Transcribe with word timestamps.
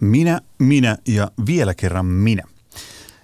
Minä, 0.00 0.40
minä 0.58 0.96
ja 1.08 1.30
vielä 1.46 1.74
kerran 1.74 2.06
minä. 2.06 2.42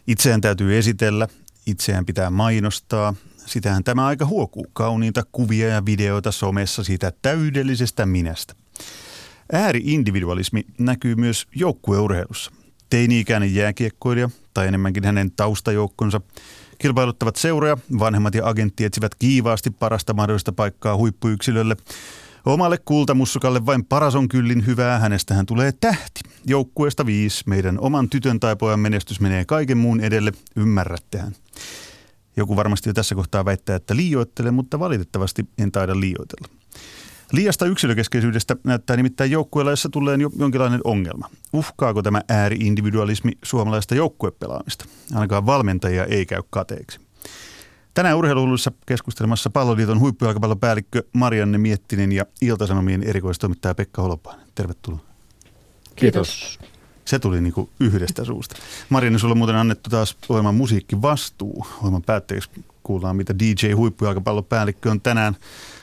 Itseään 0.06 0.40
täytyy 0.40 0.78
esitellä, 0.78 1.28
itseään 1.66 2.06
pitää 2.06 2.31
mainostaa. 2.31 3.15
Sitähän 3.46 3.85
tämä 3.85 4.06
aika 4.06 4.27
huokuu. 4.27 4.66
Kauniita 4.72 5.22
kuvia 5.33 5.69
ja 5.69 5.87
videoita 5.87 6.33
somessa 6.33 6.85
siitä 6.85 7.12
täydellisestä 7.22 8.06
minästä. 8.06 8.54
Ääri-individualismi 9.53 10.67
näkyy 10.79 11.14
myös 11.14 11.46
joukkueurheilussa. 11.54 12.52
Teini-ikäinen 12.91 13.55
jääkiekkoilija 13.55 14.30
tai 14.55 14.68
enemmänkin 14.68 15.05
hänen 15.05 15.30
taustajoukkonsa 15.30 16.21
kilpailuttavat 16.79 17.37
seuroja, 17.37 17.79
vanhemmat 17.98 18.34
ja 18.34 18.48
agentti 18.48 18.84
etsivät 18.84 19.14
kiivaasti 19.14 19.71
parasta 19.71 20.14
mahdollista 20.14 20.52
paikkaa 20.52 20.96
huippuyksilölle– 20.96 21.77
Omalle 22.46 22.79
kultamussukalle 22.84 23.66
vain 23.66 23.84
paras 23.84 24.14
on 24.14 24.29
kyllin 24.29 24.66
hyvää, 24.66 24.98
hänestähän 24.98 25.46
tulee 25.46 25.73
tähti. 25.80 26.20
Joukkueesta 26.46 27.06
viisi, 27.06 27.45
meidän 27.46 27.80
oman 27.80 28.11
tytön 28.11 28.41
tai 28.41 28.56
pojan 28.56 28.80
menestys 28.80 29.20
menee 29.20 29.45
kaiken 29.45 29.78
muun 29.78 30.01
edelle, 30.01 30.32
ymmärrättehän. 30.56 31.32
Joku 32.37 32.56
varmasti 32.56 32.88
jo 32.88 32.92
tässä 32.92 33.15
kohtaa 33.15 33.45
väittää, 33.45 33.77
että 33.77 33.96
liioittelen, 33.96 34.55
mutta 34.55 34.79
valitettavasti 34.79 35.45
en 35.59 35.73
taida 35.73 36.01
liioitella. 36.01 36.48
Liiasta 37.32 37.66
yksilökeskeisyydestä 37.66 38.57
näyttää 38.65 38.96
nimittäin 38.96 39.30
joukkueella, 39.30 39.73
jossa 39.73 39.88
tulee 39.88 40.16
jo 40.20 40.30
jonkinlainen 40.38 40.80
ongelma. 40.84 41.30
Uhkaako 41.52 42.02
tämä 42.02 42.23
ääri-individualismi 42.29 43.32
suomalaista 43.45 43.95
joukkuepelaamista? 43.95 44.84
Ainakaan 45.15 45.46
valmentajia 45.46 46.04
ei 46.04 46.27
käy 46.27 46.43
kateeksi. 46.51 47.01
Tänään 47.95 48.17
urheiluuluissa 48.17 48.73
keskustelemassa 48.87 49.51
Palloliiton 49.51 50.01
huippujalkapallopäällikkö 50.01 51.03
Marianne 51.12 51.59
Miettinen 51.59 52.13
ja 52.13 52.27
Iltasanomien 52.41 53.03
erikoistoimittaja 53.03 53.75
Pekka 53.75 54.03
Holopainen. 54.03 54.47
Tervetuloa. 54.55 55.01
Kiitos. 55.97 56.59
Se 57.05 57.19
tuli 57.19 57.41
niin 57.41 57.53
kuin 57.53 57.71
yhdestä 57.80 58.25
suusta. 58.25 58.57
Marianne, 58.89 59.19
sulla 59.19 59.33
on 59.33 59.39
muuten 59.39 59.57
annettu 59.57 59.91
taas 59.91 60.16
ohjelman 60.29 60.55
musiikkivastuu. 60.55 61.66
Ohjelman 61.79 62.02
päätteeksi 62.02 62.51
kuullaan, 62.82 63.16
mitä 63.16 63.38
DJ 63.38 63.73
huippujalkapallopäällikkö 63.73 64.91
on 64.91 65.00
tänään 65.00 65.36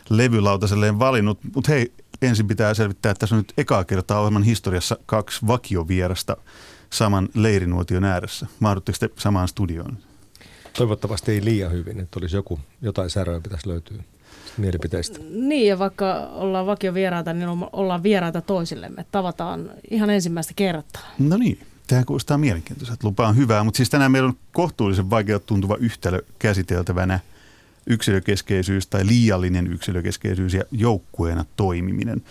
levylautaselleen 0.09 0.99
valinnut. 0.99 1.39
Mutta 1.55 1.71
hei, 1.71 1.91
ensin 2.21 2.47
pitää 2.47 2.73
selvittää, 2.73 3.11
että 3.11 3.19
tässä 3.19 3.35
on 3.35 3.39
nyt 3.39 3.53
ekaa 3.57 3.83
kertaa 3.83 4.19
ohjelman 4.19 4.43
historiassa 4.43 4.97
kaksi 5.05 5.47
vakiovierasta 5.47 6.37
saman 6.89 7.29
leirinuotion 7.33 8.03
ääressä. 8.03 8.47
Mahdutteko 8.59 8.97
te 8.99 9.09
samaan 9.17 9.47
studioon? 9.47 9.97
Toivottavasti 10.77 11.31
ei 11.31 11.45
liian 11.45 11.71
hyvin, 11.71 11.99
että 11.99 12.19
olisi 12.19 12.35
joku, 12.35 12.59
jotain 12.81 13.09
säröä 13.09 13.39
pitäisi 13.39 13.67
löytyä 13.67 14.03
mielipiteistä. 14.57 15.19
Niin, 15.29 15.67
ja 15.67 15.79
vaikka 15.79 16.15
ollaan 16.15 16.65
vakio 16.65 16.93
vieraita, 16.93 17.33
niin 17.33 17.49
ollaan 17.73 18.03
vieraita 18.03 18.41
toisillemme. 18.41 19.05
Tavataan 19.11 19.71
ihan 19.91 20.09
ensimmäistä 20.09 20.53
kertaa. 20.55 21.01
No 21.19 21.37
niin, 21.37 21.59
tämä 21.87 22.05
kuulostaa 22.05 22.37
mielenkiintoiselta. 22.37 23.07
Lupa 23.07 23.27
on 23.27 23.37
hyvää, 23.37 23.63
mutta 23.63 23.77
siis 23.77 23.89
tänään 23.89 24.11
meillä 24.11 24.27
on 24.27 24.37
kohtuullisen 24.53 25.09
vaikea 25.09 25.39
tuntuva 25.39 25.75
yhtälö 25.79 26.21
käsiteltävänä 26.39 27.19
yksilökeskeisyys 27.87 28.87
tai 28.87 29.07
liiallinen 29.07 29.67
yksilökeskeisyys 29.67 30.53
ja 30.53 30.63
joukkueena 30.71 31.45
toimiminen. 31.55 32.21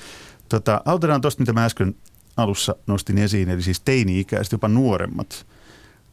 Tota, 0.48 0.80
autetaan 0.84 1.20
tuosta, 1.20 1.42
mitä 1.42 1.52
mä 1.52 1.64
äsken 1.64 1.94
alussa 2.36 2.76
nostin 2.86 3.18
esiin, 3.18 3.48
eli 3.48 3.62
siis 3.62 3.80
teini-ikäiset, 3.80 4.52
jopa 4.52 4.68
nuoremmat– 4.68 5.46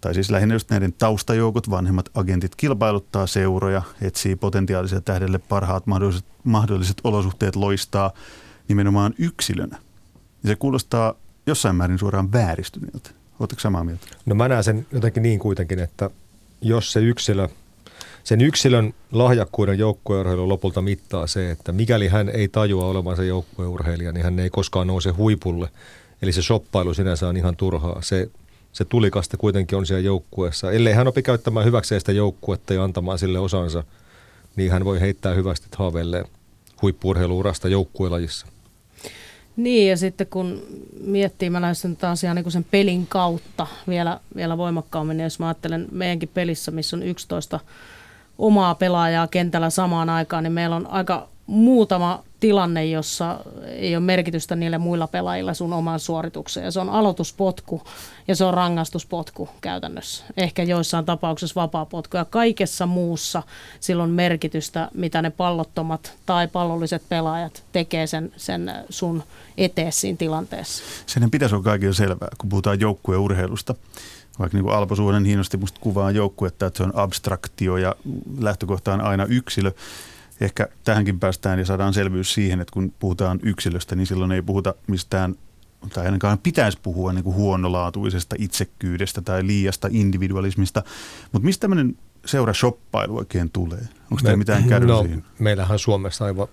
tai 0.04 0.14
siis 0.14 0.32
lähinnä 0.32 0.56
just 0.56 0.70
näiden 0.70 0.94
taustajoukot, 0.94 1.70
vanhemmat 1.70 2.10
agentit 2.14 2.56
kilpailuttaa 2.56 3.28
seuroja, 3.28 3.82
etsii 4.02 4.36
potentiaaliselle 4.36 5.02
tähdelle 5.06 5.40
parhaat 5.40 5.88
mahdolliset, 5.88 6.26
mahdolliset 6.44 6.98
olosuhteet 7.04 7.56
loistaa 7.56 8.12
nimenomaan 8.68 9.14
yksilönä. 9.18 9.78
Ja 10.44 10.50
se 10.50 10.56
kuulostaa 10.56 11.14
jossain 11.48 11.76
määrin 11.76 12.00
suoraan 12.00 12.32
vääristyneeltä. 12.32 13.10
Oletteko 13.40 13.62
samaa 13.62 13.84
mieltä? 13.84 14.08
No 14.26 14.36
mä 14.36 14.48
näen 14.48 14.64
sen 14.64 14.86
jotenkin 14.92 15.24
niin 15.24 15.40
kuitenkin, 15.40 15.80
että 15.80 16.10
jos 16.62 16.92
se 16.92 17.00
yksilö, 17.00 17.48
sen 18.24 18.42
yksilön 18.42 18.94
lahjakkuuden 19.12 19.80
joukkueurheilu 19.80 20.50
lopulta 20.50 20.82
mittaa 20.82 21.28
se, 21.28 21.52
että 21.52 21.72
mikäli 21.72 22.08
hän 22.08 22.30
ei 22.30 22.48
tajua 22.48 22.86
olevansa 22.86 23.24
joukkueurheilija, 23.24 24.12
niin 24.12 24.24
hän 24.24 24.40
ei 24.40 24.50
koskaan 24.50 24.88
nouse 24.88 25.10
huipulle. 25.10 25.70
Eli 26.22 26.32
se 26.32 26.42
shoppailu 26.42 26.94
sinänsä 26.94 27.28
on 27.28 27.38
ihan 27.38 27.56
turhaa. 27.56 28.02
Se 28.02 28.30
se 28.74 28.86
tulikaste 28.86 29.38
kuitenkin 29.38 29.78
on 29.78 29.86
siellä 29.86 30.06
joukkueessa. 30.06 30.72
Ellei 30.72 30.94
hän 30.94 31.08
opi 31.08 31.22
käyttämään 31.22 31.66
hyväkseen 31.66 32.02
sitä 32.02 32.12
joukkuetta 32.12 32.74
ja 32.74 32.84
antamaan 32.84 33.20
sille 33.20 33.40
osansa, 33.40 33.84
niin 34.56 34.72
hän 34.72 34.86
voi 34.86 35.00
heittää 35.00 35.34
hyvästi 35.34 35.68
haaveilleen 35.78 36.26
huippurheiluurasta 36.82 37.68
joukkuelajissa. 37.68 38.48
Niin, 39.56 39.90
ja 39.90 39.98
sitten 39.98 40.28
kun 40.28 40.64
miettii, 41.02 41.50
mä 41.50 41.62
lähestyn 41.62 41.96
tätä 41.96 42.10
asiaa 42.10 42.34
niin 42.34 42.52
sen 42.52 42.66
pelin 42.72 43.08
kautta 43.08 43.68
vielä, 43.88 44.20
vielä 44.36 44.58
voimakkaammin, 44.58 45.18
niin 45.18 45.24
jos 45.24 45.40
mä 45.40 45.48
ajattelen 45.48 45.88
meidänkin 45.92 46.30
pelissä, 46.34 46.72
missä 46.72 46.96
on 46.96 47.04
11 47.04 47.60
omaa 48.38 48.76
pelaajaa 48.76 49.28
kentällä 49.28 49.70
samaan 49.70 50.10
aikaan, 50.10 50.44
niin 50.44 50.54
meillä 50.54 50.76
on 50.76 50.88
aika 50.88 51.30
muutama 51.48 52.24
tilanne, 52.44 52.86
jossa 52.86 53.40
ei 53.66 53.96
ole 53.96 54.04
merkitystä 54.04 54.56
niille 54.56 54.78
muilla 54.78 55.08
pelaajilla 55.08 55.54
sun 55.54 55.74
oman 55.74 56.00
suoritukseen. 56.00 56.72
Se 56.72 56.80
on 56.80 56.90
aloituspotku 56.90 57.82
ja 58.28 58.36
se 58.36 58.46
on 58.46 58.54
rangaistuspotku 58.54 59.50
käytännössä. 59.62 60.24
Ehkä 60.38 60.64
joissain 60.64 61.06
tapauksissa 61.06 61.62
vapaapotku. 61.62 62.18
Ja 62.18 62.26
kaikessa 62.26 62.86
muussa 62.86 63.44
silloin 63.80 64.10
merkitystä, 64.10 64.90
mitä 64.94 65.22
ne 65.22 65.30
pallottomat 65.30 66.14
tai 66.26 66.48
pallolliset 66.48 67.04
pelaajat 67.10 67.64
tekee 67.72 68.08
sen, 68.08 68.32
sen 68.38 68.72
sun 68.90 69.24
eteen 69.58 69.92
siinä 69.92 70.18
tilanteessa. 70.18 70.84
Sen 71.06 71.32
pitäisi 71.32 71.56
olla 71.56 71.64
kaikille 71.64 71.94
selvää, 71.94 72.30
kun 72.38 72.50
puhutaan 72.50 72.80
joukkueurheilusta 72.80 73.76
vaikka 74.40 74.58
niin 74.58 74.64
kuin 74.64 74.76
Alpo 74.76 74.96
Suonen 74.96 75.26
hienosti 75.26 75.58
musta 75.58 75.80
kuvaa 75.80 76.12
joukkuetta, 76.12 76.66
että 76.66 76.78
se 76.78 76.84
on 76.84 76.96
abstraktio 76.96 77.78
ja 77.78 77.96
lähtökohta 78.40 78.94
on 78.94 79.02
aina 79.02 79.26
yksilö 79.26 79.72
ehkä 80.42 80.68
tähänkin 80.84 81.20
päästään 81.20 81.60
ja 81.60 81.66
saadaan 81.66 81.94
selvyys 81.94 82.34
siihen, 82.34 82.62
että 82.62 82.74
kun 82.74 82.94
puhutaan 83.00 83.40
yksilöstä, 83.44 83.96
niin 83.96 84.08
silloin 84.08 84.32
ei 84.32 84.42
puhuta 84.42 84.76
mistään 84.88 85.36
tai 85.94 86.06
ainakaan 86.06 86.38
pitäisi 86.38 86.78
puhua 86.84 87.14
niin 87.14 87.24
kuin 87.24 87.36
huonolaatuisesta 87.36 88.36
itsekkyydestä 88.40 89.22
tai 89.22 89.48
liiasta 89.48 89.88
individualismista. 89.92 90.84
Mutta 91.32 91.46
mistä 91.46 91.62
tämmöinen 91.62 91.98
seura-shoppailu 92.26 93.18
oikein 93.18 93.50
tulee? 93.50 93.88
Onko 94.12 94.22
teillä 94.24 94.38
mitään 94.38 94.64
käydä 94.64 94.86
no, 94.86 95.02
siihen? 95.02 95.24
Meillähän 95.40 95.80
Suomessa 95.80 96.26
aivan, 96.26 96.48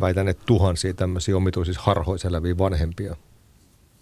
väitän, 0.00 0.28
että 0.28 0.42
tuhansia 0.46 0.94
tämmöisiä 0.94 1.36
omituisissa 1.36 1.82
harhoissa 1.82 2.28
eläviä 2.28 2.58
vanhempia, 2.58 3.16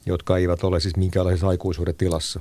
jotka 0.06 0.37
eivät 0.37 0.65
ole 0.65 0.81
siis 0.81 0.97
minkäänlaisessa 0.97 1.49
aikuisuuden 1.49 1.95
tilassa. 1.95 2.41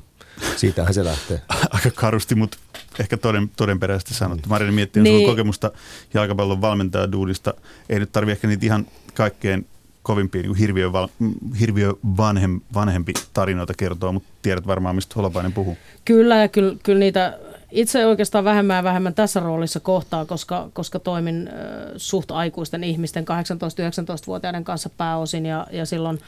Siitähän 0.56 0.94
se 0.94 1.04
lähtee. 1.04 1.42
Aika 1.70 1.92
karusti, 1.92 2.36
mutta 2.36 2.58
ehkä 3.00 3.18
toden, 3.18 3.50
todenperäisesti 3.58 4.14
sanottu. 4.14 4.50
Marini 4.50 4.72
miettii, 4.72 5.04
niin. 5.04 5.30
kokemusta 5.30 5.72
jalkapallon 6.14 6.62
valmentaja 6.62 7.12
duudista. 7.12 7.54
Ei 7.90 8.00
nyt 8.00 8.12
tarvitse 8.12 8.34
ehkä 8.34 8.48
niitä 8.48 8.66
ihan 8.66 8.88
kaikkein 9.14 9.68
kovimpia 10.04 10.42
niin 10.42 10.56
hirviö, 10.56 10.92
val, 10.92 11.08
hirviö 11.60 11.94
vanhem, 12.18 12.62
vanhempi 12.74 13.14
tarinoita 13.34 13.74
kertoa, 13.78 14.12
mutta 14.12 14.30
tiedät 14.42 14.68
varmaan, 14.68 14.96
mistä 14.96 15.14
Holopainen 15.16 15.54
puhuu. 15.54 15.78
Kyllä, 16.06 16.36
ja 16.36 16.48
kyllä, 16.48 16.76
kyllä 16.84 17.00
niitä 17.00 17.40
itse 17.72 18.06
oikeastaan 18.06 18.44
vähemmän 18.44 18.78
ja 18.78 18.84
vähemmän 18.84 19.14
tässä 19.14 19.40
roolissa 19.40 19.80
kohtaa, 19.80 20.26
koska, 20.26 20.70
koska 20.74 21.00
toimin 21.00 21.48
äh, 21.48 21.53
suht 21.98 22.31
aikuisten 22.31 22.84
ihmisten 22.84 23.26
18-19-vuotiaiden 23.26 24.64
kanssa 24.64 24.90
pääosin 24.98 25.46
ja, 25.46 25.68
ja 25.72 25.86
silloin 25.86 26.20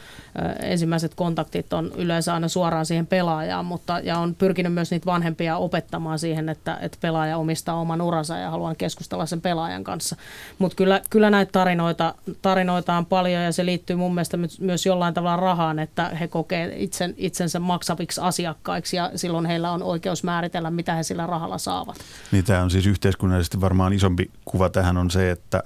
äh, 0.42 0.70
ensimmäiset 0.72 1.14
kontaktit 1.16 1.74
on 1.74 1.92
yleensä 1.96 2.34
aina 2.34 2.48
suoraan 2.48 2.86
siihen 2.86 3.08
pelaajaan, 3.08 3.66
mutta 3.66 4.00
ja 4.00 4.18
on 4.18 4.36
pyrkinyt 4.36 4.74
myös 4.74 4.92
niitä 4.92 5.06
vanhempia 5.06 5.58
opettamaan 5.58 6.20
siihen, 6.20 6.50
että, 6.50 6.78
että 6.82 6.98
pelaaja 7.02 7.38
omistaa 7.38 7.76
oman 7.76 8.02
uransa 8.02 8.38
ja 8.38 8.52
haluan 8.52 8.76
keskustella 8.76 9.26
sen 9.26 9.42
pelaajan 9.42 9.84
kanssa. 9.84 10.16
Mutta 10.60 10.76
kyllä, 10.76 11.02
kyllä 11.10 11.30
näitä 11.30 11.52
tarinoita, 11.52 12.16
tarinoita 12.42 12.98
on 12.98 13.06
paljon 13.06 13.44
ja 13.44 13.52
se 13.52 13.66
liittyy 13.66 13.96
mun 13.96 14.14
mielestä 14.14 14.38
myös 14.60 14.86
jollain 14.86 15.14
tavalla 15.14 15.36
rahaan, 15.36 15.80
että 15.80 16.10
he 16.10 16.28
kokee 16.28 16.74
itsen, 16.76 17.14
itsensä 17.18 17.60
maksaviksi 17.60 18.22
asiakkaiksi 18.22 18.98
ja 18.98 19.12
silloin 19.16 19.46
heillä 19.46 19.72
on 19.72 19.84
oikeus 19.84 20.24
määritellä, 20.24 20.72
mitä 20.72 20.94
he 20.94 21.04
sillä 21.04 21.27
rahalla 21.28 21.58
saavat. 21.58 21.98
Niin 22.32 22.46
tämä 22.46 22.64
on 22.64 22.72
siis 22.72 22.86
yhteiskunnallisesti 22.86 23.62
varmaan 23.62 23.94
isompi 23.94 24.32
kuva 24.46 24.70
tähän 24.70 24.98
on 24.98 25.12
se, 25.12 25.32
että, 25.32 25.64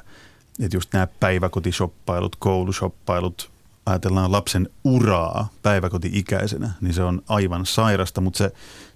että 0.59 0.77
just 0.77 0.93
nämä 0.93 1.07
päiväkotishoppailut, 1.19 2.35
koulushoppailut, 2.35 3.51
ajatellaan 3.85 4.31
lapsen 4.31 4.69
uraa 4.83 5.47
päiväkoti-ikäisenä, 5.63 6.71
niin 6.81 6.93
se 6.93 7.03
on 7.03 7.21
aivan 7.27 7.65
sairasta, 7.65 8.21
mutta 8.21 8.37
se 8.37 8.51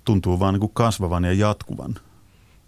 tuntuu 0.06 0.39
vaan 0.39 0.53
niin 0.53 0.62
kuin 0.62 0.73
kasvavan 0.73 1.23
ja 1.23 1.33
jatkuvan. 1.33 1.95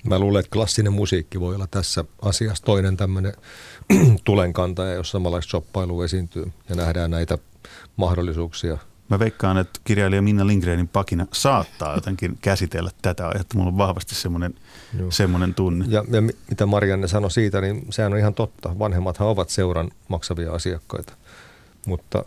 Mä 0.03 0.19
luulen, 0.19 0.39
että 0.39 0.53
klassinen 0.53 0.94
musiikki 0.94 1.39
voi 1.39 1.55
olla 1.55 1.67
tässä 1.71 2.05
asiassa 2.21 2.63
toinen 2.63 2.97
tämmöinen 2.97 3.33
tulenkantaja, 4.23 4.94
jos 4.94 5.11
samanlaista 5.11 5.49
shoppailua 5.49 6.05
esiintyy 6.05 6.51
ja 6.69 6.75
nähdään 6.75 7.11
näitä 7.11 7.38
mahdollisuuksia– 7.97 8.77
Mä 9.09 9.19
veikkaan, 9.19 9.57
että 9.57 9.80
kirjailija 9.83 10.21
Minna 10.21 10.48
Lindgrenin 10.48 10.88
pakina 10.88 11.27
saattaa 11.33 11.95
jotenkin 11.95 12.38
käsitellä 12.42 12.92
tätä 13.01 13.27
aihetta. 13.27 13.57
Mulla 13.57 13.69
on 13.69 13.77
vahvasti 13.77 14.15
semmoinen, 14.15 14.56
semmoinen 15.09 15.54
tunne. 15.54 15.86
Ja, 15.89 16.06
ja 16.12 16.21
mitä 16.21 16.65
Marianne 16.65 17.07
sanoi 17.07 17.31
siitä, 17.31 17.62
niin 17.62 17.86
sehän 17.89 18.13
on 18.13 18.19
ihan 18.19 18.33
totta. 18.33 18.80
Vanhemmathan 18.80 19.27
ovat 19.27 19.50
seuran 19.50 19.92
maksavia 20.07 20.51
asiakkaita. 20.51 21.13
Mutta 21.86 22.25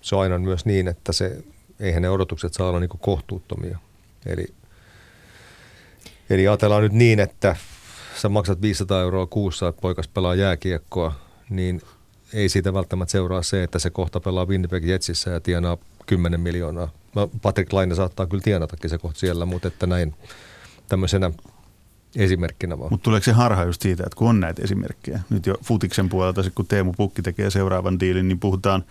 se 0.00 0.16
on 0.16 0.22
aina 0.22 0.38
myös 0.38 0.64
niin, 0.66 0.88
että 0.88 1.12
se 1.12 1.44
eihän 1.80 2.02
ne 2.02 2.10
odotukset 2.10 2.54
saa 2.54 2.68
olla 2.68 2.80
niin 2.80 2.90
kohtuuttomia. 3.00 3.78
Eli, 4.26 4.46
eli 6.30 6.48
ajatellaan 6.48 6.82
nyt 6.82 6.92
niin, 6.92 7.20
että 7.20 7.56
sä 8.16 8.28
maksat 8.28 8.62
500 8.62 9.02
euroa 9.02 9.26
kuussa, 9.26 9.68
että 9.68 9.80
poikas 9.80 10.08
pelaa 10.08 10.34
jääkiekkoa, 10.34 11.14
niin 11.50 11.82
ei 12.36 12.48
siitä 12.48 12.74
välttämättä 12.74 13.12
seuraa 13.12 13.42
se, 13.42 13.62
että 13.62 13.78
se 13.78 13.90
kohta 13.90 14.20
pelaa 14.20 14.46
Winnipeg 14.46 14.88
Jetsissä 14.88 15.30
ja 15.30 15.40
tienaa 15.40 15.76
10 16.06 16.40
miljoonaa. 16.40 16.88
No, 17.14 17.30
Patrick 17.42 17.72
Laine 17.72 17.94
saattaa 17.94 18.26
kyllä 18.26 18.42
tienatakin 18.42 18.90
se 18.90 18.98
kohta 18.98 19.20
siellä, 19.20 19.46
mutta 19.46 19.68
että 19.68 19.86
näin 19.86 20.14
tämmöisenä 20.88 21.30
esimerkkinä 22.16 22.78
vaan. 22.78 22.90
Mutta 22.92 23.04
tuleeko 23.04 23.24
se 23.24 23.32
harha 23.32 23.64
just 23.64 23.82
siitä, 23.82 24.02
että 24.06 24.16
kun 24.16 24.28
on 24.28 24.40
näitä 24.40 24.62
esimerkkejä, 24.62 25.20
nyt 25.30 25.46
jo 25.46 25.54
futiksen 25.64 26.08
puolelta, 26.08 26.50
kun 26.54 26.66
Teemu 26.66 26.92
Pukki 26.92 27.22
tekee 27.22 27.50
seuraavan 27.50 28.00
diilin, 28.00 28.28
niin 28.28 28.40
puhutaan, 28.40 28.84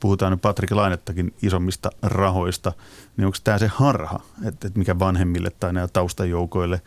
puhutaan 0.00 0.32
nyt 0.32 0.42
Patrick 0.42 0.72
Lainettakin 0.72 1.34
isommista 1.42 1.90
rahoista, 2.02 2.72
niin 3.16 3.26
onko 3.26 3.38
tämä 3.44 3.58
se 3.58 3.66
harha, 3.66 4.20
että, 4.44 4.70
mikä 4.74 4.98
vanhemmille 4.98 5.50
tai 5.60 5.72
näillä 5.72 5.90
taustajoukoille 5.92 6.82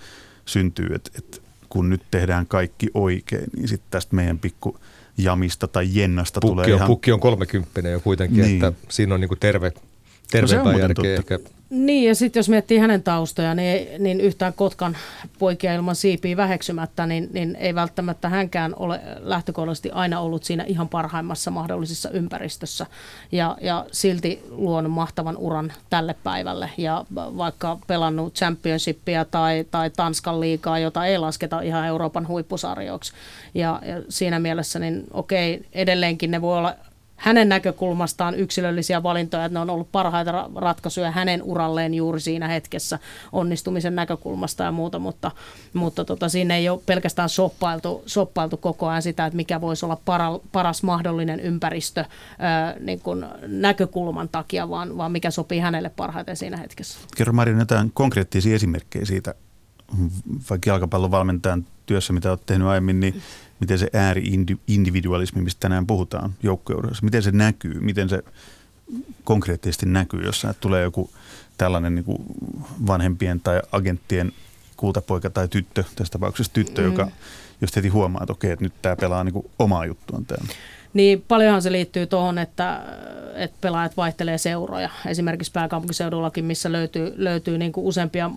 syntyy, 0.46 0.90
että, 0.96 1.12
että 1.18 1.38
kun 1.70 1.90
nyt 1.90 2.02
tehdään 2.12 2.48
kaikki 2.48 2.88
oikein, 2.94 3.46
niin 3.58 3.68
sitten 3.68 3.92
tästä 3.92 4.16
meidän 4.16 4.40
pikku 4.40 4.80
jamista 5.18 5.68
tai 5.68 5.88
jennasta 5.92 6.40
pukki 6.42 6.52
tulee 6.52 6.66
on, 6.66 6.72
ihan... 6.72 6.88
Pukki 6.88 7.12
on 7.12 7.20
kolmekymppinen 7.20 7.92
jo 7.92 8.00
kuitenkin, 8.00 8.42
niin. 8.42 8.66
että 8.66 8.88
siinä 8.90 9.14
on 9.14 9.22
niinku 9.22 9.36
terve, 9.36 9.72
terveempää 10.32 10.74
no 10.74 10.80
järkeä 10.80 11.16
ehkä 11.16 11.40
niin, 11.70 12.08
ja 12.08 12.16
sitten 12.16 12.40
jos 12.40 12.50
miettii 12.50 12.78
hänen 12.78 13.04
taustoja, 13.04 13.56
niin, 13.56 14.04
niin 14.04 14.22
yhtään 14.22 14.54
Kotkan 14.54 14.98
poikia 15.40 15.74
ilman 15.74 15.96
siipiä 15.96 16.38
väheksymättä, 16.38 17.06
niin, 17.06 17.30
niin 17.34 17.56
ei 17.56 17.76
välttämättä 17.76 18.30
hänkään 18.30 18.74
ole 18.76 19.02
lähtökohtaisesti 19.20 19.92
aina 19.92 20.20
ollut 20.20 20.44
siinä 20.44 20.64
ihan 20.64 20.90
parhaimmassa 20.90 21.52
mahdollisessa 21.52 22.10
ympäristössä. 22.10 22.86
Ja, 23.32 23.58
ja 23.62 23.86
silti 23.92 24.44
luonut 24.50 24.92
mahtavan 24.92 25.38
uran 25.38 25.74
tälle 25.90 26.16
päivälle. 26.24 26.70
Ja 26.78 27.06
vaikka 27.16 27.80
pelannut 27.88 28.34
championshipia 28.34 29.26
tai, 29.26 29.66
tai 29.72 29.90
Tanskan 29.90 30.40
liikaa, 30.40 30.80
jota 30.80 31.06
ei 31.06 31.18
lasketa 31.18 31.62
ihan 31.62 31.88
Euroopan 31.88 32.28
huippusarjoiksi. 32.28 33.14
Ja, 33.54 33.82
ja 33.86 34.04
siinä 34.10 34.40
mielessä, 34.40 34.80
niin 34.80 35.04
okei, 35.12 35.66
edelleenkin 35.74 36.32
ne 36.32 36.42
voi 36.42 36.58
olla 36.58 36.76
hänen 37.18 37.50
näkökulmastaan 37.50 38.36
yksilöllisiä 38.36 39.04
valintoja, 39.04 39.46
että 39.46 39.54
ne 39.54 39.60
on 39.60 39.70
ollut 39.70 39.92
parhaita 39.92 40.50
ratkaisuja 40.56 41.12
hänen 41.12 41.44
uralleen 41.44 41.94
juuri 41.94 42.20
siinä 42.20 42.48
hetkessä 42.48 43.00
onnistumisen 43.32 43.96
näkökulmasta 43.96 44.64
ja 44.64 44.72
muuta, 44.72 45.00
mutta, 45.00 45.32
mutta 45.74 46.06
tota, 46.06 46.30
siinä 46.30 46.56
ei 46.56 46.70
ole 46.70 46.80
pelkästään 46.86 47.30
soppailtu, 47.30 48.04
soppailtu 48.06 48.58
koko 48.58 48.88
ajan 48.88 49.02
sitä, 49.02 49.26
että 49.26 49.38
mikä 49.38 49.62
voisi 49.62 49.86
olla 49.86 49.98
para, 50.06 50.40
paras 50.52 50.84
mahdollinen 50.84 51.40
ympäristö 51.40 52.06
ää, 52.40 52.76
niin 52.80 53.00
kuin 53.00 53.26
näkökulman 53.48 54.30
takia, 54.30 54.70
vaan, 54.70 54.98
vaan 54.98 55.12
mikä 55.12 55.32
sopii 55.32 55.60
hänelle 55.60 55.90
parhaiten 55.90 56.38
siinä 56.38 56.58
hetkessä. 56.58 57.00
Kerro 57.16 57.34
Marin 57.34 57.60
jotain 57.60 57.92
konkreettisia 57.94 58.56
esimerkkejä 58.56 59.06
siitä, 59.06 59.34
vaikka 60.50 60.70
jalkapallon 60.70 61.12
valmentajan 61.12 61.66
työssä, 61.86 62.14
mitä 62.14 62.30
olet 62.30 62.46
tehnyt 62.46 62.68
aiemmin, 62.68 63.00
niin 63.00 63.22
miten 63.60 63.80
se 63.80 63.90
ääri-individualismi, 63.94 65.42
mistä 65.42 65.60
tänään 65.60 65.88
puhutaan 65.88 66.34
joukkueurheilussa, 66.44 67.06
miten 67.06 67.24
se 67.24 67.32
näkyy, 67.32 67.80
miten 67.80 68.10
se 68.10 68.24
konkreettisesti 69.24 69.86
näkyy, 69.86 70.24
jos 70.24 70.48
tulee 70.60 70.84
joku 70.84 71.10
tällainen 71.58 71.96
niin 71.96 72.06
kuin 72.06 72.22
vanhempien 72.88 73.40
tai 73.40 73.62
agenttien 73.72 74.32
kultapoika 74.78 75.30
tai 75.30 75.48
tyttö, 75.48 75.84
tässä 75.96 76.12
tapauksessa 76.12 76.54
tyttö, 76.54 76.82
mm. 76.82 76.88
joka 76.88 77.08
jos 77.62 77.76
heti 77.76 77.88
huomaa, 77.88 78.24
että 78.24 78.34
okei, 78.34 78.52
että 78.52 78.66
nyt 78.66 78.74
tämä 78.82 78.96
pelaa 78.96 79.24
niin 79.24 79.34
kuin 79.34 79.46
omaa 79.60 79.86
juttuaan 79.86 80.26
täällä. 80.26 80.54
Niin 80.94 81.26
paljonhan 81.28 81.62
se 81.62 81.72
liittyy 81.72 82.06
tuohon, 82.06 82.38
että, 82.38 82.82
että 83.36 83.58
pelaajat 83.62 83.98
vaihtelee 83.98 84.38
seuroja. 84.38 84.90
Esimerkiksi 85.08 85.52
pääkaupunkiseudullakin, 85.52 86.46
missä 86.46 86.72
löytyy, 86.72 87.14
löytyy 87.16 87.58
niin 87.58 87.72
kuin 87.72 87.86
useampia 87.86 88.32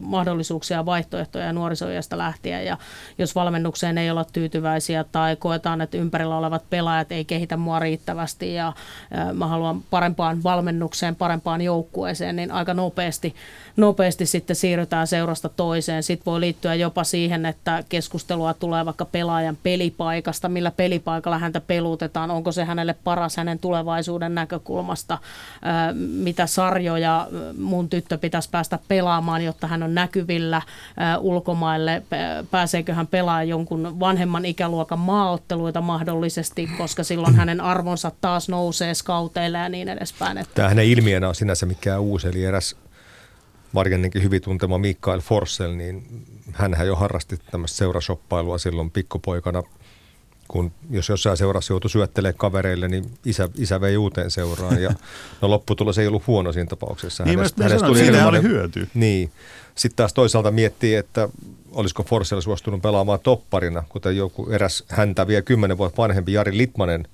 mahdollisuuksia 0.00 0.76
ja 0.76 0.86
vaihtoehtoja 0.86 1.52
nuorisoijasta 1.52 2.18
lähtien. 2.18 2.66
Ja 2.66 2.78
jos 3.18 3.34
valmennukseen 3.34 3.98
ei 3.98 4.10
olla 4.10 4.24
tyytyväisiä 4.24 5.04
tai 5.12 5.36
koetaan, 5.36 5.80
että 5.80 5.96
ympärillä 5.96 6.36
olevat 6.36 6.70
pelaajat 6.70 7.12
ei 7.12 7.24
kehitä 7.24 7.56
mua 7.56 7.78
riittävästi 7.78 8.54
ja, 8.54 8.72
ja 9.10 9.34
mä 9.34 9.46
haluan 9.46 9.82
parempaan 9.90 10.42
valmennukseen, 10.42 11.16
parempaan 11.16 11.60
joukkueeseen, 11.60 12.36
niin 12.36 12.52
aika 12.52 12.74
nopeasti, 12.74 13.34
nopeasti 13.76 14.26
sitten 14.26 14.56
siirrytään 14.56 15.06
seurasta 15.06 15.48
toiseen. 15.48 16.02
Sitten 16.02 16.26
voi 16.26 16.40
liittyä 16.40 16.74
jopa 16.74 17.04
siihen, 17.04 17.46
että 17.46 17.84
keskustelua 17.88 18.54
tulee 18.54 18.86
vaikka 18.86 19.04
pelaajan 19.04 19.58
pelipaikasta, 19.62 20.48
millä 20.48 20.70
pelipaikalla 20.70 21.38
häntä 21.38 21.49
häntä 21.50 21.60
pelutetaan, 21.60 22.30
onko 22.30 22.52
se 22.52 22.64
hänelle 22.64 22.94
paras 23.04 23.36
hänen 23.36 23.58
tulevaisuuden 23.58 24.34
näkökulmasta, 24.34 25.18
mitä 25.96 26.46
sarjoja 26.46 27.28
mun 27.58 27.88
tyttö 27.88 28.18
pitäisi 28.18 28.50
päästä 28.50 28.78
pelaamaan, 28.88 29.44
jotta 29.44 29.66
hän 29.66 29.82
on 29.82 29.94
näkyvillä 29.94 30.62
ulkomaille, 31.20 32.02
pääseekö 32.50 32.94
hän 32.94 33.06
pelaamaan 33.06 33.48
jonkun 33.48 34.00
vanhemman 34.00 34.44
ikäluokan 34.44 34.98
maaotteluita 34.98 35.80
mahdollisesti, 35.80 36.70
koska 36.78 37.04
silloin 37.04 37.34
hänen 37.40 37.60
arvonsa 37.60 38.12
taas 38.20 38.48
nousee 38.48 38.94
skauteille 38.94 39.58
ja 39.58 39.68
niin 39.68 39.88
edespäin. 39.88 40.44
Tämä 40.54 40.68
hänen 40.68 40.86
ilmiönä 40.86 41.28
on 41.28 41.34
sinänsä 41.34 41.66
mikään 41.66 42.00
uusi, 42.00 42.28
eli 42.28 42.44
eräs 42.44 42.76
Marjannenkin 43.72 44.22
hyvin 44.22 44.42
tuntema 44.42 44.78
Mikael 44.78 45.20
Forssell, 45.20 45.74
niin 45.74 46.24
hän 46.52 46.76
jo 46.86 46.96
harrasti 46.96 47.38
tämmöistä 47.50 47.76
seurashoppailua 47.76 48.58
silloin 48.58 48.90
pikkupoikana– 48.90 49.62
kun 50.50 50.72
jos 50.90 51.08
jossain 51.08 51.36
seurassa 51.36 51.72
joutui 51.72 51.90
syöttelemään 51.90 52.34
kavereille, 52.34 52.88
niin 52.88 53.10
isä, 53.24 53.48
isä 53.58 53.80
vei 53.80 53.96
uuteen 53.96 54.30
seuraan. 54.30 54.82
Ja 54.82 54.90
no 55.40 55.50
lopputulos 55.50 55.98
ei 55.98 56.06
ollut 56.06 56.26
huono 56.26 56.52
siinä 56.52 56.66
tapauksessa. 56.66 57.24
Niin, 57.24 57.38
hänestä, 57.38 57.62
hänestä 57.62 57.86
tuli 57.86 57.98
siitä 57.98 58.28
oli 58.28 58.42
hyöty. 58.42 58.88
Niin. 58.94 59.32
Sitten 59.74 59.96
taas 59.96 60.12
toisaalta 60.12 60.50
miettii, 60.50 60.94
että 60.94 61.28
olisiko 61.72 62.02
Forssell 62.02 62.40
suostunut 62.40 62.82
pelaamaan 62.82 63.20
topparina, 63.22 63.82
kuten 63.88 64.16
joku 64.16 64.50
eräs 64.50 64.84
häntä 64.88 65.26
vielä 65.26 65.42
kymmenen 65.42 65.78
vuotta 65.78 66.02
vanhempi 66.02 66.32
Jari 66.32 66.56
Litmanen 66.56 67.08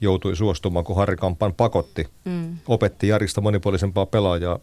joutui 0.00 0.36
suostumaan, 0.36 0.84
kun 0.84 0.96
Harri 0.96 1.16
Kampan 1.16 1.54
pakotti. 1.54 2.08
Mm. 2.24 2.56
Opetti 2.66 3.08
Jarista 3.08 3.40
monipuolisempaa 3.40 4.06
pelaajaa 4.06 4.58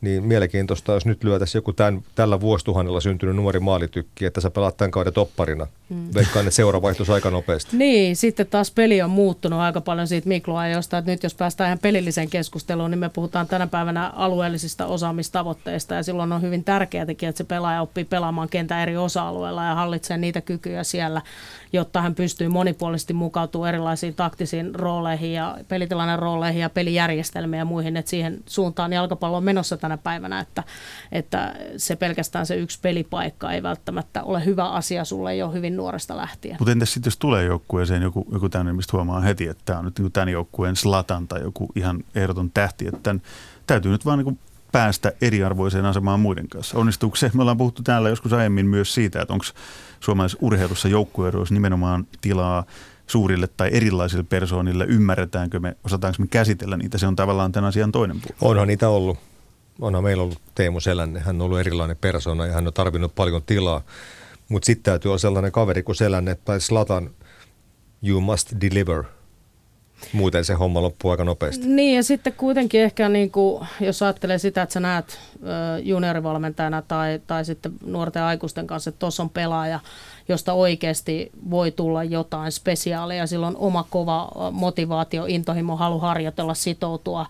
niin 0.00 0.24
mielenkiintoista, 0.24 0.92
jos 0.92 1.06
nyt 1.06 1.24
lyötäisiin 1.24 1.58
joku 1.58 1.72
tämän, 1.72 2.02
tällä 2.14 2.40
vuosituhannella 2.40 3.00
syntynyt 3.00 3.36
nuori 3.36 3.60
maalitykki, 3.60 4.26
että 4.26 4.40
sä 4.40 4.50
pelaat 4.50 4.76
tämän 4.76 4.90
kauden 4.90 5.12
topparina. 5.12 5.66
Hmm. 5.90 6.08
Veikkaan, 6.14 6.46
että 6.46 6.56
seura 6.56 6.82
vaihtuisi 6.82 7.12
aika 7.12 7.30
nopeasti. 7.30 7.76
Niin, 7.76 8.16
sitten 8.16 8.46
taas 8.46 8.70
peli 8.70 9.02
on 9.02 9.10
muuttunut 9.10 9.60
aika 9.60 9.80
paljon 9.80 10.08
siitä 10.08 10.28
Mikloajosta, 10.28 10.98
että 10.98 11.10
nyt 11.10 11.22
jos 11.22 11.34
päästään 11.34 11.68
ihan 11.68 11.78
pelilliseen 11.78 12.30
keskusteluun, 12.30 12.90
niin 12.90 12.98
me 12.98 13.08
puhutaan 13.08 13.46
tänä 13.46 13.66
päivänä 13.66 14.08
alueellisista 14.08 14.86
osaamistavoitteista 14.86 15.94
ja 15.94 16.02
silloin 16.02 16.32
on 16.32 16.42
hyvin 16.42 16.64
tärkeää 16.64 17.06
että 17.10 17.38
se 17.38 17.44
pelaaja 17.44 17.82
oppii 17.82 18.04
pelaamaan 18.04 18.48
kentän 18.48 18.80
eri 18.80 18.96
osa-alueilla 18.96 19.64
ja 19.64 19.74
hallitsee 19.74 20.18
niitä 20.18 20.40
kykyjä 20.40 20.84
siellä, 20.84 21.22
jotta 21.72 22.02
hän 22.02 22.14
pystyy 22.14 22.48
monipuolisesti 22.48 23.12
mukautumaan 23.12 23.68
erilaisiin 23.68 24.14
taktisiin 24.14 24.74
rooleihin 24.74 25.32
ja 25.32 25.58
pelitilanne 25.68 26.16
rooleihin 26.16 26.60
ja 26.60 26.70
pelijärjestelmiin 26.70 27.58
ja 27.58 27.64
muihin, 27.64 27.96
että 27.96 28.10
siihen 28.10 28.38
suuntaan 28.46 28.92
jalkapallo 28.92 29.36
on 29.36 29.44
menossa 29.44 29.76
tänä 29.76 29.89
päivänä, 29.98 30.40
että, 30.40 30.64
että 31.12 31.54
se 31.76 31.96
pelkästään 31.96 32.46
se 32.46 32.56
yksi 32.56 32.78
pelipaikka 32.82 33.52
ei 33.52 33.62
välttämättä 33.62 34.22
ole 34.22 34.44
hyvä 34.44 34.70
asia 34.70 35.04
sulle 35.04 35.36
jo 35.36 35.50
hyvin 35.50 35.76
nuoresta 35.76 36.16
lähtien. 36.16 36.56
Mutta 36.58 36.72
entäs 36.72 36.92
sitten 36.92 37.10
jos 37.10 37.18
tulee 37.18 37.44
joukkueeseen 37.44 38.02
joku, 38.02 38.26
joku 38.32 38.48
tämmöinen, 38.48 38.76
mistä 38.76 38.96
huomaa 38.96 39.20
heti, 39.20 39.48
että 39.48 39.62
tämä 39.64 39.78
on 39.78 39.84
nyt 39.84 39.98
niin 39.98 40.12
tämän 40.12 40.28
joukkueen 40.28 40.76
slatan 40.76 41.28
tai 41.28 41.42
joku 41.42 41.68
ihan 41.74 42.04
ehdoton 42.14 42.50
tähti, 42.50 42.86
että 42.86 43.00
tämän, 43.02 43.22
täytyy 43.66 43.92
nyt 43.92 44.04
vaan 44.04 44.18
niin 44.18 44.38
päästä 44.72 45.12
eriarvoiseen 45.20 45.84
asemaan 45.84 46.20
muiden 46.20 46.48
kanssa. 46.48 46.78
Onnistuuko 46.78 47.16
se? 47.16 47.30
Me 47.34 47.42
ollaan 47.42 47.56
puhuttu 47.56 47.82
täällä 47.82 48.08
joskus 48.08 48.32
aiemmin 48.32 48.66
myös 48.66 48.94
siitä, 48.94 49.22
että 49.22 49.32
onko 49.32 49.44
suomalaisessa 50.00 50.38
urheilussa 50.40 50.88
joukkueeroissa 50.88 51.54
nimenomaan 51.54 52.06
tilaa 52.20 52.64
suurille 53.06 53.48
tai 53.56 53.70
erilaisille 53.72 54.22
persoonille, 54.22 54.84
ymmärretäänkö 54.84 55.60
me, 55.60 55.76
osataanko 55.84 56.16
me 56.18 56.26
käsitellä 56.26 56.76
niitä, 56.76 56.98
se 56.98 57.06
on 57.06 57.16
tavallaan 57.16 57.52
tämän 57.52 57.68
asian 57.68 57.92
toinen 57.92 58.20
puoli. 58.20 58.36
Onhan 58.40 58.68
niitä 58.68 58.88
ollut 58.88 59.18
onhan 59.80 60.04
meillä 60.04 60.22
ollut 60.22 60.40
Teemu 60.54 60.80
Selänne, 60.80 61.20
hän 61.20 61.36
on 61.36 61.42
ollut 61.42 61.60
erilainen 61.60 61.96
persona 61.96 62.46
ja 62.46 62.52
hän 62.52 62.66
on 62.66 62.72
tarvinnut 62.72 63.14
paljon 63.14 63.42
tilaa. 63.42 63.82
Mutta 64.48 64.66
sitten 64.66 64.82
täytyy 64.82 65.08
olla 65.08 65.18
sellainen 65.18 65.52
kaveri 65.52 65.82
kuin 65.82 65.96
Selänne 65.96 66.34
tai 66.44 66.60
Slatan, 66.60 67.10
you 68.02 68.20
must 68.20 68.52
deliver. 68.60 69.04
Muuten 70.12 70.44
se 70.44 70.54
homma 70.54 70.82
loppuu 70.82 71.10
aika 71.10 71.24
nopeasti. 71.24 71.66
Niin 71.66 71.96
ja 71.96 72.02
sitten 72.02 72.32
kuitenkin 72.32 72.80
ehkä 72.80 73.08
niin 73.08 73.30
kuin, 73.30 73.66
jos 73.80 74.02
ajattelee 74.02 74.38
sitä, 74.38 74.62
että 74.62 74.72
sä 74.72 74.80
näet 74.80 75.20
juniorivalmentajana 75.82 76.82
tai, 76.82 77.20
tai 77.26 77.44
sitten 77.44 77.72
nuorten 77.84 78.22
aikuisten 78.22 78.66
kanssa, 78.66 78.88
että 78.88 78.98
tuossa 78.98 79.22
on 79.22 79.30
pelaaja, 79.30 79.80
josta 80.28 80.52
oikeasti 80.52 81.30
voi 81.50 81.70
tulla 81.70 82.04
jotain 82.04 82.52
spesiaalia. 82.52 83.26
Silloin 83.26 83.56
oma 83.56 83.84
kova 83.90 84.28
motivaatio, 84.52 85.24
intohimo, 85.26 85.76
halu 85.76 85.98
harjoitella, 85.98 86.54
sitoutua 86.54 87.26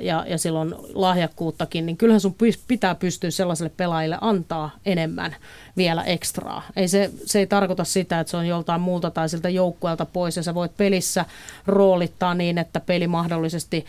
ja, 0.00 0.24
ja 0.28 0.38
silloin 0.38 0.74
lahjakkuuttakin, 0.94 1.86
niin 1.86 1.96
kyllähän 1.96 2.20
sun 2.20 2.36
pitää 2.68 2.94
pystyä 2.94 3.30
sellaiselle 3.30 3.72
pelaajille 3.76 4.18
antaa 4.20 4.70
enemmän 4.86 5.36
vielä 5.76 6.02
ekstraa. 6.02 6.62
Ei 6.76 6.88
se, 6.88 7.10
se 7.24 7.38
ei 7.38 7.46
tarkoita 7.46 7.84
sitä, 7.84 8.20
että 8.20 8.30
se 8.30 8.36
on 8.36 8.46
joltain 8.46 8.80
muulta 8.80 9.10
tai 9.10 9.28
siltä 9.28 9.48
joukkueelta 9.48 10.06
pois 10.06 10.36
ja 10.36 10.42
sä 10.42 10.54
voit 10.54 10.76
pelissä 10.76 11.24
roolittaa 11.66 12.34
niin, 12.34 12.58
että 12.58 12.80
peli 12.80 13.06
mahdollisesti 13.06 13.86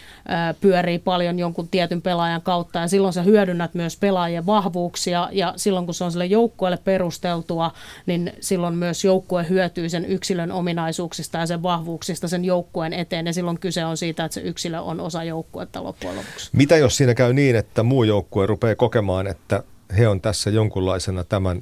pyörii 0.62 1.00
paljon 1.00 1.40
jonkun 1.40 1.68
tietyn 1.68 2.02
pelaajan 2.02 2.42
kautta 2.42 2.80
ja 2.80 2.88
silloin 2.88 3.14
sä 3.14 3.22
hyödynnät 3.22 3.74
myös 3.74 3.98
pelaajien 3.98 4.46
vahvuuksia 4.46 5.30
ja 5.32 5.54
silloin 5.56 5.86
kun 5.86 5.94
se 5.94 6.04
on 6.04 6.12
sille 6.12 6.26
joukkueelle 6.26 6.78
perusteltua, 6.78 7.72
niin 8.06 8.34
silloin 8.42 8.76
myös 8.76 9.04
joukkue 9.04 9.46
hyötyy 9.50 9.90
sen 9.90 10.06
yksilön 10.06 10.52
ominaisuuksista 10.52 11.38
ja 11.38 11.46
sen 11.46 11.64
vahvuuksista 11.64 12.28
sen 12.28 12.46
joukkueen 12.46 12.94
eteen 12.94 13.26
ja 13.26 13.34
silloin 13.34 13.60
kyse 13.60 13.86
on 13.86 13.98
siitä, 13.98 14.26
että 14.26 14.34
se 14.34 14.42
yksilö 14.42 14.82
on 14.82 15.00
osa 15.00 15.24
joukkuetta 15.24 15.84
loppujen 15.84 16.16
lopuksi. 16.16 16.50
Mitä 16.54 16.78
jos 16.78 16.98
siinä 16.98 17.14
käy 17.14 17.34
niin, 17.34 17.56
että 17.56 17.84
muu 17.84 18.04
joukkue 18.04 18.46
rupeaa 18.46 18.76
kokemaan, 18.76 19.28
että 19.28 19.64
he 19.98 20.08
on 20.08 20.22
tässä 20.22 20.50
jonkunlaisena 20.50 21.24
tämän 21.24 21.62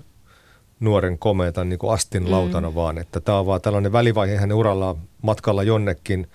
nuoren 0.80 1.20
komeetan 1.20 1.70
niin 1.70 1.80
kuin 1.80 1.94
astin 1.94 2.32
lautana 2.32 2.70
mm. 2.70 2.76
vaan, 2.76 2.98
että 2.98 3.20
tämä 3.20 3.40
on 3.40 3.46
vaan 3.46 3.62
tällainen 3.62 3.92
välivaihe 3.92 4.36
hänen 4.38 4.58
urallaan 4.58 4.98
matkalla 5.22 5.64
jonnekin, 5.64 6.28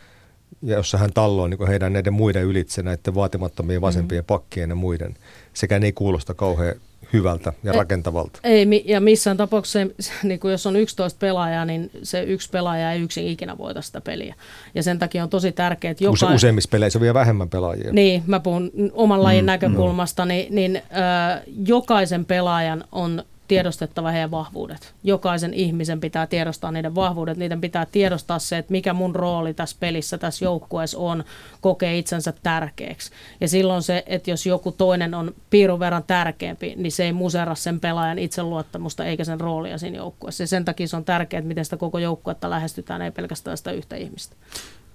ja 0.63 0.77
jossa 0.77 0.99
hän 0.99 1.13
talloo 1.13 1.49
niin 1.49 1.67
heidän 1.69 1.93
näiden 1.93 2.13
muiden 2.13 2.45
ylitse, 2.45 2.83
näiden 2.83 3.15
vaatimattomien 3.15 3.81
vasempien 3.81 4.23
mm. 4.23 4.27
pakkien 4.27 4.71
ja 4.71 4.77
muiden. 4.77 5.15
Sekään 5.53 5.85
ei 5.85 5.93
kuulosta 5.93 6.35
kauhean 6.35 6.75
hyvältä 7.13 7.53
ja 7.63 7.73
rakentavalta. 7.73 8.41
Ei, 8.45 8.85
ja 8.87 9.01
missään 9.01 9.37
tapauksessa, 9.37 9.79
niin 10.23 10.41
kuin 10.41 10.53
jos 10.53 10.67
on 10.67 10.77
11 10.77 11.19
pelaajaa, 11.19 11.65
niin 11.65 11.91
se 12.03 12.23
yksi 12.23 12.51
pelaaja 12.51 12.93
ei 12.93 13.01
yksin 13.01 13.27
ikinä 13.27 13.59
voita 13.59 13.83
sitä 13.83 14.01
peliä. 14.01 14.35
Ja 14.75 14.83
sen 14.83 14.99
takia 14.99 15.23
on 15.23 15.29
tosi 15.29 15.53
tärkeää, 15.53 15.91
että 15.91 16.05
joka... 16.05 16.35
Useimmissa 16.35 16.71
peleissä 16.71 16.99
on 16.99 17.01
vielä 17.01 17.15
vähemmän 17.15 17.49
pelaajia. 17.49 17.93
Niin, 17.93 18.23
mä 18.27 18.41
puhun 18.41 18.71
oman 18.93 19.23
lajin 19.23 19.45
mm, 19.45 19.47
näkökulmasta, 19.47 20.25
no. 20.25 20.29
niin, 20.29 20.55
niin 20.55 20.77
äh, 20.77 21.43
jokaisen 21.67 22.25
pelaajan 22.25 22.85
on 22.93 23.23
tiedostettava 23.51 24.11
heidän 24.11 24.31
vahvuudet. 24.31 24.95
Jokaisen 25.05 25.55
ihmisen 25.55 26.01
pitää 26.01 26.27
tiedostaa 26.27 26.71
niiden 26.71 26.95
vahvuudet, 26.95 27.37
niiden 27.39 27.61
pitää 27.61 27.87
tiedostaa 27.87 28.39
se, 28.39 28.59
että 28.59 28.73
mikä 28.73 28.93
mun 28.93 29.15
rooli 29.15 29.55
tässä 29.55 29.77
pelissä, 29.81 30.19
tässä 30.19 30.45
joukkueessa 30.45 30.99
on, 30.99 31.25
kokee 31.61 31.99
itsensä 31.99 32.33
tärkeäksi. 32.43 33.11
Ja 33.41 33.49
silloin 33.49 33.83
se, 33.83 34.03
että 34.07 34.31
jos 34.31 34.47
joku 34.47 34.73
toinen 34.73 35.15
on 35.15 35.35
piirun 35.51 35.81
verran 35.81 36.05
tärkeämpi, 36.07 36.75
niin 36.77 36.93
se 36.93 37.05
ei 37.05 37.13
musera 37.13 37.55
sen 37.55 37.81
pelaajan 37.81 38.19
itseluottamusta 38.19 39.05
eikä 39.05 39.25
sen 39.25 39.41
roolia 39.41 39.79
siinä 39.79 39.97
joukkueessa. 39.97 40.43
Ja 40.43 40.47
sen 40.47 40.65
takia 40.65 40.89
se 40.89 40.97
on 40.97 41.05
tärkeää, 41.05 41.39
että 41.39 41.49
miten 41.49 41.65
sitä 41.65 41.77
koko 41.77 41.99
joukkuetta 41.99 42.51
lähestytään, 42.51 43.03
ei 43.03 43.11
pelkästään 43.11 43.57
sitä 43.57 43.73
yhtä 43.73 43.97
ihmistä. 43.97 44.37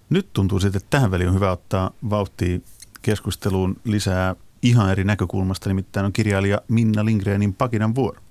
Nyt 0.09 0.27
tuntuu 0.33 0.59
sitten, 0.59 0.77
että 0.79 0.89
tähän 0.89 1.11
väliin 1.11 1.29
on 1.29 1.35
hyvä 1.35 1.51
ottaa 1.51 1.91
vauhtia 2.09 2.59
keskusteluun 3.01 3.77
lisää 3.83 4.35
ihan 4.61 4.91
eri 4.91 5.03
näkökulmasta, 5.03 5.69
nimittäin 5.69 6.05
on 6.05 6.13
kirjailija 6.13 6.61
Minna 6.67 7.05
Lindgrenin 7.05 7.53
Pakinan 7.53 7.95
vuoro. 7.95 8.24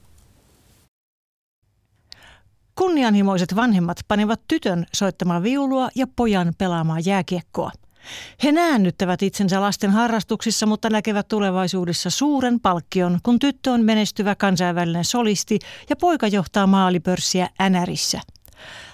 Kunnianhimoiset 2.75 3.57
vanhemmat 3.57 3.97
panivat 4.09 4.41
tytön 4.49 4.87
soittamaan 4.95 5.43
viulua 5.43 5.89
ja 5.95 6.07
pojan 6.17 6.53
pelaamaan 6.59 7.07
jääkiekkoa. 7.07 7.71
He 8.45 8.53
näännyttävät 8.53 9.23
itsensä 9.23 9.61
lasten 9.61 9.91
harrastuksissa, 9.91 10.67
mutta 10.67 10.91
näkevät 10.91 11.29
tulevaisuudessa 11.29 12.11
suuren 12.11 12.61
palkkion, 12.61 13.19
kun 13.23 13.39
tyttö 13.39 13.73
on 13.73 13.85
menestyvä 13.85 14.35
kansainvälinen 14.35 15.05
solisti 15.05 15.59
ja 15.91 15.97
poika 15.97 16.27
johtaa 16.27 16.67
maalipörssiä 16.67 17.49
NRissä. 17.71 18.21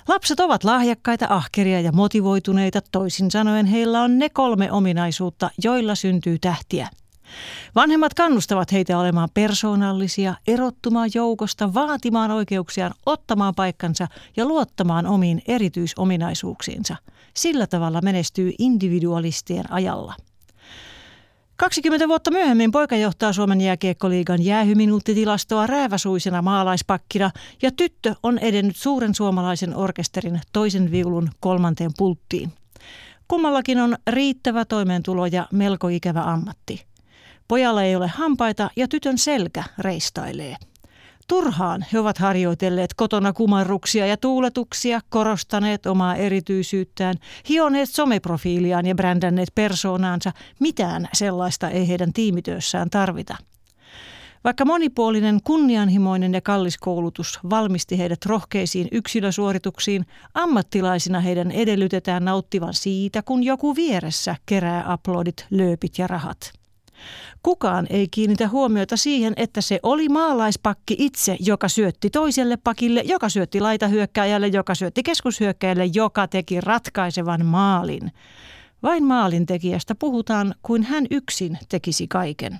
Lapset 0.08 0.40
ovat 0.40 0.64
lahjakkaita, 0.64 1.26
ahkeria 1.28 1.80
ja 1.80 1.92
motivoituneita, 1.92 2.80
toisin 2.92 3.30
sanoen 3.30 3.66
heillä 3.66 4.02
on 4.02 4.18
ne 4.18 4.28
kolme 4.28 4.72
ominaisuutta, 4.72 5.50
joilla 5.64 5.94
syntyy 5.94 6.38
tähtiä– 6.38 6.88
Vanhemmat 7.74 8.14
kannustavat 8.14 8.72
heitä 8.72 8.98
olemaan 8.98 9.28
persoonallisia, 9.34 10.34
erottumaan 10.46 11.10
joukosta, 11.14 11.74
vaatimaan 11.74 12.30
oikeuksiaan, 12.30 12.94
ottamaan 13.06 13.54
paikkansa 13.54 14.08
ja 14.36 14.44
luottamaan 14.44 15.06
omiin 15.06 15.42
erityisominaisuuksiinsa. 15.48 16.96
Sillä 17.34 17.66
tavalla 17.66 18.00
menestyy 18.00 18.52
individualistien 18.58 19.72
ajalla. 19.72 20.14
20 21.56 22.08
vuotta 22.08 22.30
myöhemmin 22.30 22.70
poika 22.70 22.96
johtaa 22.96 23.32
Suomen 23.32 23.60
jääkiekkoliigan 23.60 24.44
jäähyminuuttitilastoa 24.44 25.66
rääväsuisena 25.66 26.42
maalaispakkina 26.42 27.30
ja 27.62 27.70
tyttö 27.72 28.14
on 28.22 28.38
edennyt 28.38 28.76
suuren 28.76 29.14
suomalaisen 29.14 29.76
orkesterin 29.76 30.40
toisen 30.52 30.90
viulun 30.90 31.30
kolmanteen 31.40 31.90
pulttiin. 31.98 32.52
Kummallakin 33.28 33.78
on 33.78 33.96
riittävä 34.06 34.64
toimeentulo 34.64 35.26
ja 35.26 35.46
melko 35.52 35.88
ikävä 35.88 36.22
ammatti. 36.22 36.89
Pojalla 37.50 37.82
ei 37.82 37.96
ole 37.96 38.08
hampaita 38.08 38.70
ja 38.76 38.88
tytön 38.88 39.18
selkä 39.18 39.64
reistailee. 39.78 40.56
Turhaan 41.28 41.84
he 41.92 41.98
ovat 41.98 42.18
harjoitelleet 42.18 42.94
kotona 42.94 43.32
kumarruksia 43.32 44.06
ja 44.06 44.16
tuuletuksia, 44.16 45.00
korostaneet 45.08 45.86
omaa 45.86 46.16
erityisyyttään, 46.16 47.16
hioneet 47.48 47.88
someprofiiliaan 47.88 48.86
ja 48.86 48.94
brändänneet 48.94 49.48
persoonaansa. 49.54 50.32
Mitään 50.60 51.08
sellaista 51.12 51.70
ei 51.70 51.88
heidän 51.88 52.12
tiimityössään 52.12 52.90
tarvita. 52.90 53.36
Vaikka 54.44 54.64
monipuolinen, 54.64 55.40
kunnianhimoinen 55.44 56.34
ja 56.34 56.40
kallis 56.40 56.78
koulutus 56.78 57.40
valmisti 57.50 57.98
heidät 57.98 58.26
rohkeisiin 58.26 58.88
yksilösuorituksiin, 58.92 60.06
ammattilaisina 60.34 61.20
heidän 61.20 61.50
edellytetään 61.50 62.24
nauttivan 62.24 62.74
siitä, 62.74 63.22
kun 63.22 63.42
joku 63.42 63.76
vieressä 63.76 64.36
kerää 64.46 64.92
aplodit, 64.92 65.46
lööpit 65.50 65.98
ja 65.98 66.06
rahat. 66.06 66.59
Kukaan 67.42 67.86
ei 67.90 68.08
kiinnitä 68.10 68.48
huomiota 68.48 68.96
siihen, 68.96 69.32
että 69.36 69.60
se 69.60 69.80
oli 69.82 70.08
maalaispakki 70.08 70.96
itse, 70.98 71.36
joka 71.40 71.68
syötti 71.68 72.10
toiselle 72.10 72.56
pakille, 72.56 73.02
joka 73.04 73.28
syötti 73.28 73.60
laitahyökkääjälle, 73.60 74.46
joka 74.46 74.74
syötti 74.74 75.02
keskushyökkäjälle, 75.02 75.84
joka 75.94 76.28
teki 76.28 76.60
ratkaisevan 76.60 77.46
maalin. 77.46 78.12
Vain 78.82 79.04
maalintekijästä 79.04 79.94
puhutaan 79.94 80.54
kuin 80.62 80.82
hän 80.82 81.06
yksin 81.10 81.58
tekisi 81.68 82.08
kaiken. 82.08 82.58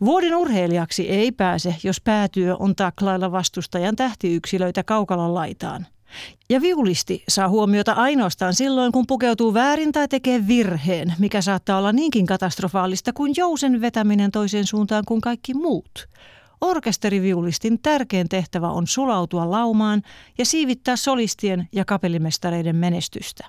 Vuoden 0.00 0.36
urheilijaksi 0.36 1.08
ei 1.08 1.32
pääse, 1.32 1.76
jos 1.82 2.00
päätyö 2.00 2.56
on 2.58 2.76
taklailla 2.76 3.32
vastustajan 3.32 3.96
tähtiyksilöitä 3.96 4.82
kaukalon 4.82 5.34
laitaan. 5.34 5.86
Ja 6.50 6.60
viulisti 6.60 7.24
saa 7.28 7.48
huomiota 7.48 7.92
ainoastaan 7.92 8.54
silloin, 8.54 8.92
kun 8.92 9.06
pukeutuu 9.06 9.54
väärin 9.54 9.92
tai 9.92 10.08
tekee 10.08 10.46
virheen, 10.46 11.14
mikä 11.18 11.42
saattaa 11.42 11.78
olla 11.78 11.92
niinkin 11.92 12.26
katastrofaalista 12.26 13.12
kuin 13.12 13.32
jousen 13.36 13.80
vetäminen 13.80 14.30
toiseen 14.30 14.66
suuntaan 14.66 15.04
kuin 15.06 15.20
kaikki 15.20 15.54
muut. 15.54 16.08
Orkesteriviulistin 16.60 17.78
tärkein 17.82 18.28
tehtävä 18.28 18.68
on 18.68 18.86
sulautua 18.86 19.50
laumaan 19.50 20.02
ja 20.38 20.44
siivittää 20.44 20.96
solistien 20.96 21.68
ja 21.72 21.84
kapellimestareiden 21.84 22.76
menestystä. 22.76 23.46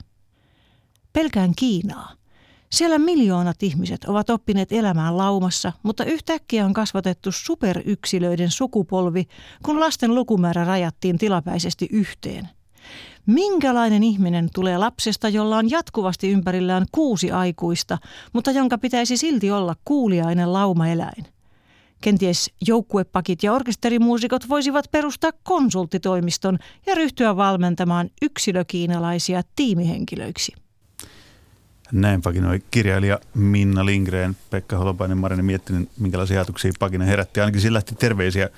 Pelkään 1.13 1.51
Kiinaa. 1.55 2.24
Siellä 2.71 2.99
miljoonat 2.99 3.63
ihmiset 3.63 4.05
ovat 4.05 4.29
oppineet 4.29 4.71
elämään 4.71 5.17
laumassa, 5.17 5.73
mutta 5.83 6.05
yhtäkkiä 6.05 6.65
on 6.65 6.73
kasvatettu 6.73 7.31
superyksilöiden 7.31 8.51
sukupolvi, 8.51 9.27
kun 9.63 9.79
lasten 9.79 10.15
lukumäärä 10.15 10.65
rajattiin 10.65 11.17
tilapäisesti 11.17 11.87
yhteen. 11.91 12.49
Minkälainen 13.25 14.03
ihminen 14.03 14.49
tulee 14.53 14.77
lapsesta, 14.77 15.29
jolla 15.29 15.57
on 15.57 15.69
jatkuvasti 15.69 16.29
ympärillään 16.29 16.85
kuusi 16.91 17.31
aikuista, 17.31 17.97
mutta 18.33 18.51
jonka 18.51 18.77
pitäisi 18.77 19.17
silti 19.17 19.51
olla 19.51 19.75
kuuliainen 19.85 20.53
laumaeläin? 20.53 21.25
Kenties 22.01 22.51
joukkuepakit 22.67 23.43
ja 23.43 23.53
orkesterimuusikot 23.53 24.49
voisivat 24.49 24.85
perustaa 24.91 25.31
konsulttitoimiston 25.43 26.57
ja 26.85 26.95
ryhtyä 26.95 27.37
valmentamaan 27.37 28.09
yksilökiinalaisia 28.21 29.41
tiimihenkilöiksi. 29.55 30.64
Näin 31.91 32.21
pakinoi 32.21 32.63
kirjailija 32.71 33.19
Minna 33.33 33.85
Lindgren, 33.85 34.37
Pekka 34.49 34.77
Holopainen, 34.77 35.17
Marine 35.17 35.43
miettinyt, 35.43 35.89
minkälaisia 35.99 36.39
ajatuksia 36.39 36.71
pakina 36.79 37.05
herätti. 37.05 37.39
Ainakin 37.39 37.61
sillä 37.61 37.75
lähti 37.75 37.95
terveisiä 37.95 38.49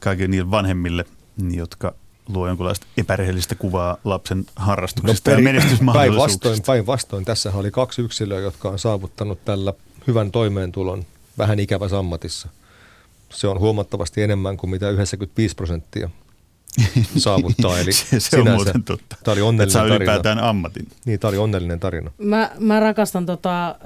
kaikille 0.00 0.28
niille 0.28 0.50
vanhemmille, 0.50 1.04
jotka 1.50 1.94
luo 2.28 2.46
jonkinlaista 2.46 2.86
epärehellistä 2.96 3.54
kuvaa 3.54 3.96
lapsen 4.04 4.46
harrastuksista 4.56 5.30
no, 5.30 5.34
peri, 5.34 5.46
ja 5.46 5.52
menestysmahdollisuuksista. 5.52 6.42
Päinvastoin, 6.42 6.66
päinvastoin. 6.66 7.24
Tässä 7.24 7.52
oli 7.54 7.70
kaksi 7.70 8.02
yksilöä, 8.02 8.40
jotka 8.40 8.68
on 8.68 8.78
saavuttanut 8.78 9.44
tällä 9.44 9.72
hyvän 10.06 10.30
toimeentulon 10.30 11.04
vähän 11.38 11.58
ikävässä 11.58 11.98
ammatissa. 11.98 12.48
Se 13.30 13.48
on 13.48 13.60
huomattavasti 13.60 14.22
enemmän 14.22 14.56
kuin 14.56 14.70
mitä 14.70 14.90
95 14.90 15.54
prosenttia 15.54 16.10
saavuttaa. 17.16 17.78
Eli 17.78 17.92
se, 17.92 18.20
se 18.20 18.40
on 18.40 18.50
muuten 18.50 18.82
totta. 18.82 19.16
Tämä 19.24 19.32
oli 19.32 19.42
onnellinen 19.42 19.82
Että 19.82 19.96
ylipäätään 19.96 20.38
ammatin. 20.38 20.88
Niin, 21.04 21.20
tämä 21.20 21.28
oli 21.28 21.38
onnellinen 21.38 21.80
tarina. 21.80 22.10
Mä, 22.18 22.50
mä 22.58 22.80
rakastan 22.80 23.26
tota, 23.26 23.76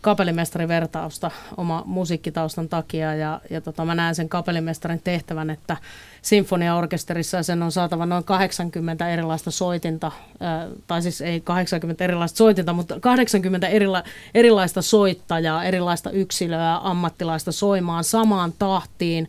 kapellimestarivertausta 0.00 1.30
oma 1.56 1.82
musiikkitaustan 1.86 2.68
takia 2.68 3.14
ja, 3.14 3.40
ja 3.50 3.60
tota, 3.60 3.84
mä 3.84 3.94
näen 3.94 4.14
sen 4.14 4.28
kapellimestarin 4.28 5.00
tehtävän, 5.04 5.50
että 5.50 5.76
sinfoniaorkesterissa 6.22 7.42
sen 7.42 7.62
on 7.62 7.72
saatava 7.72 8.06
noin 8.06 8.24
80 8.24 9.08
erilaista 9.08 9.50
soitinta, 9.50 10.12
tai 10.86 11.02
siis 11.02 11.20
ei 11.20 11.40
80 11.40 12.04
erilaista 12.04 12.36
soitinta, 12.36 12.72
mutta 12.72 13.00
80 13.00 13.66
erila, 13.66 14.02
erilaista 14.34 14.82
soittajaa, 14.82 15.64
erilaista 15.64 16.10
yksilöä, 16.10 16.76
ammattilaista 16.82 17.52
soimaan 17.52 18.04
samaan 18.04 18.52
tahtiin, 18.58 19.28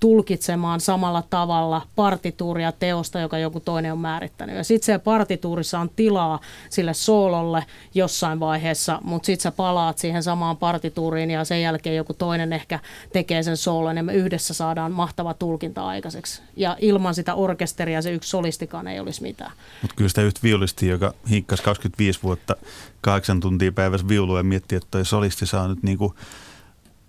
tulkitsemaan 0.00 0.80
samalla 0.80 1.22
tavalla 1.30 1.82
partituuria 1.96 2.72
teosta, 2.72 3.20
joka 3.20 3.38
joku 3.38 3.60
toinen 3.60 3.92
on 3.92 3.98
määrittänyt. 3.98 4.56
Ja 4.56 4.64
sitten 4.64 4.86
siellä 4.86 4.98
partituurissa 4.98 5.78
on 5.78 5.90
tilaa 5.96 6.40
sille 6.70 6.94
soololle 6.94 7.64
jossain 7.94 8.40
vaiheessa, 8.40 9.00
mutta 9.04 9.26
sitten 9.26 9.42
sä 9.42 9.50
palaat 9.50 9.98
siihen 9.98 10.22
samaan 10.22 10.56
partituuriin 10.56 11.30
ja 11.30 11.44
sen 11.44 11.62
jälkeen 11.62 11.96
joku 11.96 12.14
toinen 12.14 12.52
ehkä 12.52 12.78
tekee 13.12 13.42
sen 13.42 13.56
soolon 13.56 13.96
ja 13.96 14.02
me 14.02 14.14
yhdessä 14.14 14.54
saadaan 14.54 14.92
mahtava 14.92 15.34
tulkinta 15.34 15.86
aikaiseksi. 15.86 16.15
Ja 16.56 16.76
ilman 16.80 17.14
sitä 17.14 17.34
orkesteria 17.34 18.02
se 18.02 18.12
yksi 18.12 18.30
solistikaan 18.30 18.88
ei 18.88 19.00
olisi 19.00 19.22
mitään. 19.22 19.52
Mutta 19.82 19.96
kyllä 19.96 20.08
sitä 20.08 20.22
yhtä 20.22 20.40
viulisti, 20.42 20.88
joka 20.88 21.14
hinkkasi 21.30 21.62
25 21.62 22.22
vuotta 22.22 22.56
kahdeksan 23.00 23.40
tuntia 23.40 23.72
päivässä 23.72 24.08
viulua 24.08 24.38
ja 24.38 24.44
miettii, 24.44 24.76
että 24.76 24.88
toi 24.90 25.04
solisti 25.04 25.46
saa 25.46 25.68
nyt 25.68 25.82
niinku 25.82 26.14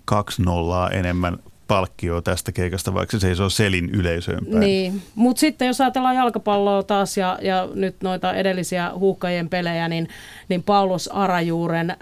kaksi 0.06 0.42
nollaa 0.42 0.90
enemmän 0.90 1.38
palkkioa 1.68 2.22
tästä 2.22 2.52
keikasta, 2.52 2.94
vaikka 2.94 3.20
se 3.20 3.28
ei 3.28 3.36
ole 3.40 3.50
selin 3.50 3.90
yleisöön 3.90 4.46
päin. 4.46 4.60
Niin, 4.60 5.02
mutta 5.16 5.40
sitten 5.40 5.68
jos 5.68 5.82
ajatellaan 5.82 6.16
jalkapalloa 6.16 6.84
taas 6.84 7.18
ja, 7.18 7.40
ja 7.42 7.68
nyt 7.74 7.96
noita 8.04 8.34
edellisiä 8.34 8.92
huuhkajien 8.96 9.50
pelejä, 9.50 9.88
niin, 9.88 10.10
niin 10.50 10.64
Paulus 10.64 11.08
Arajuuren 11.08 11.92
ö, 11.92 11.96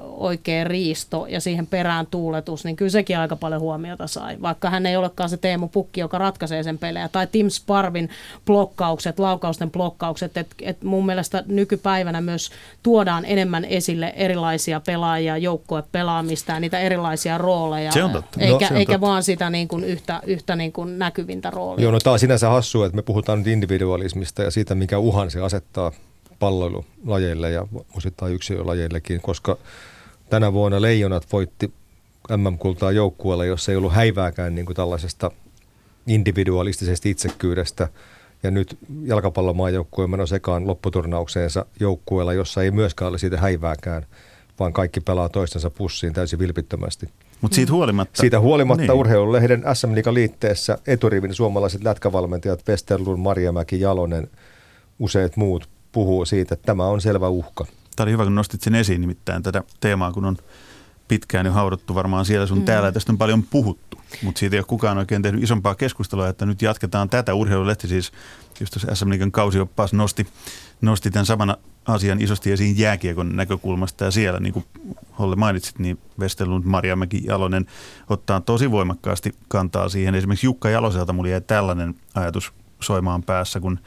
oikea 0.00 0.64
riisto 0.64 1.26
ja 1.28 1.40
siihen 1.40 1.66
perään 1.66 2.06
tuuletus, 2.06 2.64
niin 2.64 2.76
kyllä 2.76 2.90
sekin 2.90 3.18
aika 3.18 3.36
paljon 3.36 3.60
huomiota 3.60 4.06
sai, 4.06 4.36
vaikka 4.42 4.70
hän 4.70 4.86
ei 4.86 4.96
olekaan 4.96 5.28
se 5.28 5.36
Teemu 5.36 5.68
Pukki, 5.68 6.00
joka 6.00 6.18
ratkaisee 6.18 6.62
sen 6.62 6.78
pelejä. 6.78 7.08
Tai 7.08 7.26
Tim 7.26 7.48
Sparvin 7.48 8.10
blokkaukset, 8.46 9.18
laukausten 9.18 9.70
blokkaukset, 9.70 10.36
että 10.36 10.56
et 10.62 10.82
mun 10.82 11.06
mielestä 11.06 11.44
nykypäivänä 11.46 12.20
myös 12.20 12.50
tuodaan 12.82 13.24
enemmän 13.24 13.64
esille 13.64 14.12
erilaisia 14.16 14.80
pelaajia, 14.80 15.36
joukkuepelaamista 15.36 16.52
ja 16.52 16.60
niitä 16.60 16.78
erilaisia 16.78 17.38
rooleja. 17.38 17.92
Se 17.92 18.04
on 18.04 18.10
totta. 18.10 18.40
Eikä, 18.40 18.52
no, 18.52 18.58
se 18.58 18.74
on 18.74 18.76
eikä 18.76 18.99
vaan 19.00 19.22
sitä 19.22 19.50
niin 19.50 19.68
kuin 19.68 19.84
yhtä, 19.84 20.20
yhtä 20.26 20.56
niin 20.56 20.72
kuin 20.72 20.98
näkyvintä 20.98 21.50
roolia. 21.50 21.82
Joo, 21.82 21.92
no 21.92 21.98
tämä 21.98 22.12
on 22.12 22.18
sinänsä 22.18 22.48
hassua, 22.48 22.86
että 22.86 22.96
me 22.96 23.02
puhutaan 23.02 23.38
nyt 23.38 23.46
individualismista 23.46 24.42
ja 24.42 24.50
siitä, 24.50 24.74
mikä 24.74 24.98
uhan 24.98 25.30
se 25.30 25.40
asettaa 25.40 25.92
palloilulajeille 26.38 27.50
ja 27.50 27.66
osittain 27.96 28.34
yksilölajeillekin, 28.34 29.20
koska 29.20 29.58
tänä 30.30 30.52
vuonna 30.52 30.82
Leijonat 30.82 31.26
voitti 31.32 31.72
MM-kultaa 32.36 32.92
joukkueella, 32.92 33.44
jossa 33.44 33.72
ei 33.72 33.76
ollut 33.76 33.92
häivääkään 33.92 34.54
niin 34.54 34.66
kuin 34.66 34.76
tällaisesta 34.76 35.30
individualistisesta 36.06 37.08
itsekkyydestä. 37.08 37.88
Ja 38.42 38.50
nyt 38.50 38.78
jalkapallomaajoukkue 39.04 40.04
on 40.04 40.10
menossa 40.10 40.36
ekaan 40.36 40.66
lopputurnaukseensa 40.66 41.66
joukkueella, 41.80 42.32
jossa 42.32 42.62
ei 42.62 42.70
myöskään 42.70 43.08
ole 43.08 43.18
siitä 43.18 43.36
häivääkään, 43.36 44.06
vaan 44.58 44.72
kaikki 44.72 45.00
pelaa 45.00 45.28
toistensa 45.28 45.70
pussiin 45.70 46.12
täysin 46.12 46.38
vilpittömästi. 46.38 47.08
Mutta 47.40 47.54
siitä 47.54 47.72
huolimatta... 47.72 48.20
Siitä 48.20 48.40
huolimatta 48.40 48.82
niin. 48.82 48.92
urheilulehden 48.92 49.64
SM 49.74 49.92
liitteessä 50.10 50.78
eturivin 50.86 51.34
suomalaiset 51.34 51.84
lätkävalmentajat 51.84 52.68
Westerlund, 52.68 53.18
Marjamäki, 53.18 53.80
Jalonen, 53.80 54.30
useat 54.98 55.36
muut 55.36 55.68
puhuu 55.92 56.24
siitä, 56.24 56.54
että 56.54 56.66
tämä 56.66 56.86
on 56.86 57.00
selvä 57.00 57.28
uhka. 57.28 57.66
Tämä 57.96 58.04
oli 58.04 58.12
hyvä, 58.12 58.24
kun 58.24 58.34
nostit 58.34 58.60
sen 58.60 58.74
esiin 58.74 59.00
nimittäin 59.00 59.42
tätä 59.42 59.62
teemaa, 59.80 60.12
kun 60.12 60.24
on 60.24 60.36
pitkään 61.08 61.46
jo 61.46 61.52
hauduttu 61.52 61.94
varmaan 61.94 62.24
siellä 62.24 62.46
sun 62.46 62.58
mm. 62.58 62.64
täällä 62.64 62.92
tästä 62.92 63.12
on 63.12 63.18
paljon 63.18 63.42
puhuttu. 63.42 63.89
Mutta 64.22 64.38
siitä 64.38 64.56
ei 64.56 64.60
ole 64.60 64.66
kukaan 64.66 64.98
oikein 64.98 65.22
tehnyt 65.22 65.42
isompaa 65.42 65.74
keskustelua, 65.74 66.28
että 66.28 66.46
nyt 66.46 66.62
jatketaan 66.62 67.10
tätä. 67.10 67.34
Urheilulehti 67.34 67.88
siis, 67.88 68.12
just 68.60 68.72
tuossa 68.72 68.94
SM 68.94 69.10
Liikan 69.10 69.32
kausioppaas 69.32 69.92
nosti, 69.92 70.26
nosti 70.80 71.10
tämän 71.10 71.26
samana 71.26 71.56
asian 71.86 72.20
isosti 72.20 72.52
esiin 72.52 72.78
jääkiekon 72.78 73.36
näkökulmasta 73.36 74.04
ja 74.04 74.10
siellä, 74.10 74.40
niin 74.40 74.52
kuin 74.52 74.64
Holle 75.18 75.36
mainitsit, 75.36 75.78
niin 75.78 75.98
Vestelund, 76.20 76.64
Marjamäki, 76.64 77.22
Jalonen 77.24 77.66
ottaa 78.08 78.40
tosi 78.40 78.70
voimakkaasti 78.70 79.34
kantaa 79.48 79.88
siihen. 79.88 80.14
Esimerkiksi 80.14 80.46
Jukka 80.46 80.70
Jaloselta 80.70 81.12
mulla 81.12 81.28
jäi 81.28 81.40
tällainen 81.40 81.94
ajatus 82.14 82.52
soimaan 82.80 83.22
päässä, 83.22 83.60
kun 83.60 83.78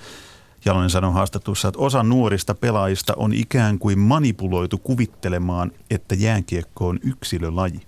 Jalonen 0.65 0.89
sanoi 0.89 1.13
haastattelussa, 1.13 1.67
että 1.67 1.79
osa 1.79 2.03
nuorista 2.03 2.55
pelaajista 2.55 3.13
on 3.17 3.33
ikään 3.33 3.79
kuin 3.79 3.99
manipuloitu 3.99 4.77
kuvittelemaan, 4.77 5.71
että 5.89 6.15
jääkiekko 6.15 6.87
on 6.87 6.99
yksilölaji. 7.03 7.81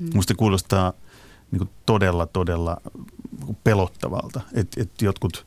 Hmm. 0.00 0.10
Musta 0.14 0.34
kuulostaa 0.34 0.92
niin 1.50 1.70
todella, 1.86 2.26
todella 2.26 2.76
pelottavalta, 3.64 4.40
että, 4.54 4.82
että 4.82 5.04
jotkut 5.04 5.46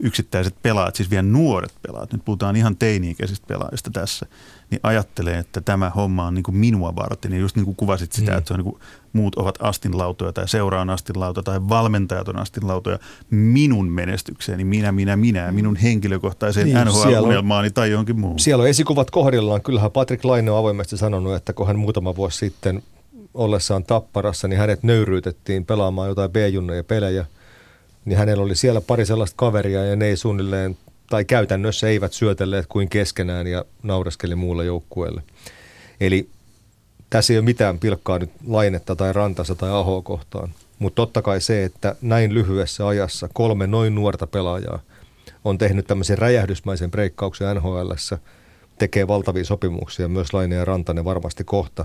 yksittäiset 0.00 0.54
pelaajat, 0.62 0.96
siis 0.96 1.10
vielä 1.10 1.22
nuoret 1.22 1.72
pelaajat, 1.82 2.12
nyt 2.12 2.24
puhutaan 2.24 2.56
ihan 2.56 2.76
teini-ikäisistä 2.76 3.46
pelaajista 3.46 3.90
tässä, 3.90 4.26
niin 4.70 4.80
ajattelee, 4.82 5.38
että 5.38 5.60
tämä 5.60 5.90
homma 5.90 6.26
on 6.26 6.34
niin 6.34 6.42
kuin 6.42 6.56
minua 6.56 6.96
varten. 6.96 7.32
Ja 7.32 7.38
just 7.38 7.56
niin 7.56 7.64
kuin 7.64 7.76
kuvasit 7.76 8.12
sitä, 8.12 8.32
mm. 8.32 8.38
että 8.38 8.48
se 8.48 8.54
on 8.54 8.60
niin 8.60 8.72
kuin, 8.72 8.82
muut 9.12 9.34
ovat 9.34 9.58
astinlautoja 9.60 10.32
tai 10.32 10.48
seura 10.48 10.80
on 10.80 10.90
astinlauta 10.90 11.42
tai 11.42 11.60
valmentajat 11.68 12.28
on 12.28 12.38
astinlautoja 12.38 12.98
minun 13.30 13.88
menestykseeni, 13.88 14.64
minä, 14.64 14.92
minä, 14.92 15.16
minä, 15.16 15.52
minun 15.52 15.76
henkilökohtaiseen 15.76 16.66
niin, 16.66 16.78
NHL-unelmaani 16.86 17.70
tai 17.70 17.90
johonkin 17.90 18.20
muuhun. 18.20 18.38
Siellä 18.38 18.62
on 18.62 18.68
esikuvat 18.68 19.10
kohdillaan. 19.10 19.62
Kyllähän 19.62 19.90
Patrick 19.90 20.24
Laine 20.24 20.50
on 20.50 20.58
avoimesti 20.58 20.96
sanonut, 20.96 21.34
että 21.34 21.52
kun 21.52 21.66
hän 21.66 21.78
muutama 21.78 22.16
vuosi 22.16 22.38
sitten 22.38 22.82
ollessaan 23.36 23.84
tapparassa, 23.84 24.48
niin 24.48 24.58
hänet 24.58 24.82
nöyryytettiin 24.82 25.66
pelaamaan 25.66 26.08
jotain 26.08 26.30
B-junnoja 26.30 26.84
pelejä– 26.84 27.26
niin 28.06 28.18
hänellä 28.18 28.44
oli 28.44 28.56
siellä 28.56 28.80
pari 28.80 29.06
sellaista 29.06 29.36
kaveria 29.36 29.84
ja 29.84 29.96
ne 29.96 30.06
ei 30.06 30.16
suunnilleen, 30.16 30.78
tai 31.10 31.24
käytännössä 31.24 31.88
eivät 31.88 32.12
syötelleet 32.12 32.66
kuin 32.66 32.88
keskenään 32.88 33.46
ja 33.46 33.64
nauraskeli 33.82 34.34
muulle 34.34 34.64
joukkueelle. 34.64 35.22
Eli 36.00 36.28
tässä 37.10 37.32
ei 37.32 37.38
ole 37.38 37.44
mitään 37.44 37.78
pilkkaa 37.78 38.18
nyt 38.18 38.30
lainetta 38.46 38.96
tai 38.96 39.12
rantassa 39.12 39.54
tai 39.54 39.70
ahoa 39.70 40.02
kohtaan. 40.02 40.48
Mutta 40.78 40.96
totta 40.96 41.22
kai 41.22 41.40
se, 41.40 41.64
että 41.64 41.96
näin 42.02 42.34
lyhyessä 42.34 42.86
ajassa 42.86 43.28
kolme 43.32 43.66
noin 43.66 43.94
nuorta 43.94 44.26
pelaajaa 44.26 44.80
on 45.44 45.58
tehnyt 45.58 45.86
tämmöisen 45.86 46.18
räjähdysmäisen 46.18 46.90
breikkauksen 46.90 47.56
nhl 47.56 47.90
tekee 48.78 49.08
valtavia 49.08 49.44
sopimuksia, 49.44 50.08
myös 50.08 50.32
Laine 50.32 50.54
ja 50.54 50.64
Rantanen 50.64 51.04
varmasti 51.04 51.44
kohta. 51.44 51.84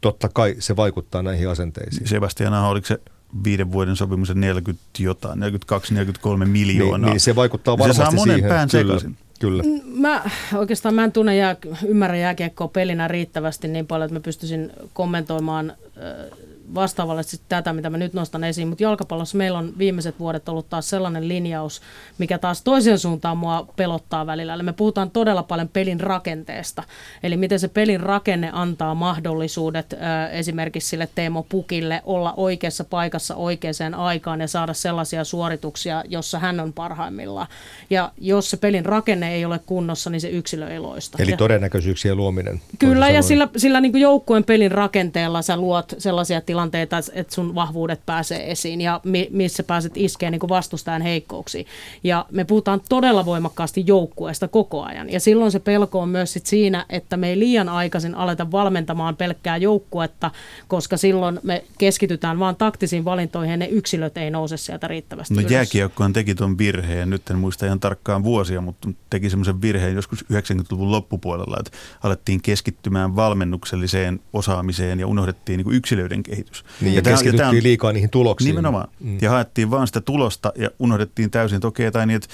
Totta 0.00 0.28
kai 0.28 0.56
se 0.58 0.76
vaikuttaa 0.76 1.22
näihin 1.22 1.48
asenteisiin. 1.48 2.08
Sebastian 2.08 2.54
Aho, 2.54 2.70
oliko 2.70 2.86
se 2.86 2.98
viiden 3.44 3.72
vuoden 3.72 3.96
sopimuksen 3.96 4.40
40 4.40 4.84
jotain, 4.98 5.38
42-43 5.38 6.44
miljoonaa. 6.44 6.98
Niin, 6.98 7.10
niin, 7.10 7.20
se 7.20 7.36
vaikuttaa 7.36 7.78
varmasti 7.78 8.02
se 8.02 8.04
saa 8.04 8.12
monen 8.12 8.36
siihen. 8.36 8.48
pään 8.48 8.68
Kyllä. 8.70 8.98
Kyllä. 9.40 9.62
Mä 9.84 10.22
oikeastaan 10.54 10.94
mä 10.94 11.04
en 11.04 11.12
tunne 11.12 11.36
jää, 11.36 11.56
ymmärrä 11.86 12.16
jääkiekkoa 12.16 12.68
pelinä 12.68 13.08
riittävästi 13.08 13.68
niin 13.68 13.86
paljon, 13.86 14.04
että 14.06 14.14
mä 14.14 14.20
pystyisin 14.20 14.72
kommentoimaan 14.92 15.70
äh, 15.70 16.38
vastaavallisesti 16.74 17.44
tätä, 17.48 17.72
mitä 17.72 17.90
mä 17.90 17.98
nyt 17.98 18.12
nostan 18.12 18.44
esiin, 18.44 18.68
mutta 18.68 18.82
jalkapallossa 18.82 19.38
meillä 19.38 19.58
on 19.58 19.72
viimeiset 19.78 20.18
vuodet 20.18 20.48
ollut 20.48 20.68
taas 20.68 20.90
sellainen 20.90 21.28
linjaus, 21.28 21.82
mikä 22.18 22.38
taas 22.38 22.62
toisen 22.62 22.98
suuntaan 22.98 23.38
mua 23.38 23.66
pelottaa 23.76 24.26
välillä. 24.26 24.54
Eli 24.54 24.62
me 24.62 24.72
puhutaan 24.72 25.10
todella 25.10 25.42
paljon 25.42 25.68
pelin 25.68 26.00
rakenteesta, 26.00 26.82
eli 27.22 27.36
miten 27.36 27.60
se 27.60 27.68
pelin 27.68 28.00
rakenne 28.00 28.50
antaa 28.52 28.94
mahdollisuudet 28.94 29.92
äh, 29.92 29.98
esimerkiksi 30.34 30.88
sille 30.88 31.08
Teemo 31.14 31.46
Pukille 31.48 32.02
olla 32.04 32.34
oikeassa 32.36 32.84
paikassa 32.84 33.34
oikeaan 33.34 33.66
aikaan 33.96 34.40
ja 34.40 34.48
saada 34.48 34.74
sellaisia 34.74 35.24
suorituksia, 35.24 36.04
jossa 36.08 36.38
hän 36.38 36.60
on 36.60 36.72
parhaimmillaan. 36.72 37.46
Ja 37.90 38.12
jos 38.18 38.50
se 38.50 38.56
pelin 38.56 38.86
rakenne 38.86 39.34
ei 39.34 39.44
ole 39.44 39.60
kunnossa, 39.66 40.10
niin 40.10 40.20
se 40.20 40.28
yksilö 40.28 40.68
ei 40.68 40.78
loista. 40.78 41.18
Eli 41.22 41.36
todennäköisyyksien 41.36 42.16
luominen. 42.16 42.60
Kyllä, 42.78 43.08
ja 43.08 43.22
sillä, 43.22 43.48
sillä 43.56 43.80
niin 43.80 44.00
joukkueen 44.00 44.44
pelin 44.44 44.72
rakenteella 44.72 45.42
sä 45.42 45.56
luot 45.56 45.94
sellaisia 45.98 46.40
tilanteita, 46.40 46.55
tilanteita, 46.56 46.98
että 47.12 47.34
sun 47.34 47.54
vahvuudet 47.54 48.00
pääsee 48.06 48.50
esiin 48.50 48.80
ja 48.80 49.00
mi- 49.04 49.28
missä 49.30 49.62
pääset 49.62 49.92
iskeen 49.96 50.32
niin 50.32 50.48
vastustajan 50.48 51.02
heikkouksiin. 51.02 51.66
Ja 52.04 52.26
me 52.32 52.44
puhutaan 52.44 52.80
todella 52.88 53.24
voimakkaasti 53.24 53.84
joukkueesta 53.86 54.48
koko 54.48 54.82
ajan. 54.82 55.10
Ja 55.10 55.20
silloin 55.20 55.52
se 55.52 55.58
pelko 55.58 56.00
on 56.00 56.08
myös 56.08 56.32
sit 56.32 56.46
siinä, 56.46 56.86
että 56.88 57.16
me 57.16 57.28
ei 57.28 57.38
liian 57.38 57.68
aikaisin 57.68 58.14
aleta 58.14 58.50
valmentamaan 58.50 59.16
pelkkää 59.16 59.56
joukkuetta, 59.56 60.30
koska 60.68 60.96
silloin 60.96 61.40
me 61.42 61.64
keskitytään 61.78 62.38
vaan 62.38 62.56
taktisiin 62.56 63.04
valintoihin 63.04 63.50
ja 63.50 63.56
ne 63.56 63.66
yksilöt 63.66 64.18
ei 64.18 64.30
nouse 64.30 64.56
sieltä 64.56 64.88
riittävästi 64.88 65.34
No 65.34 65.40
jääkiekkohan 65.40 66.12
teki 66.12 66.34
tuon 66.34 66.58
virheen, 66.58 67.10
nyt 67.10 67.30
en 67.30 67.38
muista 67.38 67.66
ihan 67.66 67.80
tarkkaan 67.80 68.24
vuosia, 68.24 68.60
mutta 68.60 68.88
teki 69.10 69.30
semmoisen 69.30 69.62
virheen 69.62 69.94
joskus 69.94 70.24
90-luvun 70.32 70.90
loppupuolella, 70.90 71.56
että 71.58 71.78
alettiin 72.02 72.42
keskittymään 72.42 73.16
valmennukselliseen 73.16 74.20
osaamiseen 74.32 75.00
ja 75.00 75.06
unohdettiin 75.06 75.58
niin 75.58 75.76
yksilöiden 75.76 76.22
kehittämiseen 76.22 76.45
kehitys. 76.46 76.80
Niin, 76.80 76.92
ja, 76.92 76.98
ja 76.98 77.02
keskityttiin 77.02 77.48
on, 77.48 77.62
liikaa 77.62 77.92
niihin 77.92 78.10
tuloksiin. 78.10 78.48
Nimenomaan. 78.48 78.88
Mm. 79.00 79.18
Ja 79.22 79.30
haettiin 79.30 79.70
vaan 79.70 79.86
sitä 79.86 80.00
tulosta 80.00 80.52
ja 80.56 80.70
unohdettiin 80.78 81.30
täysin, 81.30 81.56
että 81.56 81.68
okei, 81.68 81.92
tai 81.92 82.06
niin, 82.06 82.16
että 82.16 82.28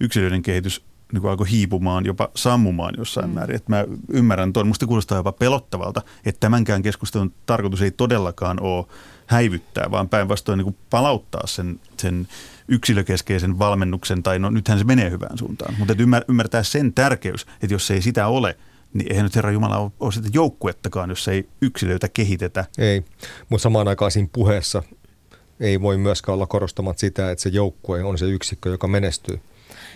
yksilöiden 0.00 0.42
kehitys 0.42 0.82
niin 1.12 1.20
kuin 1.20 1.30
alkoi 1.30 1.50
hiipumaan, 1.50 2.06
jopa 2.06 2.30
sammumaan 2.34 2.94
jossain 2.98 3.28
mm. 3.28 3.34
määrin. 3.34 3.56
Että 3.56 3.72
mä 3.72 3.84
ymmärrän 4.08 4.52
tuon, 4.52 4.66
musta 4.66 4.86
kuulostaa 4.86 5.18
jopa 5.18 5.32
pelottavalta, 5.32 6.02
että 6.24 6.40
tämänkään 6.40 6.82
keskustelun 6.82 7.32
tarkoitus 7.46 7.82
ei 7.82 7.90
todellakaan 7.90 8.60
ole 8.60 8.86
häivyttää, 9.26 9.90
vaan 9.90 10.08
päinvastoin 10.08 10.58
niin 10.58 10.76
palauttaa 10.90 11.46
sen, 11.46 11.80
sen 11.96 12.28
yksilökeskeisen 12.68 13.58
valmennuksen, 13.58 14.22
tai 14.22 14.38
no 14.38 14.50
nythän 14.50 14.78
se 14.78 14.84
menee 14.84 15.10
hyvään 15.10 15.38
suuntaan. 15.38 15.74
Mutta 15.78 15.94
ymmär, 15.98 16.24
ymmärtää 16.28 16.62
sen 16.62 16.92
tärkeys, 16.92 17.46
että 17.62 17.74
jos 17.74 17.90
ei 17.90 18.02
sitä 18.02 18.26
ole, 18.26 18.56
niin 18.94 19.12
eihän 19.12 19.24
nyt 19.24 19.36
Herra 19.36 19.50
Jumala 19.50 19.78
ole, 19.78 19.90
ole 20.00 20.12
sitä 20.12 20.28
joukkuettakaan, 20.32 21.10
jos 21.10 21.28
ei 21.28 21.48
yksilöitä 21.62 22.08
kehitetä. 22.08 22.64
Ei, 22.78 23.04
mutta 23.48 23.62
samaan 23.62 23.88
aikaan 23.88 24.10
siinä 24.10 24.28
puheessa 24.32 24.82
ei 25.60 25.80
voi 25.80 25.96
myöskään 25.98 26.34
olla 26.34 26.46
korostamat 26.46 26.98
sitä, 26.98 27.30
että 27.30 27.42
se 27.42 27.48
joukkue 27.48 28.04
on 28.04 28.18
se 28.18 28.26
yksikkö, 28.26 28.70
joka 28.70 28.88
menestyy 28.88 29.40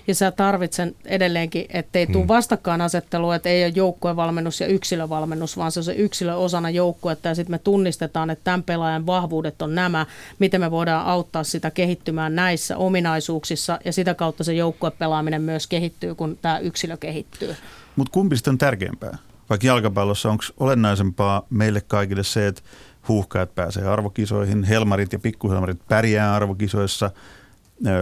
ja 0.07 0.15
sä 0.15 0.31
tarvitsen 0.31 0.95
edelleenkin, 1.05 1.67
ettei 1.69 2.07
tule 2.07 2.25
mm. 2.25 2.29
vastakkainasettelua, 2.29 3.35
että 3.35 3.49
ei 3.49 3.65
ole 3.65 3.73
joukkuevalmennus 3.77 4.61
ja 4.61 4.67
yksilövalmennus, 4.67 5.57
vaan 5.57 5.73
se 5.73 5.81
on 5.81 5.85
se 5.85 5.93
yksilö 5.93 6.35
osana 6.35 6.71
joukkuetta 6.71 7.29
ja 7.29 7.35
sitten 7.35 7.55
me 7.55 7.59
tunnistetaan, 7.59 8.31
että 8.31 8.45
tämän 8.45 8.63
pelaajan 8.63 9.07
vahvuudet 9.07 9.63
on 9.63 9.75
nämä, 9.75 10.07
miten 10.39 10.61
me 10.61 10.71
voidaan 10.71 11.07
auttaa 11.07 11.45
sitä 11.45 11.71
kehittymään 11.71 12.35
näissä 12.35 12.77
ominaisuuksissa 12.77 13.79
ja 13.85 13.93
sitä 13.93 14.15
kautta 14.15 14.45
se 14.45 14.55
joukkuepelaaminen 14.55 15.43
myös 15.43 15.67
kehittyy, 15.67 16.15
kun 16.15 16.39
tämä 16.43 16.59
yksilö 16.59 16.97
kehittyy. 16.97 17.57
Mutta 17.97 18.13
kumpi 18.13 18.37
on 18.49 18.59
tärkeämpää? 18.59 19.19
Vaikka 19.51 19.67
jalkapallossa 19.67 20.31
onko 20.31 20.45
olennaisempaa 20.61 21.43
meille 21.51 21.81
kaikille 21.81 22.25
se, 22.25 22.47
että 22.47 22.63
huuhkajat 23.09 23.55
pääsee 23.55 23.87
arvokisoihin, 23.87 24.65
helmarit 24.65 25.13
ja 25.13 25.19
pikkuhelmarit 25.19 25.79
pärjää 25.89 26.35
arvokisoissa, 26.35 27.11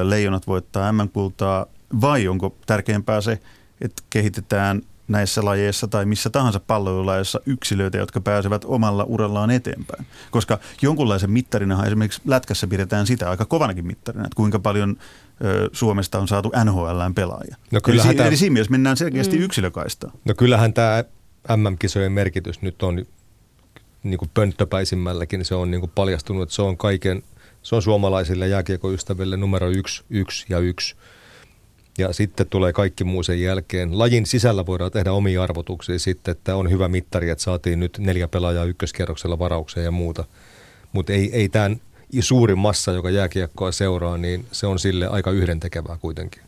leijonat 0.02 0.46
voittaa 0.46 0.92
MM-kultaa, 0.92 1.66
vai 2.00 2.28
onko 2.28 2.56
tärkeämpää 2.66 3.20
se, 3.20 3.38
että 3.80 4.02
kehitetään 4.10 4.82
näissä 5.08 5.44
lajeissa 5.44 5.88
tai 5.88 6.04
missä 6.04 6.30
tahansa 6.30 6.60
palloilulajeissa 6.60 7.40
yksilöitä, 7.46 7.98
jotka 7.98 8.20
pääsevät 8.20 8.64
omalla 8.64 9.04
urallaan 9.04 9.50
eteenpäin. 9.50 10.06
Koska 10.30 10.58
jonkunlaisen 10.82 11.30
mittarina 11.30 11.86
esimerkiksi 11.86 12.22
lätkässä 12.24 12.66
pidetään 12.66 13.06
sitä 13.06 13.30
aika 13.30 13.44
kovanakin 13.44 13.86
mittarina, 13.86 14.24
että 14.24 14.36
kuinka 14.36 14.58
paljon 14.58 14.96
Suomesta 15.72 16.18
on 16.18 16.28
saatu 16.28 16.52
NHLään 16.64 17.14
pelaajia. 17.14 17.56
No 17.70 17.80
eli, 17.88 18.14
tämä... 18.14 18.28
eli 18.28 18.36
siinä 18.36 18.52
mielessä 18.52 18.70
mennään 18.70 18.96
selkeästi 18.96 19.36
mm. 19.36 19.42
yksilökaistaan. 19.42 20.12
No 20.24 20.34
kyllähän 20.34 20.72
tämä 20.72 21.04
MM-kisojen 21.56 22.12
merkitys 22.12 22.62
nyt 22.62 22.82
on 22.82 23.06
niin 24.02 24.18
kuin 24.18 24.30
pönttöpäisimmälläkin, 24.34 25.44
se 25.44 25.54
on 25.54 25.70
niin 25.70 25.80
kuin 25.80 25.92
paljastunut, 25.94 26.42
että 26.42 26.54
se 26.54 26.62
on 26.62 26.76
kaiken, 26.76 27.22
se 27.62 27.74
on 27.74 27.82
suomalaisille 27.82 28.48
jääkiekoystäville 28.48 29.36
numero 29.36 29.70
yksi, 29.70 30.04
yksi 30.10 30.46
ja 30.48 30.58
yksi– 30.58 30.94
ja 31.98 32.12
sitten 32.12 32.46
tulee 32.46 32.72
kaikki 32.72 33.04
muu 33.04 33.22
sen 33.22 33.40
jälkeen. 33.40 33.98
Lajin 33.98 34.26
sisällä 34.26 34.66
voidaan 34.66 34.90
tehdä 34.90 35.12
omia 35.12 35.42
arvotuksia 35.42 35.98
sitten, 35.98 36.32
että 36.32 36.56
on 36.56 36.70
hyvä 36.70 36.88
mittari, 36.88 37.30
että 37.30 37.44
saatiin 37.44 37.80
nyt 37.80 37.98
neljä 37.98 38.28
pelaajaa 38.28 38.64
ykköskierroksella 38.64 39.38
varaukseen 39.38 39.84
ja 39.84 39.90
muuta. 39.90 40.24
Mutta 40.92 41.12
ei, 41.12 41.30
ei 41.32 41.48
tämän 41.48 41.80
suurin 42.20 42.58
massa, 42.58 42.92
joka 42.92 43.10
jääkiekkoa 43.10 43.72
seuraa, 43.72 44.18
niin 44.18 44.46
se 44.52 44.66
on 44.66 44.78
sille 44.78 45.06
aika 45.06 45.30
yhdentekevää 45.30 45.96
kuitenkin. 46.00 46.42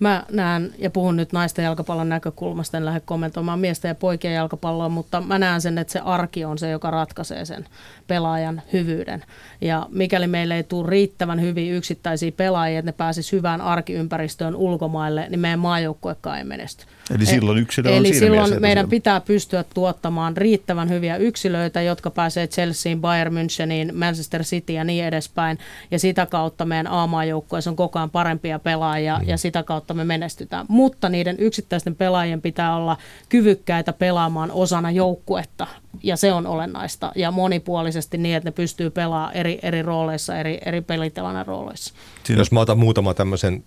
Mä 0.00 0.24
näen 0.30 0.74
ja 0.78 0.90
puhun 0.90 1.16
nyt 1.16 1.32
naisten 1.32 1.64
jalkapallon 1.64 2.08
näkökulmasta, 2.08 2.76
en 2.76 2.84
lähde 2.84 3.00
kommentoimaan 3.00 3.58
miesten 3.58 3.88
ja 3.88 3.94
poikien 3.94 4.34
jalkapalloa, 4.34 4.88
mutta 4.88 5.20
mä 5.20 5.38
näen 5.38 5.60
sen, 5.60 5.78
että 5.78 5.92
se 5.92 6.00
arki 6.00 6.44
on 6.44 6.58
se, 6.58 6.70
joka 6.70 6.90
ratkaisee 6.90 7.44
sen 7.44 7.66
pelaajan 8.06 8.62
hyvyyden. 8.72 9.24
Ja 9.60 9.86
mikäli 9.90 10.26
meille 10.26 10.56
ei 10.56 10.62
tule 10.62 10.90
riittävän 10.90 11.40
hyviä 11.40 11.74
yksittäisiä 11.74 12.32
pelaajia, 12.32 12.78
että 12.78 12.88
ne 12.88 12.92
pääsisi 12.92 13.36
hyvään 13.36 13.60
arkiympäristöön 13.60 14.56
ulkomaille, 14.56 15.26
niin 15.28 15.40
meidän 15.40 15.58
maajoukkuekaan 15.58 16.38
ei 16.38 16.44
menesty. 16.44 16.84
Eli 17.14 17.26
silloin 17.26 17.58
yksilö 17.58 17.90
on 17.90 17.96
Eli 17.96 18.08
siinä 18.08 18.20
silloin 18.20 18.60
meidän 18.62 18.88
pitää 18.88 19.20
pystyä 19.20 19.64
tuottamaan 19.74 20.36
riittävän 20.36 20.88
hyviä 20.88 21.16
yksilöitä, 21.16 21.82
jotka 21.82 22.10
pääsee 22.10 22.46
Chelseain, 22.46 23.00
Bayern 23.00 23.34
Müncheniin, 23.34 23.94
Manchester 23.94 24.42
City 24.42 24.72
ja 24.72 24.84
niin 24.84 25.04
edespäin. 25.04 25.58
Ja 25.90 25.98
sitä 25.98 26.26
kautta 26.26 26.64
meidän 26.64 26.86
A-maajoukkueessa 26.86 27.70
on 27.70 27.76
koko 27.76 27.98
ajan 27.98 28.10
parempia 28.10 28.58
pelaajia 28.58 29.18
mm. 29.18 29.28
ja 29.28 29.36
sitä 29.36 29.62
kautta 29.62 29.94
me 29.94 30.04
menestytään. 30.04 30.66
Mutta 30.68 31.08
niiden 31.08 31.36
yksittäisten 31.38 31.96
pelaajien 31.96 32.42
pitää 32.42 32.76
olla 32.76 32.96
kyvykkäitä 33.28 33.92
pelaamaan 33.92 34.50
osana 34.50 34.90
joukkuetta 34.90 35.66
ja 36.02 36.16
se 36.16 36.32
on 36.32 36.46
olennaista 36.46 37.12
ja 37.16 37.30
monipuolisesti 37.30 38.18
niin, 38.18 38.36
että 38.36 38.46
ne 38.46 38.52
pystyy 38.52 38.90
pelaamaan 38.90 39.34
eri, 39.34 39.58
eri 39.62 39.82
rooleissa, 39.82 40.38
eri, 40.38 40.58
eri 40.66 40.80
pelitilanne 40.80 41.42
rooleissa. 41.42 41.94
Siinä 42.24 42.40
jos 42.40 42.52
mä 42.52 42.60
otan 42.60 42.78
muutama 42.78 43.14
tämmöisen 43.14 43.64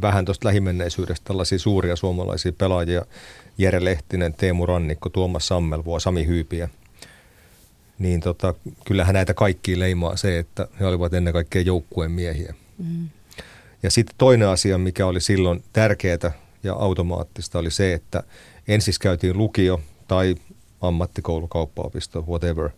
vähän 0.00 0.24
tuosta 0.24 0.48
lähimenneisyydestä 0.48 1.24
tällaisia 1.24 1.58
suuria 1.58 1.96
suomalaisia 1.96 2.52
pelaajia, 2.52 3.04
Jere 3.58 3.84
Lehtinen, 3.84 4.34
Teemu 4.34 4.66
Rannikko, 4.66 5.08
Tuomas 5.08 5.48
Sammelvuo, 5.48 6.00
Sami 6.00 6.26
Hyypiä, 6.26 6.68
niin 7.98 8.20
tota, 8.20 8.54
kyllähän 8.84 9.14
näitä 9.14 9.34
kaikki 9.34 9.78
leimaa 9.78 10.16
se, 10.16 10.38
että 10.38 10.68
he 10.80 10.86
olivat 10.86 11.14
ennen 11.14 11.32
kaikkea 11.32 11.62
joukkueen 11.62 12.12
miehiä. 12.12 12.54
Mm. 12.78 13.08
Ja 13.82 13.90
sitten 13.90 14.14
toinen 14.18 14.48
asia, 14.48 14.78
mikä 14.78 15.06
oli 15.06 15.20
silloin 15.20 15.64
tärkeää 15.72 16.32
ja 16.62 16.74
automaattista, 16.74 17.58
oli 17.58 17.70
se, 17.70 17.92
että 17.92 18.22
ensin 18.68 18.94
käytiin 19.00 19.38
lukio 19.38 19.80
tai 20.08 20.34
ammattikoulu, 20.80 21.48
kauppaopisto, 21.48 22.24
whatever. 22.28 22.70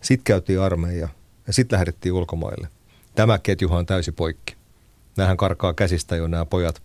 Sitten 0.00 0.24
käytiin 0.24 0.60
armeija 0.60 1.08
ja 1.46 1.52
sitten 1.52 1.76
lähdettiin 1.76 2.12
ulkomaille. 2.12 2.68
Tämä 3.14 3.38
ketjuhan 3.38 3.78
on 3.78 3.86
täysi 3.86 4.12
poikki. 4.12 4.57
Nämähän 5.18 5.36
karkaa 5.36 5.74
käsistä 5.74 6.16
jo 6.16 6.26
nämä 6.26 6.44
pojat. 6.44 6.82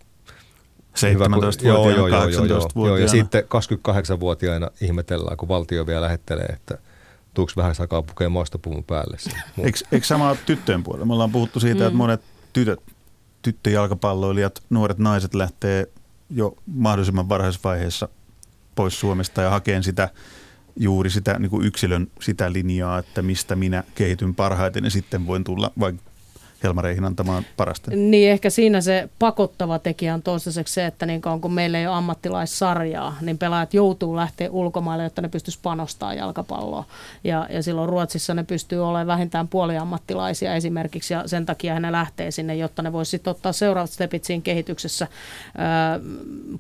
17 0.96 1.68
joo, 1.68 1.90
joo, 1.90 2.08
joo, 2.08 2.28
joo, 2.28 2.46
joo, 2.46 2.88
joo, 2.88 2.98
ja 2.98 3.08
sitten 3.08 3.44
28-vuotiaana 3.44 4.70
ihmetellään, 4.82 5.38
kun 5.38 5.48
valtio 5.48 5.88
vielä 5.88 6.02
lähettelee, 6.02 6.46
että 6.46 6.78
tuuks 7.34 7.58
vähän 7.58 7.76
sakaa 7.76 8.02
pukea 8.02 8.30
maastopuvun 8.30 8.84
päälle. 8.84 9.18
Eikö, 9.58 9.80
eikö 9.92 10.08
sama 10.08 10.36
tyttöjen 10.46 10.84
puolella? 10.84 11.06
Me 11.06 11.14
ollaan 11.14 11.32
puhuttu 11.32 11.60
siitä, 11.60 11.80
mm. 11.80 11.88
että 11.88 11.98
monet 11.98 12.22
tytöt, 12.54 12.80
tyttöjalkapalloilijat, 13.42 14.64
nuoret 14.70 14.98
naiset 14.98 15.34
lähtee 15.34 15.88
jo 16.30 16.56
mahdollisimman 16.66 17.30
varhaisvaiheessa 17.30 18.10
pois 18.76 19.00
Suomesta 19.00 19.42
ja 19.42 19.50
hakeen 19.50 19.84
sitä 19.84 20.10
juuri 20.76 21.10
sitä 21.10 21.40
niin 21.40 21.50
kuin 21.50 21.66
yksilön 21.66 22.08
sitä 22.22 22.54
linjaa, 22.54 23.00
että 23.00 23.22
mistä 23.22 23.56
minä 23.56 23.84
kehityn 23.96 24.36
parhaiten 24.36 24.84
ja 24.84 24.90
sitten 24.90 25.28
voin 25.28 25.44
tulla 25.44 25.72
vaikka 25.80 26.13
Helmareihin 26.64 27.06
antamaan 27.06 27.46
parasta. 27.58 27.92
Niin 27.92 28.32
ehkä 28.32 28.50
siinä 28.50 28.82
se 28.82 29.10
pakottava 29.20 29.80
tekijä 29.80 30.14
on 30.14 30.22
toistaiseksi 30.22 30.74
se, 30.74 30.86
että 30.86 31.06
niin 31.06 31.22
kauan 31.22 31.42
kun 31.42 31.54
meillä 31.54 31.80
ei 31.80 31.88
ole 31.88 31.96
ammattilaissarjaa, 31.96 33.18
niin 33.22 33.38
pelaajat 33.38 33.74
joutuu 33.74 34.16
lähteä 34.16 34.52
ulkomaille, 34.52 35.04
jotta 35.04 35.22
ne 35.22 35.28
pystyisi 35.28 35.60
panostamaan 35.64 36.18
jalkapalloa. 36.18 36.84
Ja, 37.24 37.48
ja 37.50 37.64
silloin 37.64 37.90
Ruotsissa 37.90 38.34
ne 38.34 38.44
pystyy 38.44 38.88
olemaan 38.88 39.08
vähintään 39.08 39.48
puoliammattilaisia 39.48 40.56
esimerkiksi 40.56 41.14
ja 41.14 41.24
sen 41.26 41.46
takia 41.46 41.80
ne 41.80 41.92
lähtee 41.92 42.32
sinne, 42.32 42.56
jotta 42.56 42.82
ne 42.82 42.94
voisi 42.94 43.10
sitten 43.10 43.32
ottaa 43.32 43.52
seuraavat 43.52 43.90
stepit 43.90 44.24
siinä 44.24 44.42
kehityksessä. 44.42 45.08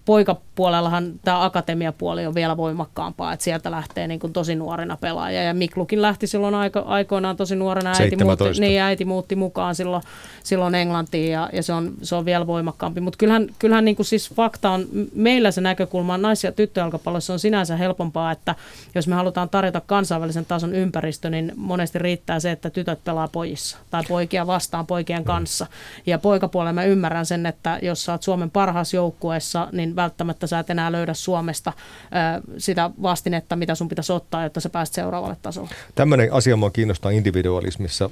poikapuolellahan 0.05 1.13
tämä 1.23 1.43
akatemiapuoli 1.43 2.25
on 2.25 2.35
vielä 2.35 2.57
voimakkaampaa, 2.57 3.33
että 3.33 3.43
sieltä 3.43 3.71
lähtee 3.71 4.07
niin 4.07 4.19
kuin 4.19 4.33
tosi 4.33 4.55
nuorena 4.55 4.97
pelaaja. 4.97 5.43
Ja 5.43 5.53
Miklukin 5.53 6.01
lähti 6.01 6.27
silloin 6.27 6.55
aiko, 6.55 6.83
aikoinaan 6.85 7.37
tosi 7.37 7.55
nuorena, 7.55 7.93
äiti 7.99 8.23
muutti, 8.23 8.59
niin, 8.59 8.81
äiti 8.81 9.05
muutti 9.05 9.35
mukaan 9.35 9.75
silloin 9.75 9.92
silloin, 10.01 10.43
silloin 10.43 10.75
Englantiin 10.75 11.31
ja, 11.31 11.49
ja 11.53 11.63
se, 11.63 11.73
on, 11.73 11.93
se 12.01 12.15
on 12.15 12.25
vielä 12.25 12.47
voimakkaampi. 12.47 13.01
Mutta 13.01 13.17
kyllähän, 13.17 13.47
kyllähän 13.59 13.85
niin 13.85 13.95
kuin 13.95 14.05
siis 14.05 14.29
fakta 14.33 14.69
on, 14.69 14.85
meillä 15.15 15.51
se 15.51 15.61
näkökulma 15.61 16.17
nais- 16.17 16.43
ja 16.43 16.51
tyttöjalkapallossa 16.51 17.33
on 17.33 17.39
sinänsä 17.39 17.77
helpompaa, 17.77 18.31
että 18.31 18.55
jos 18.95 19.07
me 19.07 19.15
halutaan 19.15 19.49
tarjota 19.49 19.81
kansainvälisen 19.81 20.45
tason 20.45 20.75
ympäristö, 20.75 21.29
niin 21.29 21.51
monesti 21.55 21.99
riittää 21.99 22.39
se, 22.39 22.51
että 22.51 22.69
tytöt 22.69 23.03
pelaa 23.03 23.27
pojissa 23.27 23.77
tai 23.89 24.03
poikia 24.07 24.47
vastaan 24.47 24.87
poikien 24.87 25.23
kanssa. 25.23 25.67
Ja 26.05 26.19
poikapuolella 26.19 26.73
mä 26.73 26.83
ymmärrän 26.83 27.25
sen, 27.25 27.45
että 27.45 27.79
jos 27.81 28.05
sä 28.05 28.11
oot 28.11 28.23
Suomen 28.23 28.51
parhaassa 28.51 28.95
joukkueessa, 28.95 29.67
niin 29.71 29.95
välttämättä 29.95 30.47
sä 30.47 30.59
et 30.59 30.69
enää 30.69 30.91
löydä 30.91 31.13
Suomesta 31.13 31.73
ö, 31.75 32.41
sitä 32.57 32.89
vastinetta, 33.01 33.55
mitä 33.55 33.75
sun 33.75 33.89
pitäisi 33.89 34.13
ottaa, 34.13 34.43
jotta 34.43 34.59
sä 34.59 34.69
pääset 34.69 34.95
seuraavalle 34.95 35.37
tasolle. 35.41 35.69
Tämmöinen 35.95 36.33
asia 36.33 36.55
mua 36.55 36.69
kiinnostaa 36.69 37.11
individualismissa 37.11 38.09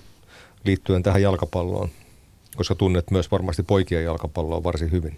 liittyen 0.64 1.04
tähän 1.04 1.22
jalkapalloon, 1.22 1.90
koska 2.56 2.76
tunnet 2.76 3.12
myös 3.12 3.32
varmasti 3.32 3.64
poikien 3.64 4.04
jalkapalloa 4.04 4.64
varsin 4.64 4.92
hyvin. 4.92 5.18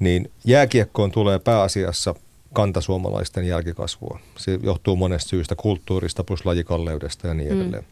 Niin 0.00 0.30
jääkiekkoon 0.44 1.12
tulee 1.12 1.38
pääasiassa 1.38 2.14
kantasuomalaisten 2.52 3.46
jälkikasvua. 3.46 4.20
Se 4.38 4.58
johtuu 4.62 4.96
monesta 4.96 5.28
syystä, 5.28 5.54
kulttuurista 5.54 6.24
plus 6.24 6.46
lajikalleudesta 6.46 7.28
ja 7.28 7.34
niin 7.34 7.52
mm. 7.52 7.60
edelleen. 7.60 7.84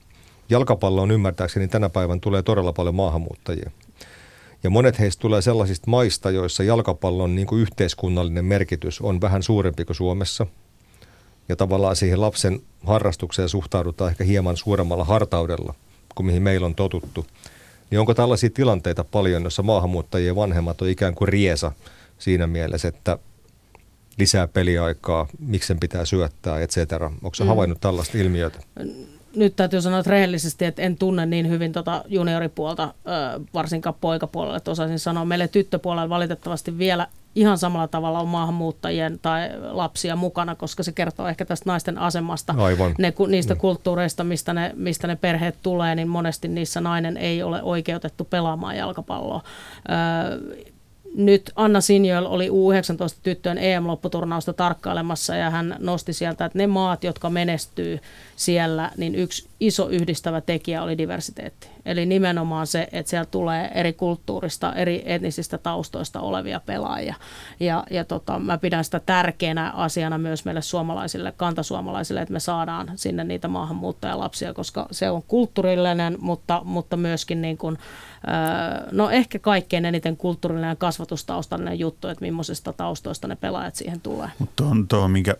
Mm. 0.50 0.98
on 1.00 1.10
ymmärtääkseni 1.10 1.68
tänä 1.68 1.88
päivän 1.88 2.20
tulee 2.20 2.42
todella 2.42 2.72
paljon 2.72 2.94
maahanmuuttajia. 2.94 3.70
Ja 4.62 4.70
monet 4.70 4.98
heistä 4.98 5.20
tulee 5.20 5.42
sellaisista 5.42 5.90
maista, 5.90 6.30
joissa 6.30 6.62
jalkapallon 6.62 7.34
niin 7.34 7.46
kuin 7.46 7.62
yhteiskunnallinen 7.62 8.44
merkitys 8.44 9.00
on 9.00 9.20
vähän 9.20 9.42
suurempi 9.42 9.84
kuin 9.84 9.96
Suomessa. 9.96 10.46
ja 11.48 11.56
tavallaan 11.56 11.96
siihen 11.96 12.20
lapsen 12.20 12.60
harrastukseen 12.86 13.48
suhtaudutaan 13.48 14.10
ehkä 14.10 14.24
hieman 14.24 14.56
suuremmalla 14.56 15.04
hartaudella 15.04 15.74
kuin 16.14 16.26
mihin 16.26 16.42
meillä 16.42 16.66
on 16.66 16.74
totuttu. 16.74 17.26
Niin 17.90 18.00
onko 18.00 18.14
tällaisia 18.14 18.50
tilanteita 18.50 19.04
paljon, 19.04 19.44
jossa 19.44 19.62
maahanmuuttajien 19.62 20.36
vanhemmat 20.36 20.82
on 20.82 20.88
ikään 20.88 21.14
kuin 21.14 21.28
riesa 21.28 21.72
siinä 22.18 22.46
mielessä, 22.46 22.88
että 22.88 23.18
lisää 24.18 24.48
peliaikaa, 24.48 25.26
miksi 25.38 25.66
sen 25.66 25.80
pitää 25.80 26.04
syöttää, 26.04 26.60
et 26.60 26.70
cetera. 26.70 27.06
Onko 27.06 27.34
se 27.34 27.44
mm. 27.44 27.48
havainnut 27.48 27.80
tällaista 27.80 28.18
ilmiötä? 28.18 28.58
Nyt 29.36 29.56
täytyy 29.56 29.82
sanoa 29.82 29.98
että 29.98 30.10
rehellisesti, 30.10 30.64
että 30.64 30.82
en 30.82 30.96
tunne 30.96 31.26
niin 31.26 31.48
hyvin 31.48 31.72
tota 31.72 32.04
junioripuolta, 32.08 32.94
varsinkaan 33.54 33.94
poikapuolella, 34.00 34.56
että 34.56 34.70
osaisin 34.70 34.98
sanoa. 34.98 35.24
Meille 35.24 35.48
tyttöpuolella 35.48 36.08
valitettavasti 36.08 36.78
vielä 36.78 37.06
ihan 37.34 37.58
samalla 37.58 37.88
tavalla 37.88 38.20
on 38.20 38.28
maahanmuuttajien 38.28 39.18
tai 39.22 39.50
lapsia 39.70 40.16
mukana, 40.16 40.54
koska 40.54 40.82
se 40.82 40.92
kertoo 40.92 41.28
ehkä 41.28 41.44
tästä 41.44 41.70
naisten 41.70 41.98
asemasta. 41.98 42.54
Aivan. 42.58 42.94
Ne, 42.98 43.12
niistä 43.28 43.54
mm. 43.54 43.60
kulttuureista, 43.60 44.24
mistä 44.24 44.52
ne, 44.52 44.72
mistä 44.76 45.06
ne 45.06 45.16
perheet 45.16 45.56
tulee, 45.62 45.94
niin 45.94 46.08
monesti 46.08 46.48
niissä 46.48 46.80
nainen 46.80 47.16
ei 47.16 47.42
ole 47.42 47.62
oikeutettu 47.62 48.24
pelaamaan 48.24 48.76
jalkapalloa. 48.76 49.42
Öö, 49.90 50.64
nyt 51.14 51.50
Anna 51.56 51.80
Sinjöl 51.80 52.26
oli 52.26 52.48
U19-tyttöjen 52.48 53.58
EM-lopputurnausta 53.58 54.52
tarkkailemassa 54.52 55.36
ja 55.36 55.50
hän 55.50 55.76
nosti 55.78 56.12
sieltä, 56.12 56.44
että 56.44 56.58
ne 56.58 56.66
maat, 56.66 57.04
jotka 57.04 57.30
menestyy 57.30 57.98
siellä, 58.36 58.90
niin 58.96 59.14
yksi 59.14 59.48
iso 59.60 59.88
yhdistävä 59.88 60.40
tekijä 60.40 60.82
oli 60.82 60.98
diversiteetti. 60.98 61.68
Eli 61.84 62.06
nimenomaan 62.06 62.66
se, 62.66 62.88
että 62.92 63.10
siellä 63.10 63.26
tulee 63.30 63.70
eri 63.74 63.92
kulttuurista, 63.92 64.74
eri 64.74 65.02
etnisistä 65.06 65.58
taustoista 65.58 66.20
olevia 66.20 66.60
pelaajia. 66.66 67.14
Ja, 67.60 67.84
ja 67.90 68.04
tota, 68.04 68.38
mä 68.38 68.58
pidän 68.58 68.84
sitä 68.84 69.00
tärkeänä 69.00 69.70
asiana 69.70 70.18
myös 70.18 70.44
meille 70.44 70.62
suomalaisille, 70.62 71.32
kantasuomalaisille, 71.36 72.22
että 72.22 72.32
me 72.32 72.40
saadaan 72.40 72.92
sinne 72.96 73.24
niitä 73.24 73.48
maahanmuuttajalapsia, 73.48 74.54
koska 74.54 74.86
se 74.90 75.10
on 75.10 75.22
kulttuurillinen, 75.22 76.16
mutta, 76.20 76.62
mutta 76.64 76.96
myöskin 76.96 77.42
niin 77.42 77.58
kuin, 77.58 77.78
no 78.92 79.10
ehkä 79.10 79.38
kaikkein 79.38 79.84
eniten 79.84 80.16
kulttuurillinen 80.16 80.68
ja 80.68 80.76
kasvatustaustallinen 80.76 81.78
juttu, 81.78 82.08
että 82.08 82.24
millaisista 82.24 82.72
taustoista 82.72 83.28
ne 83.28 83.36
pelaajat 83.36 83.74
siihen 83.74 84.00
tulee. 84.00 84.28
Mutta 84.38 84.64
on 84.64 84.88
tuo, 84.88 85.08
minkä 85.08 85.36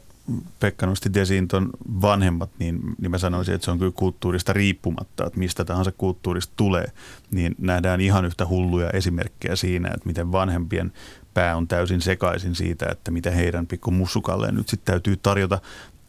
Pekka 0.61 0.87
nosti 0.87 1.21
esiin 1.21 1.49
tuon 1.49 1.71
vanhemmat, 2.03 2.51
niin, 2.59 2.81
niin 3.01 3.11
mä 3.11 3.19
sanoisin, 3.19 3.55
että 3.55 3.65
se 3.65 3.71
on 3.71 3.79
kyllä 3.79 3.93
kulttuurista 3.95 4.53
riippumatta, 4.53 5.27
että 5.27 5.39
mistä 5.39 5.65
tahansa 5.65 5.93
kulttuurista 5.93 6.53
tulee, 6.57 6.87
niin 7.31 7.55
nähdään 7.59 8.01
ihan 8.01 8.25
yhtä 8.25 8.47
hulluja 8.47 8.91
esimerkkejä 8.91 9.57
siinä, 9.57 9.89
että 9.89 10.07
miten 10.07 10.33
vanhempien 10.33 10.93
pää 11.35 11.57
on 11.57 11.69
täysin 11.69 12.01
sekaisin 12.01 12.55
siitä, 12.55 12.87
että 12.91 13.11
mitä 13.11 13.31
heidän 13.31 13.67
pikku 13.67 13.91
mussukalleen 13.91 14.55
nyt 14.55 14.69
sitten 14.69 14.93
täytyy 14.93 15.17
tarjota. 15.17 15.59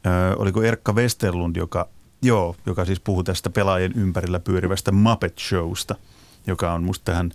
Ö, 0.05 0.35
oliko 0.37 0.63
Erkka 0.63 0.93
Westerlund, 0.93 1.55
joka, 1.55 1.87
joo, 2.21 2.55
joka 2.65 2.85
siis 2.85 2.99
puhui 2.99 3.23
tästä 3.23 3.49
pelaajien 3.49 3.93
ympärillä 3.95 4.39
pyörivästä 4.39 4.91
Muppet 4.91 5.39
Showsta, 5.39 5.95
joka 6.47 6.73
on 6.73 6.83
musta 6.83 7.05
tähän 7.05 7.31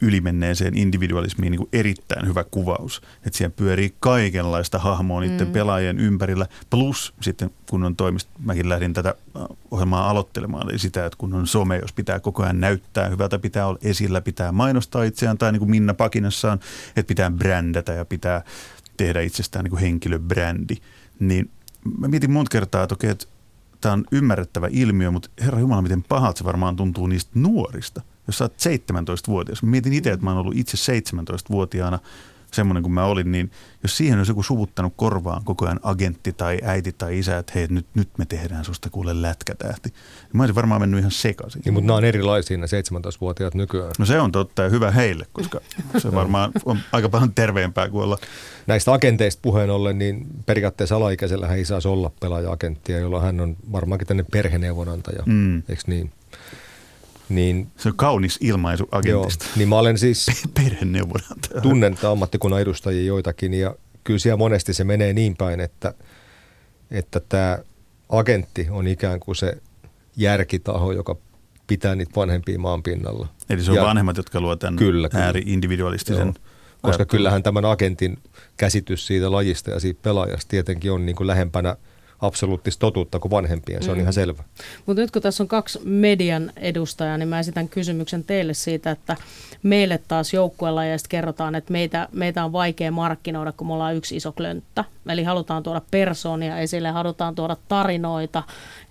ylimenneeseen 0.00 0.78
individualismiin 0.78 1.50
niin 1.50 1.58
kuin 1.58 1.68
erittäin 1.72 2.26
hyvä 2.26 2.44
kuvaus. 2.44 3.02
Että 3.26 3.38
siellä 3.38 3.54
pyörii 3.56 3.94
kaikenlaista 4.00 4.78
hahmoa 4.78 5.20
niiden 5.20 5.46
mm. 5.46 5.52
pelaajien 5.52 5.98
ympärillä. 5.98 6.46
Plus 6.70 7.14
sitten 7.20 7.50
kun 7.70 7.84
on 7.84 7.96
toimista, 7.96 8.30
mäkin 8.44 8.68
lähdin 8.68 8.92
tätä 8.92 9.14
ohjelmaa 9.70 10.10
aloittelemaan, 10.10 10.70
eli 10.70 10.78
sitä, 10.78 11.06
että 11.06 11.18
kun 11.18 11.34
on 11.34 11.46
some, 11.46 11.76
jos 11.76 11.92
pitää 11.92 12.20
koko 12.20 12.42
ajan 12.42 12.60
näyttää 12.60 13.08
hyvältä, 13.08 13.38
pitää 13.38 13.66
olla 13.66 13.78
esillä, 13.82 14.20
pitää 14.20 14.52
mainostaa 14.52 15.04
itseään, 15.04 15.38
tai 15.38 15.52
niin 15.52 15.60
kuin 15.60 15.70
Minna 15.70 15.94
Pakinassaan, 15.94 16.60
että 16.96 17.08
pitää 17.08 17.30
brändätä 17.30 17.92
ja 17.92 18.04
pitää 18.04 18.42
tehdä 18.96 19.20
itsestään 19.20 19.64
niin 19.64 19.70
kuin 19.70 19.82
henkilöbrändi. 19.82 20.76
Niin 21.20 21.50
mä 21.98 22.08
mietin 22.08 22.30
monta 22.30 22.50
kertaa, 22.50 22.82
että 22.82 22.94
okei, 22.94 23.10
että 23.10 23.26
tämä 23.80 23.92
on 23.92 24.04
ymmärrettävä 24.12 24.68
ilmiö, 24.70 25.10
mutta 25.10 25.28
herra 25.40 25.60
Jumala, 25.60 25.82
miten 25.82 26.02
pahalta 26.02 26.38
se 26.38 26.44
varmaan 26.44 26.76
tuntuu 26.76 27.06
niistä 27.06 27.30
nuorista– 27.34 28.02
jos 28.26 28.38
sä 28.38 28.44
oot 28.44 28.52
17-vuotias, 28.52 29.62
mä 29.62 29.70
mietin 29.70 29.92
itse, 29.92 30.10
että 30.10 30.24
mä 30.24 30.30
oon 30.30 30.40
ollut 30.40 30.56
itse 30.56 30.92
17-vuotiaana 30.92 31.98
semmoinen 32.52 32.82
kuin 32.82 32.92
mä 32.92 33.04
olin, 33.04 33.32
niin 33.32 33.50
jos 33.82 33.96
siihen 33.96 34.18
olisi 34.18 34.30
joku 34.30 34.42
suvuttanut 34.42 34.92
korvaan 34.96 35.44
koko 35.44 35.64
ajan 35.66 35.80
agentti 35.82 36.32
tai 36.32 36.58
äiti 36.64 36.92
tai 36.92 37.18
isä, 37.18 37.38
että 37.38 37.52
hei 37.54 37.66
nyt, 37.70 37.86
nyt 37.94 38.08
me 38.18 38.24
tehdään 38.26 38.64
susta 38.64 38.90
kuule 38.90 39.22
lätkätähti, 39.22 39.88
niin 39.88 40.30
mä 40.32 40.42
olisin 40.42 40.54
varmaan 40.54 40.80
mennyt 40.80 41.00
ihan 41.00 41.10
sekaisin. 41.10 41.62
Niin, 41.64 41.72
mutta 41.72 41.86
nämä 41.86 41.96
on 41.96 42.04
erilaisia 42.04 42.58
ne 42.58 42.66
17-vuotiaat 42.66 43.54
nykyään. 43.54 43.92
No 43.98 44.06
se 44.06 44.20
on 44.20 44.32
totta 44.32 44.62
ja 44.62 44.68
hyvä 44.68 44.90
heille, 44.90 45.26
koska 45.32 45.60
se 45.98 46.12
varmaan 46.12 46.52
on 46.64 46.78
aika 46.92 47.08
paljon 47.08 47.34
terveempää 47.34 47.88
kuin 47.88 48.04
olla. 48.04 48.18
Näistä 48.66 48.92
agenteista 48.92 49.40
puheen 49.42 49.70
ollen, 49.70 49.98
niin 49.98 50.26
periaatteessa 50.46 50.96
alaikäisellä 50.96 51.46
hän 51.46 51.58
ei 51.58 51.64
saisi 51.64 51.88
olla 51.88 52.10
pelaaja-agenttia, 52.20 52.98
jolloin 52.98 53.22
hän 53.22 53.40
on 53.40 53.56
varmaankin 53.72 54.08
tänne 54.08 54.24
perheneuvonantaja, 54.32 55.22
mm. 55.26 55.56
eikö 55.56 55.82
niin? 55.86 56.12
Niin, 57.28 57.68
se 57.76 57.88
on 57.88 57.96
kaunis 57.96 58.38
ilmaisu 58.40 58.88
agentista. 58.92 59.44
Joo, 59.44 59.52
niin 59.56 59.68
mä 59.68 59.78
olen 59.78 59.98
siis... 59.98 60.26
Perheneuvonantaja. 60.54 61.60
Tunnen 61.60 61.96
ammattikunnan 62.10 62.60
edustajia 62.60 63.04
joitakin 63.04 63.54
ja 63.54 63.74
kyllä 64.04 64.18
siellä 64.18 64.36
monesti 64.36 64.74
se 64.74 64.84
menee 64.84 65.12
niin 65.12 65.36
päin, 65.36 65.60
että, 65.60 65.94
että 66.90 67.20
tämä 67.20 67.58
agentti 68.08 68.66
on 68.70 68.86
ikään 68.86 69.20
kuin 69.20 69.36
se 69.36 69.58
järkitaho, 70.16 70.92
joka 70.92 71.16
pitää 71.66 71.94
niitä 71.94 72.12
vanhempia 72.16 72.58
maan 72.58 72.82
pinnalla. 72.82 73.28
Eli 73.50 73.62
se 73.62 73.70
on 73.70 73.76
ja, 73.76 73.82
vanhemmat, 73.82 74.16
jotka 74.16 74.40
luovat 74.40 74.58
tämän 74.58 74.76
kyllä, 74.76 75.08
ääri-individualistisen 75.12 76.34
Koska 76.82 76.88
ajattelun. 76.88 77.08
kyllähän 77.08 77.42
tämän 77.42 77.64
agentin 77.64 78.18
käsitys 78.56 79.06
siitä 79.06 79.32
lajista 79.32 79.70
ja 79.70 79.80
siitä 79.80 80.00
pelaajasta 80.02 80.48
tietenkin 80.48 80.92
on 80.92 81.06
niin 81.06 81.16
kuin 81.16 81.26
lähempänä– 81.26 81.76
absoluuttista 82.20 82.80
totuutta 82.80 83.18
kuin 83.18 83.30
vanhempien, 83.30 83.82
se 83.82 83.90
on 83.90 83.96
mm. 83.96 84.00
ihan 84.00 84.12
selvä. 84.12 84.44
Mutta 84.86 85.02
nyt 85.02 85.10
kun 85.10 85.22
tässä 85.22 85.42
on 85.42 85.48
kaksi 85.48 85.80
median 85.84 86.52
edustajaa, 86.56 87.18
niin 87.18 87.28
mä 87.28 87.40
esitän 87.40 87.68
kysymyksen 87.68 88.24
teille 88.24 88.54
siitä, 88.54 88.90
että 88.90 89.16
meille 89.62 90.00
taas 90.08 90.32
joukkuelajeista 90.32 91.08
kerrotaan, 91.08 91.54
että 91.54 91.72
meitä, 91.72 92.08
meitä 92.12 92.44
on 92.44 92.52
vaikea 92.52 92.90
markkinoida, 92.90 93.52
kun 93.52 93.66
me 93.66 93.72
ollaan 93.72 93.96
yksi 93.96 94.16
iso 94.16 94.32
klönttä. 94.32 94.84
Eli 95.08 95.24
halutaan 95.24 95.62
tuoda 95.62 95.82
persoonia 95.90 96.58
esille, 96.58 96.90
halutaan 96.90 97.34
tuoda 97.34 97.56
tarinoita, 97.68 98.42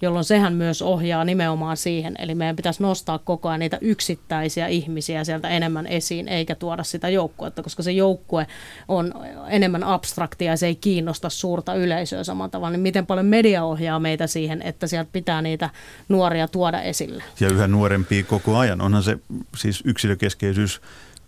jolloin 0.01 0.25
sehän 0.25 0.53
myös 0.53 0.81
ohjaa 0.81 1.23
nimenomaan 1.23 1.77
siihen. 1.77 2.15
Eli 2.19 2.35
meidän 2.35 2.55
pitäisi 2.55 2.83
nostaa 2.83 3.19
koko 3.19 3.49
ajan 3.49 3.59
niitä 3.59 3.77
yksittäisiä 3.81 4.67
ihmisiä 4.67 5.23
sieltä 5.23 5.49
enemmän 5.49 5.87
esiin, 5.87 6.27
eikä 6.27 6.55
tuoda 6.55 6.83
sitä 6.83 7.09
joukkuetta, 7.09 7.63
koska 7.63 7.83
se 7.83 7.91
joukkue 7.91 8.47
on 8.87 9.13
enemmän 9.49 9.83
abstraktia 9.83 10.51
ja 10.51 10.57
se 10.57 10.67
ei 10.67 10.75
kiinnosta 10.75 11.29
suurta 11.29 11.73
yleisöä 11.73 12.23
samalla 12.23 12.49
tavalla. 12.49 12.71
Niin 12.71 12.81
miten 12.81 13.05
paljon 13.05 13.25
media 13.25 13.63
ohjaa 13.63 13.99
meitä 13.99 14.27
siihen, 14.27 14.61
että 14.61 14.87
sieltä 14.87 15.09
pitää 15.13 15.41
niitä 15.41 15.69
nuoria 16.09 16.47
tuoda 16.47 16.81
esille? 16.81 17.23
Ja 17.39 17.49
yhä 17.49 17.67
nuorempia 17.67 18.23
koko 18.23 18.57
ajan. 18.57 18.81
Onhan 18.81 19.03
se 19.03 19.17
siis 19.57 19.81
yksilökeskeisyys, 19.85 20.54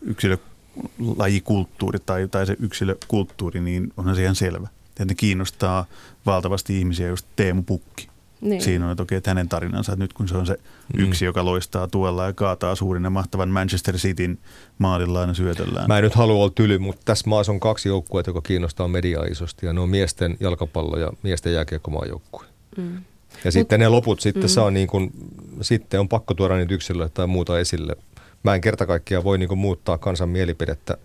yksilö 0.01 0.37
lajikulttuuri 1.17 1.99
tai, 2.05 2.27
tai 2.27 2.45
se 2.45 2.55
yksilökulttuuri, 2.59 3.61
niin 3.61 3.93
onhan 3.97 4.15
se 4.15 4.23
ihan 4.23 4.35
selvä. 4.35 4.67
Ja 4.99 5.05
ne 5.05 5.15
kiinnostaa 5.15 5.85
valtavasti 6.25 6.79
ihmisiä, 6.79 7.07
just 7.07 7.27
Teemu 7.35 7.63
Pukki. 7.63 8.07
Niin. 8.41 8.61
Siinä 8.61 8.85
on, 8.85 8.91
että, 8.91 9.03
okei, 9.03 9.17
että 9.17 9.29
hänen 9.29 9.49
tarinansa, 9.49 9.93
että 9.93 10.03
nyt 10.03 10.13
kun 10.13 10.27
se 10.27 10.37
on 10.37 10.45
se 10.45 10.53
mm. 10.53 11.03
yksi, 11.03 11.25
joka 11.25 11.45
loistaa 11.45 11.87
tuolla 11.87 12.25
ja 12.25 12.33
kaataa 12.33 12.75
suurin 12.75 13.03
ja 13.03 13.09
mahtavan 13.09 13.49
Manchester 13.49 13.95
Cityn 13.95 14.37
maalillaan 14.77 15.29
ja 15.29 15.35
syötöllään. 15.35 15.87
Mä 15.87 15.97
en 15.97 16.03
nyt 16.03 16.15
halua 16.15 16.43
olla 16.43 16.53
tyly, 16.55 16.77
mutta 16.77 17.01
tässä 17.05 17.29
maassa 17.29 17.51
on 17.51 17.59
kaksi 17.59 17.89
joukkuetta, 17.89 18.29
joka 18.29 18.41
kiinnostaa 18.41 18.87
mediaa 18.87 19.23
isosti 19.23 19.65
ja 19.65 19.73
ne 19.73 19.79
on 19.79 19.89
miesten 19.89 20.37
jalkapallo 20.39 20.97
ja 20.97 21.11
miesten 21.23 21.53
jääkiekkomaajoukkue. 21.53 22.45
Mm. 22.77 23.03
Ja 23.43 23.51
sitten 23.51 23.79
ne 23.79 23.89
loput 23.89 24.19
sitten 24.19 24.43
mm. 24.43 24.47
saa 24.49 24.71
niin 24.71 24.87
kuin, 24.87 25.11
sitten 25.61 25.99
on 25.99 26.09
pakko 26.09 26.33
tuoda 26.33 26.57
niitä 26.57 26.73
yksilöitä 26.73 27.13
tai 27.13 27.27
muuta 27.27 27.59
esille. 27.59 27.95
Mä 28.43 28.55
en 28.55 28.61
kerta 28.61 28.85
kaikkiaan 28.85 29.23
voi 29.23 29.37
niin 29.37 29.57
muuttaa 29.57 29.97
kansan 29.97 30.29
mielipidettä 30.29 30.97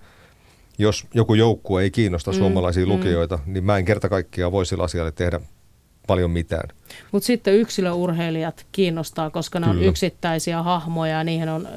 jos 0.78 1.06
joku 1.14 1.34
joukkue 1.34 1.82
ei 1.82 1.90
kiinnosta 1.90 2.30
mm, 2.30 2.38
suomalaisia 2.38 2.86
mm. 2.86 2.92
lukijoita, 2.92 3.38
niin 3.46 3.64
mä 3.64 3.76
en 3.76 3.84
kerta 3.84 4.08
kaikkiaan 4.08 4.52
voi 4.52 4.66
sillä 4.66 4.84
asialle 4.84 5.12
tehdä 5.12 5.40
paljon 6.06 6.30
mitään. 6.30 6.68
Mutta 7.12 7.26
sitten 7.26 7.54
yksilöurheilijat 7.54 8.66
kiinnostaa, 8.72 9.30
koska 9.30 9.60
ne 9.60 9.66
Kyllä. 9.66 9.80
on 9.80 9.86
yksittäisiä 9.86 10.62
hahmoja 10.62 11.12
ja 11.12 11.24
niihin 11.24 11.48
on, 11.48 11.68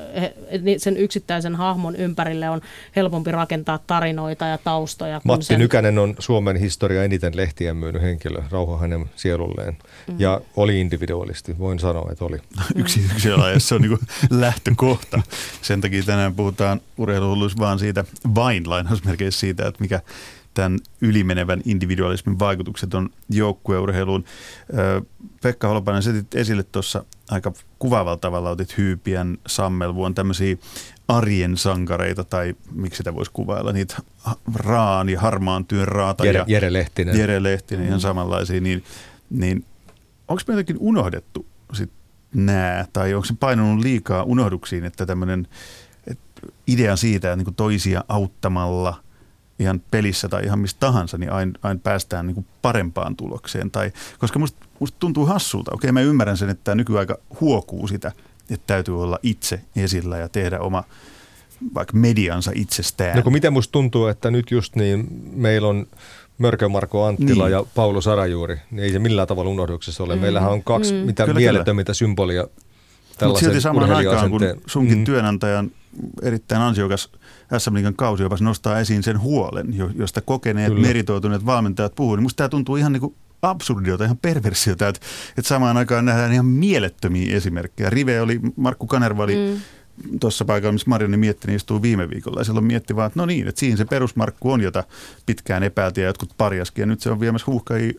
sen 0.78 0.98
yksittäisen 0.98 1.56
hahmon 1.56 1.96
ympärille 1.96 2.50
on 2.50 2.62
helpompi 2.96 3.32
rakentaa 3.32 3.80
tarinoita 3.88 4.46
ja 4.46 4.58
taustoja. 4.58 5.22
Matti 5.24 5.46
sen... 5.46 5.60
Nykänen 5.60 6.00
on 6.00 6.16
Suomen 6.20 6.56
historia 6.56 7.04
eniten 7.04 7.36
lehtiä 7.38 7.74
myynyt 7.74 8.02
henkilö, 8.02 8.44
rauha 8.52 8.78
hänen 8.78 9.06
sielulleen. 9.16 9.74
Mm-hmm. 9.74 10.20
Ja 10.20 10.42
oli 10.56 10.82
individualisti, 10.82 11.60
voin 11.60 11.80
sanoa, 11.80 12.12
että 12.12 12.26
oli. 12.26 12.38
Yksi 12.76 13.06
yksilöajassa 13.06 13.76
on 13.76 13.82
niin 13.82 14.00
lähtökohta. 14.30 15.22
Sen 15.62 15.82
takia 15.82 16.04
tänään 16.04 16.36
puhutaan 16.36 16.82
urheiluhulluissa 16.98 17.60
vaan 17.60 17.80
siitä, 17.80 18.06
vain 18.36 18.70
lainausmerkeissä 18.70 19.40
siitä, 19.40 19.68
että 19.68 19.82
mikä 19.82 20.02
tämän 20.56 20.80
ylimenevän 21.02 21.62
individualismin 21.66 22.40
vaikutukset 22.40 22.94
on 22.94 23.10
joukkueurheiluun. 23.30 24.26
Pekka 25.44 25.68
Holopainen, 25.68 26.04
setit 26.04 26.36
esille 26.36 26.64
tuossa 26.64 27.06
aika 27.30 27.54
kuvaavalla 27.80 28.18
tavalla, 28.18 28.50
otit 28.50 28.78
Hyypiän, 28.78 29.38
Sammelvuon, 29.48 30.16
tämmöisiä 30.16 30.58
arjen 31.08 31.58
sankareita 31.58 32.24
tai 32.24 32.56
miksi 32.72 32.98
sitä 32.98 33.16
voisi 33.16 33.32
kuvailla, 33.32 33.74
niitä 33.74 33.98
raan 34.56 35.10
ja 35.10 35.20
harmaan 35.20 35.66
työn 35.66 35.88
raata 35.88 36.26
Jere, 36.26 36.40
ja 36.40 36.46
Jere 36.48 36.74
Lehtinen. 36.74 37.18
Jere 37.18 37.44
Lehtinen 37.44 37.88
ihan 37.88 38.02
samanlaisia, 38.02 38.62
niin, 38.62 38.84
niin 39.30 39.66
onko 40.28 40.42
me 40.48 40.54
jotenkin 40.54 40.78
unohdettu 40.80 41.46
sit 41.74 41.92
nämä, 42.34 42.86
tai 42.94 43.14
onko 43.14 43.26
se 43.26 43.34
painunut 43.40 43.84
liikaa 43.84 44.24
unohduksiin, 44.24 44.86
että 44.86 45.06
tämmöinen 45.06 45.48
idea 46.68 46.96
siitä, 46.96 47.34
että 47.34 47.44
niin 47.44 47.56
toisia 47.56 48.04
auttamalla 48.08 49.05
ihan 49.60 49.82
pelissä 49.92 50.30
tai 50.30 50.44
ihan 50.44 50.60
mistä 50.60 50.80
tahansa, 50.80 51.18
niin 51.18 51.32
aina, 51.32 51.52
aina 51.64 51.80
päästään 51.84 52.28
niin 52.28 52.46
parempaan 52.62 53.16
tulokseen. 53.16 53.72
Tai, 53.72 53.92
koska 54.20 54.40
musta, 54.40 54.66
musta 54.80 54.98
tuntuu 55.00 55.26
hassulta. 55.26 55.72
Okei, 55.74 55.92
mä 55.92 56.02
ymmärrän 56.02 56.38
sen, 56.38 56.50
että 56.50 56.64
tämä 56.64 56.76
nykyaika 56.76 57.18
huokuu 57.42 57.88
sitä, 57.88 58.12
että 58.50 58.68
täytyy 58.68 59.04
olla 59.04 59.20
itse 59.24 59.62
esillä 59.76 60.18
ja 60.18 60.30
tehdä 60.30 60.60
oma 60.60 60.84
vaikka 61.74 61.98
mediansa 61.98 62.52
itsestään. 62.56 63.16
No 63.16 63.24
kun 63.24 63.34
miten 63.34 63.54
musta 63.54 63.72
tuntuu, 63.72 64.08
että 64.08 64.32
nyt 64.32 64.52
just 64.52 64.76
niin 64.76 65.08
meillä 65.36 65.68
on 65.68 65.88
Mörkö 66.38 66.70
Marko 66.70 67.06
Anttila 67.06 67.44
niin. 67.44 67.52
ja 67.52 67.66
Paulo 67.76 68.02
Sarajuuri, 68.02 68.58
niin 68.72 68.84
ei 68.84 68.92
se 68.92 69.00
millään 69.00 69.28
tavalla 69.28 69.50
unohduksessa 69.50 70.04
ole. 70.04 70.16
Mm. 70.16 70.22
Meillähän 70.22 70.52
on 70.52 70.64
kaksi 70.64 70.94
mm. 70.94 71.00
mitä 71.00 71.26
kyllä, 71.26 71.40
mielettömitä 71.40 71.86
kyllä. 71.86 71.94
symbolia 71.94 72.48
Mutta 73.24 73.40
silti 73.40 73.62
samaan 73.62 73.92
aikaan, 73.92 74.32
kun 74.32 74.42
sunkin 74.66 74.98
mm. 74.98 75.04
työnantajan 75.04 75.72
erittäin 76.22 76.62
ansiokas 76.62 77.10
SM 77.58 77.74
Liigan 77.74 77.96
kausiopas 77.96 78.42
nostaa 78.42 78.80
esiin 78.80 79.04
sen 79.04 79.22
huolen, 79.22 79.76
josta 79.96 80.22
kokeneet, 80.22 80.74
kyllä. 80.74 80.88
meritoituneet 80.88 81.46
valmentajat 81.46 81.96
puhuu, 81.96 82.16
niin 82.16 82.24
musta 82.24 82.38
tämä 82.38 82.50
tuntuu 82.50 82.76
ihan 82.76 82.92
niin 82.92 83.02
kuin 83.02 83.16
absurdiota, 83.42 84.06
ihan 84.06 84.18
perversiota, 84.18 84.88
että, 84.88 85.02
että 85.38 85.50
samaan 85.50 85.78
aikaan 85.78 86.06
nähdään 86.06 86.34
ihan 86.34 86.46
mielettömiä 86.46 87.36
esimerkkejä. 87.36 87.90
Rive 87.90 88.22
oli, 88.22 88.40
Markku 88.56 88.88
Kanerva 88.88 89.24
oli 89.24 89.36
mm 89.36 89.62
tuossa 90.20 90.46
paikalla, 90.46 90.74
missä 90.74 90.90
Marioni 90.90 91.18
mietti, 91.18 91.48
niin 91.48 91.56
istuu 91.56 91.82
viime 91.82 92.10
viikolla. 92.10 92.40
Ja 92.40 92.44
silloin 92.44 92.66
mietti 92.66 92.96
vaan, 92.96 93.08
että 93.08 93.20
no 93.20 93.26
niin, 93.26 93.48
että 93.48 93.60
siinä 93.60 93.78
se 93.78 93.86
perusmarkku 93.86 94.52
on, 94.52 94.62
jota 94.62 94.84
pitkään 95.26 95.64
epäiltiin 95.64 96.04
ja 96.04 96.10
jotkut 96.10 96.34
parjaskin. 96.38 96.82
Ja 96.82 96.86
nyt 96.86 97.02
se 97.02 97.10
on 97.10 97.20
viemässä 97.20 97.52
huuhkajia 97.52 97.94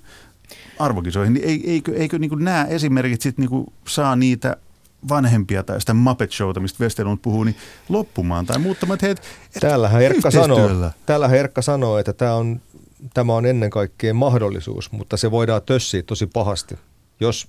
arvokisoihin. 0.79 1.35
Niin 1.35 1.45
eikö, 1.47 1.71
eikö, 1.71 1.95
eikö 1.95 2.19
niin 2.19 2.45
nämä 2.45 2.65
esimerkit 2.65 3.23
sitten 3.23 3.47
niin 3.47 3.67
saa 3.89 4.17
niitä 4.17 4.57
vanhempia 5.09 5.63
tai 5.63 5.81
sitä 5.81 5.95
Muppet 5.95 6.33
Showta, 6.33 6.61
mistä 6.61 6.85
Westerlund 6.85 7.19
puhuu, 7.23 7.45
niin 7.45 7.57
loppumaan 7.89 8.47
tai 8.47 8.59
muuttamaan, 8.59 8.95
että, 8.95 9.07
hei, 9.07 9.61
täällähän 9.61 10.03
Erkka 10.03 10.31
sanoo, 10.31 10.91
täällähän 11.07 11.39
Erkka 11.39 11.63
sanoo, 11.63 11.99
että 11.99 12.13
tämä 12.13 12.35
on, 12.35 12.61
tämä 13.15 13.35
on 13.35 13.47
ennen 13.47 13.71
kaikkea 13.71 14.15
mahdollisuus, 14.15 14.93
mutta 14.93 15.17
se 15.17 15.31
voidaan 15.31 15.63
tössiä 15.67 16.03
tosi 16.03 16.27
pahasti, 16.27 16.79
jos 17.21 17.49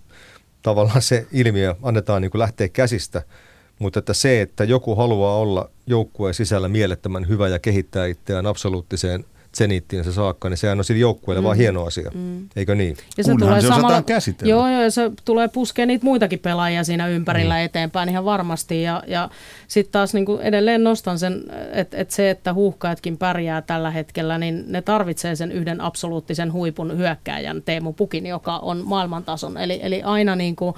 tavallaan 0.61 1.01
se 1.01 1.27
ilmiö 1.31 1.75
annetaan 1.83 2.21
niin 2.21 2.31
kuin 2.31 2.39
lähteä 2.39 2.69
käsistä– 2.69 3.21
mutta 3.79 3.99
että 3.99 4.13
se, 4.13 4.41
että 4.41 4.63
joku 4.63 4.95
haluaa 4.95 5.37
olla 5.37 5.69
joukkueen 5.87 6.33
sisällä 6.33 6.67
mielettömän 6.67 7.27
hyvä 7.27 7.47
ja 7.47 7.59
kehittää 7.59 8.05
itseään 8.05 8.45
absoluuttiseen 8.45 9.25
se 10.03 10.11
saakka, 10.11 10.49
niin 10.49 10.57
sehän 10.57 10.77
on 10.77 10.83
sille 10.83 10.99
joukkueelle 10.99 11.41
mm. 11.41 11.45
vaan 11.45 11.57
hieno 11.57 11.83
asia, 11.83 12.11
mm. 12.13 12.49
eikö 12.55 12.75
niin? 12.75 12.97
Ja 13.17 13.23
se 13.23 13.31
Kunhan 13.31 13.49
tulee 13.49 13.61
se 13.61 13.67
samalla, 13.67 14.01
käsitellä. 14.01 14.51
Joo, 14.51 14.69
joo, 14.69 14.81
ja 14.81 14.91
se 14.91 15.11
tulee 15.25 15.47
puskea 15.47 15.85
niitä 15.85 16.05
muitakin 16.05 16.39
pelaajia 16.39 16.83
siinä 16.83 17.07
ympärillä 17.07 17.55
mm. 17.55 17.61
eteenpäin 17.61 18.09
ihan 18.09 18.25
varmasti. 18.25 18.81
Ja, 18.81 19.03
ja 19.07 19.29
sitten 19.67 19.91
taas 19.91 20.13
niin 20.13 20.25
kuin 20.25 20.41
edelleen 20.41 20.83
nostan 20.83 21.19
sen, 21.19 21.43
että 21.71 21.97
et 21.97 22.11
se, 22.11 22.29
että 22.29 22.53
huuhkajatkin 22.53 23.17
pärjää 23.17 23.61
tällä 23.61 23.91
hetkellä, 23.91 24.37
niin 24.37 24.63
ne 24.67 24.81
tarvitsee 24.81 25.35
sen 25.35 25.51
yhden 25.51 25.81
absoluuttisen 25.81 26.53
huipun 26.53 26.97
hyökkääjän 26.97 27.61
Teemu 27.61 27.93
Pukin, 27.93 28.25
joka 28.25 28.57
on 28.57 28.81
maailmantason. 28.85 29.57
Eli, 29.57 29.79
eli 29.83 30.03
aina 30.03 30.35
niin 30.35 30.55
kuin 30.55 30.75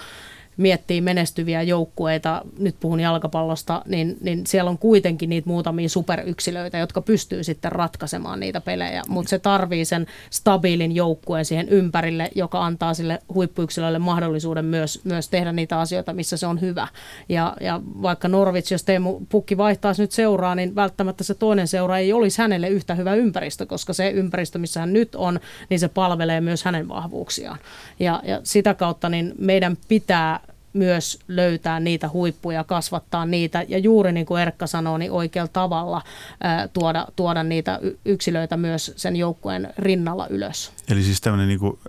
miettii 0.59 1.01
menestyviä 1.01 1.61
joukkueita, 1.61 2.41
nyt 2.57 2.75
puhun 2.79 2.99
jalkapallosta, 2.99 3.81
niin, 3.85 4.17
niin 4.21 4.47
siellä 4.47 4.69
on 4.69 4.77
kuitenkin 4.77 5.29
niitä 5.29 5.49
muutamia 5.49 5.89
superyksilöitä, 5.89 6.77
jotka 6.77 7.01
pystyy 7.01 7.43
sitten 7.43 7.71
ratkaisemaan 7.71 8.39
niitä 8.39 8.61
pelejä, 8.61 9.03
mutta 9.07 9.29
se 9.29 9.39
tarvii 9.39 9.85
sen 9.85 10.07
stabiilin 10.29 10.95
joukkueen 10.95 11.45
siihen 11.45 11.69
ympärille, 11.69 12.31
joka 12.35 12.65
antaa 12.65 12.93
sille 12.93 13.19
huippuyksilölle 13.33 13.99
mahdollisuuden 13.99 14.65
myös, 14.65 15.01
myös 15.03 15.29
tehdä 15.29 15.51
niitä 15.51 15.79
asioita, 15.79 16.13
missä 16.13 16.37
se 16.37 16.47
on 16.47 16.61
hyvä. 16.61 16.87
Ja, 17.29 17.55
ja 17.61 17.81
vaikka 18.01 18.27
Norvits, 18.27 18.71
jos 18.71 18.83
Teemu 18.83 19.21
Pukki 19.29 19.57
vaihtaisi 19.57 20.01
nyt 20.01 20.11
seuraa, 20.11 20.55
niin 20.55 20.75
välttämättä 20.75 21.23
se 21.23 21.33
toinen 21.33 21.67
seura 21.67 21.97
ei 21.97 22.13
olisi 22.13 22.41
hänelle 22.41 22.67
yhtä 22.67 22.95
hyvä 22.95 23.15
ympäristö, 23.15 23.65
koska 23.65 23.93
se 23.93 24.09
ympäristö, 24.09 24.59
missä 24.59 24.79
hän 24.79 24.93
nyt 24.93 25.15
on, 25.15 25.39
niin 25.69 25.79
se 25.79 25.87
palvelee 25.87 26.41
myös 26.41 26.63
hänen 26.63 26.89
vahvuuksiaan. 26.89 27.59
Ja, 27.99 28.21
ja 28.23 28.39
sitä 28.43 28.73
kautta 28.73 29.09
niin 29.09 29.33
meidän 29.37 29.77
pitää 29.87 30.39
myös 30.73 31.19
löytää 31.27 31.79
niitä 31.79 32.09
huippuja, 32.09 32.63
kasvattaa 32.63 33.25
niitä 33.25 33.65
ja 33.67 33.77
juuri 33.77 34.11
niin 34.11 34.25
kuin 34.25 34.41
Erkka 34.41 34.67
sanoo, 34.67 34.97
niin 34.97 35.11
oikealla 35.11 35.49
tavalla 35.53 36.01
ää, 36.41 36.67
tuoda, 36.67 37.07
tuoda 37.15 37.43
niitä 37.43 37.79
yksilöitä 38.05 38.57
myös 38.57 38.93
sen 38.95 39.15
joukkueen 39.15 39.73
rinnalla 39.77 40.27
ylös. 40.27 40.71
Eli 40.89 41.03
siis 41.03 41.21
tämmöinen 41.21 41.47
niin 41.47 41.59
kuin 41.59 41.79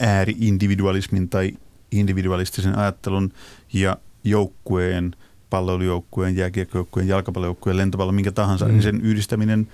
ääri-individualismin 0.00 1.28
tai 1.28 1.52
individualistisen 1.90 2.78
ajattelun 2.78 3.32
ja 3.72 3.96
joukkueen, 4.24 5.16
palloilujoukkueen, 5.50 6.36
jääkiekkojoukkueen, 6.36 7.08
jalkapallojoukkueen, 7.08 7.76
lentopallon, 7.76 8.14
minkä 8.14 8.32
tahansa, 8.32 8.64
mm. 8.64 8.70
niin 8.70 8.82
sen 8.82 9.00
yhdistäminen 9.00 9.68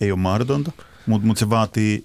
ei 0.00 0.12
ole 0.12 0.20
mahdotonta, 0.20 0.72
mutta 1.06 1.26
mut 1.26 1.38
se 1.38 1.50
vaatii 1.50 2.04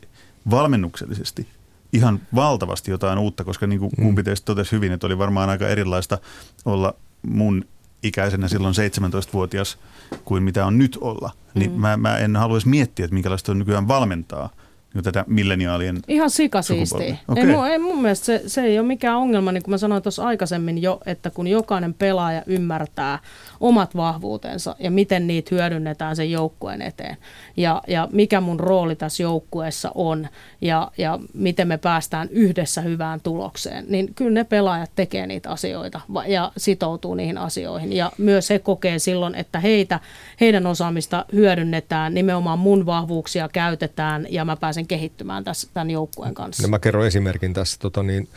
valmennuksellisesti 0.49 1.47
ihan 1.95 2.21
valtavasti 2.36 2.91
jotain 2.91 3.19
uutta, 3.19 3.43
koska 3.43 3.67
niin 3.67 3.79
kuin 3.79 3.91
mm. 3.97 4.03
kumpi 4.03 4.23
teistä 4.23 4.45
totesi 4.45 4.71
hyvin, 4.71 4.91
että 4.91 5.08
oli 5.08 5.17
varmaan 5.17 5.49
aika 5.49 5.67
erilaista 5.67 6.17
olla 6.65 6.93
mun 7.27 7.65
ikäisenä 8.03 8.47
silloin 8.47 8.75
17-vuotias 8.75 9.77
kuin 10.25 10.43
mitä 10.43 10.65
on 10.65 10.77
nyt 10.77 10.97
olla. 11.01 11.31
Niin 11.53 11.71
mm. 11.71 11.81
mä, 11.81 11.97
mä 11.97 12.17
en 12.17 12.36
haluaisi 12.36 12.67
miettiä, 12.67 13.05
että 13.05 13.13
minkälaista 13.13 13.51
on 13.51 13.60
nykyään 13.60 13.88
valmentaa 13.88 14.49
niin 14.95 15.03
tätä 15.03 15.25
milleniaalien 15.27 15.99
Ihan 16.08 16.29
sikasiistiä. 16.29 17.17
Okay. 17.27 17.43
Ei, 17.43 17.55
mun, 17.55 17.67
ei 17.67 17.79
mun 17.79 18.01
mielestä 18.01 18.25
se, 18.25 18.41
se 18.47 18.62
ei 18.62 18.79
ole 18.79 18.88
mikään 18.88 19.17
ongelma, 19.17 19.51
niin 19.51 19.63
kuin 19.63 19.71
mä 19.71 19.77
sanoin 19.77 20.03
tuossa 20.03 20.27
aikaisemmin 20.27 20.81
jo, 20.81 20.99
että 21.05 21.29
kun 21.29 21.47
jokainen 21.47 21.93
pelaaja 21.93 22.43
ymmärtää 22.45 23.19
omat 23.60 23.95
vahvuutensa 23.95 24.75
ja 24.79 24.91
miten 24.91 25.27
niitä 25.27 25.55
hyödynnetään 25.55 26.15
sen 26.15 26.31
joukkueen 26.31 26.81
eteen 26.81 27.17
ja, 27.58 27.81
ja 27.88 28.10
mikä 28.12 28.41
mun 28.41 28.60
rooli 28.60 28.95
tässä 28.95 29.23
joukkueessa 29.23 29.91
on 29.95 30.27
ja, 30.62 30.91
ja 30.97 31.19
miten 31.34 31.67
me 31.67 31.77
päästään 31.77 32.29
yhdessä 32.31 32.81
hyvään 32.81 33.21
tulokseen, 33.21 33.86
niin 33.88 34.13
kyllä 34.15 34.31
ne 34.31 34.43
pelaajat 34.43 34.91
tekee 34.95 35.27
niitä 35.27 35.49
asioita 35.49 36.01
ja 36.27 36.51
sitoutuu 36.58 37.15
niihin 37.15 37.38
asioihin 37.38 37.93
ja 37.93 38.12
myös 38.17 38.49
he 38.49 38.60
kokee 38.60 38.99
silloin, 38.99 39.36
että 39.36 39.60
heitä, 39.60 39.99
heidän 40.41 40.65
osaamista 40.65 41.25
hyödynnetään, 41.34 42.13
nimenomaan 42.13 42.60
mun 42.60 42.86
vahvuuksia 42.86 43.49
käytetään 43.49 44.27
ja 44.29 44.45
mä 44.45 44.55
pääsen 44.55 44.84
kehittymään 44.87 45.43
tässä, 45.43 45.67
tämän 45.73 45.89
joukkueen 45.89 46.33
kanssa. 46.33 46.63
No 46.63 46.69
mä 46.69 46.79
kerron 46.79 47.07
esimerkin 47.07 47.53
tässä, 47.53 47.79
tota 47.79 48.03
niin, 48.03 48.29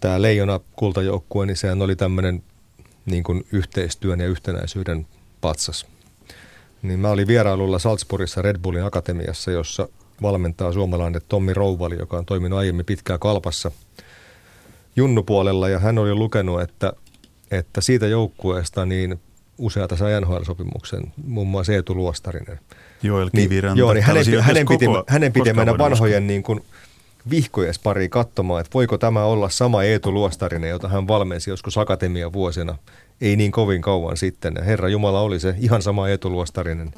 tämä 0.00 0.22
Leijona 0.22 0.60
kultajoukkue, 0.76 1.46
niin 1.46 1.56
sehän 1.56 1.82
oli 1.82 1.96
tämmöinen 1.96 2.42
niin 3.06 3.22
kuin 3.22 3.46
yhteistyön 3.52 4.20
ja 4.20 4.26
yhtenäisyyden 4.26 5.06
patsas. 5.40 5.86
Niin 6.82 7.00
mä 7.00 7.10
olin 7.10 7.26
vierailulla 7.26 7.78
Salzburgissa 7.78 8.42
Red 8.42 8.58
Bullin 8.58 8.84
akatemiassa, 8.84 9.50
jossa 9.50 9.88
valmentaa 10.22 10.72
suomalainen 10.72 11.20
Tommi 11.28 11.54
Rouvali, 11.54 11.98
joka 11.98 12.18
on 12.18 12.26
toiminut 12.26 12.58
aiemmin 12.58 12.86
pitkään 12.86 13.20
kalpassa 13.20 13.70
junnupuolella 14.96 15.68
ja 15.68 15.78
hän 15.78 15.98
oli 15.98 16.14
lukenut, 16.14 16.60
että, 16.60 16.92
että 17.50 17.80
siitä 17.80 18.06
joukkueesta 18.06 18.86
niin 18.86 19.20
useata 19.58 19.96
sai 19.96 20.20
NHL-sopimuksen, 20.20 21.12
muun 21.24 21.48
muassa 21.48 21.72
Eetu 21.72 21.94
Luostarinen. 21.94 22.60
Joel 23.02 23.30
niin, 23.32 23.48
Kiviranta. 23.48 23.74
Niin, 23.74 23.78
joo, 23.78 23.92
niin 23.92 24.04
hänen, 24.04 24.40
hänen, 24.40 24.66
piti, 24.66 24.86
hänen 25.06 25.32
piti 25.32 25.52
mennä 25.52 25.78
vanhojen 25.78 26.26
niin 26.26 26.42
kuin, 26.42 26.60
vihkojes 27.30 27.78
pari 27.78 28.08
katsomaan, 28.08 28.60
että 28.60 28.74
voiko 28.74 28.98
tämä 28.98 29.24
olla 29.24 29.48
sama 29.48 29.82
Eetu 29.82 30.12
Luostarinen, 30.12 30.70
jota 30.70 30.88
hän 30.88 31.08
valmensi 31.08 31.50
joskus 31.50 31.78
akatemia 31.78 32.32
vuosina, 32.32 32.78
ei 33.20 33.36
niin 33.36 33.52
kovin 33.52 33.82
kauan 33.82 34.16
sitten. 34.16 34.64
Herra 34.64 34.88
Jumala 34.88 35.20
oli 35.20 35.40
se 35.40 35.54
ihan 35.58 35.82
sama 35.82 36.08
Eetu 36.08 36.30
Luostarinen. 36.30 36.92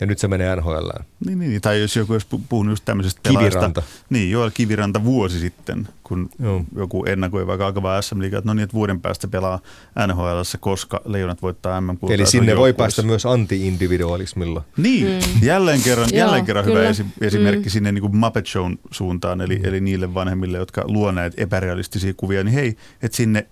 Ja 0.00 0.06
nyt 0.06 0.18
se 0.18 0.28
menee 0.28 0.56
NHL. 0.56 0.90
Niin, 1.26 1.38
niin, 1.38 1.60
tai 1.60 1.80
jos 1.80 1.96
joku 1.96 2.12
olisi 2.12 2.26
puhunut 2.48 2.72
just 2.72 2.84
tämmöisestä 2.84 3.20
pelaajasta. 3.22 3.58
Kiviranta. 3.58 3.82
Niin, 4.10 4.30
Joel 4.30 4.50
Kiviranta 4.54 5.04
vuosi 5.04 5.40
sitten, 5.40 5.88
kun 6.04 6.30
Joo. 6.38 6.64
joku 6.76 7.04
ennakoi 7.04 7.46
vaikka 7.46 7.66
alkavaa 7.66 8.02
SM 8.02 8.20
Liigaa, 8.20 8.38
että 8.38 8.50
no 8.50 8.54
niin, 8.54 8.64
että 8.64 8.74
vuoden 8.74 9.00
päästä 9.00 9.28
pelaa 9.28 9.60
NHL, 10.06 10.40
koska 10.60 11.00
Leijonat 11.04 11.42
voittaa 11.42 11.80
mm 11.80 11.98
Eli 12.10 12.26
sinne 12.26 12.56
voi 12.56 12.72
päästä 12.72 13.02
myös 13.02 13.26
anti-individualismilla. 13.26 14.64
Niin, 14.76 15.06
mm. 15.06 15.42
jälleen 15.42 15.80
kerran, 15.82 16.08
jälleen 16.12 16.40
Joo, 16.40 16.46
kerran 16.46 16.64
hyvä 16.64 16.80
esimerkki 17.20 17.68
mm. 17.68 17.70
sinne 17.70 17.92
niin 17.92 18.02
kuin 18.02 18.16
Muppet 18.16 18.46
Shown 18.46 18.78
suuntaan, 18.90 19.40
eli, 19.40 19.58
mm. 19.58 19.64
eli 19.64 19.80
niille 19.80 20.14
vanhemmille, 20.14 20.58
jotka 20.58 20.82
luo 20.86 21.10
näitä 21.10 21.42
epärealistisia 21.42 22.14
kuvia, 22.16 22.44
niin 22.44 22.54
hei, 22.54 22.76
että 23.02 23.16
sinne 23.16 23.46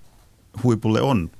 huipulle 0.62 1.00
on 1.00 1.30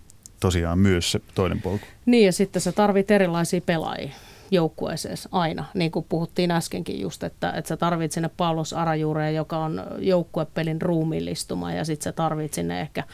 tosiaan 0.41 0.79
myös 0.79 1.13
se 1.13 1.21
toinen 1.35 1.63
polku. 1.63 1.87
Niin, 2.07 2.27
ja 2.27 2.33
sitten 2.33 2.63
sä 2.63 2.73
tarvit 2.73 3.11
erilaisia 3.11 3.61
pelaajia 3.61 4.11
joukkueeseen 4.53 5.17
aina, 5.33 5.65
niin 5.75 5.91
kuin 5.91 6.07
puhuttiin 6.09 6.51
äskenkin 6.51 7.01
just, 7.01 7.23
että, 7.23 7.51
että 7.51 7.69
sä 7.69 7.77
tarvit 7.77 8.13
sinne 8.13 8.31
Paulos 8.37 8.73
Arajuureen, 8.73 9.35
joka 9.35 9.59
on 9.59 9.83
joukkuepelin 9.99 10.83
ruumiillistuma 10.83 11.73
ja 11.73 11.85
sitten 11.85 12.05
sä 12.05 12.13
tarvit 12.13 12.55
sinne 12.55 12.81
ehkä, 12.81 13.05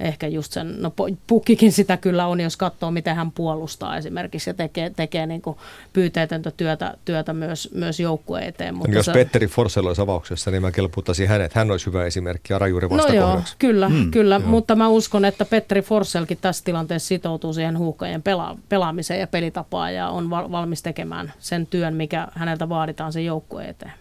ehkä 0.00 0.26
just 0.26 0.52
sen, 0.52 0.82
no 0.82 0.92
Pukkikin 1.26 1.72
sitä 1.72 1.96
kyllä 1.96 2.26
on, 2.26 2.40
jos 2.40 2.56
katsoo, 2.56 2.90
miten 2.90 3.16
hän 3.16 3.32
puolustaa 3.32 3.96
esimerkiksi 3.96 4.50
ja 4.50 4.54
tekee, 4.54 4.90
tekee 4.90 5.26
niin 5.26 5.42
kuin 5.42 5.56
pyyteetöntä 5.92 6.50
työtä, 6.50 6.94
työtä 7.04 7.32
myös, 7.32 7.68
myös 7.74 8.00
joukkueen 8.00 8.44
eteen. 8.44 8.74
Mutta 8.74 8.96
jos 8.96 9.06
se, 9.06 9.12
Petteri 9.12 9.46
Forsell 9.46 9.86
olisi 9.86 10.02
avauksessa, 10.02 10.50
niin 10.50 10.62
mä 10.62 10.70
kelputtaisin 10.70 11.28
hänet. 11.28 11.54
Hän 11.54 11.70
olisi 11.70 11.86
hyvä 11.86 12.04
esimerkki 12.04 12.52
ja 12.52 12.58
rajuri 12.58 12.88
No 12.88 13.06
joo, 13.06 13.42
kyllä, 13.58 13.88
mm, 13.88 14.10
kyllä. 14.10 14.34
Joo. 14.34 14.48
mutta 14.48 14.76
mä 14.76 14.88
uskon, 14.88 15.24
että 15.24 15.44
Petteri 15.44 15.82
Forsellkin 15.82 16.38
tässä 16.40 16.64
tilanteessa 16.64 17.08
sitoutuu 17.08 17.52
siihen 17.52 17.78
huuhkajien 17.78 18.22
pela- 18.22 18.58
pelaamiseen 18.68 19.20
ja 19.20 19.26
pelitapaan 19.26 19.94
ja 19.94 20.08
on 20.08 20.30
val- 20.30 20.50
valmis 20.50 20.79
tekemään 20.82 21.32
sen 21.38 21.66
työn, 21.66 21.94
mikä 21.94 22.28
häneltä 22.34 22.68
vaaditaan 22.68 23.12
sen 23.12 23.24
joukkueen 23.24 23.68
eteen. 23.68 23.92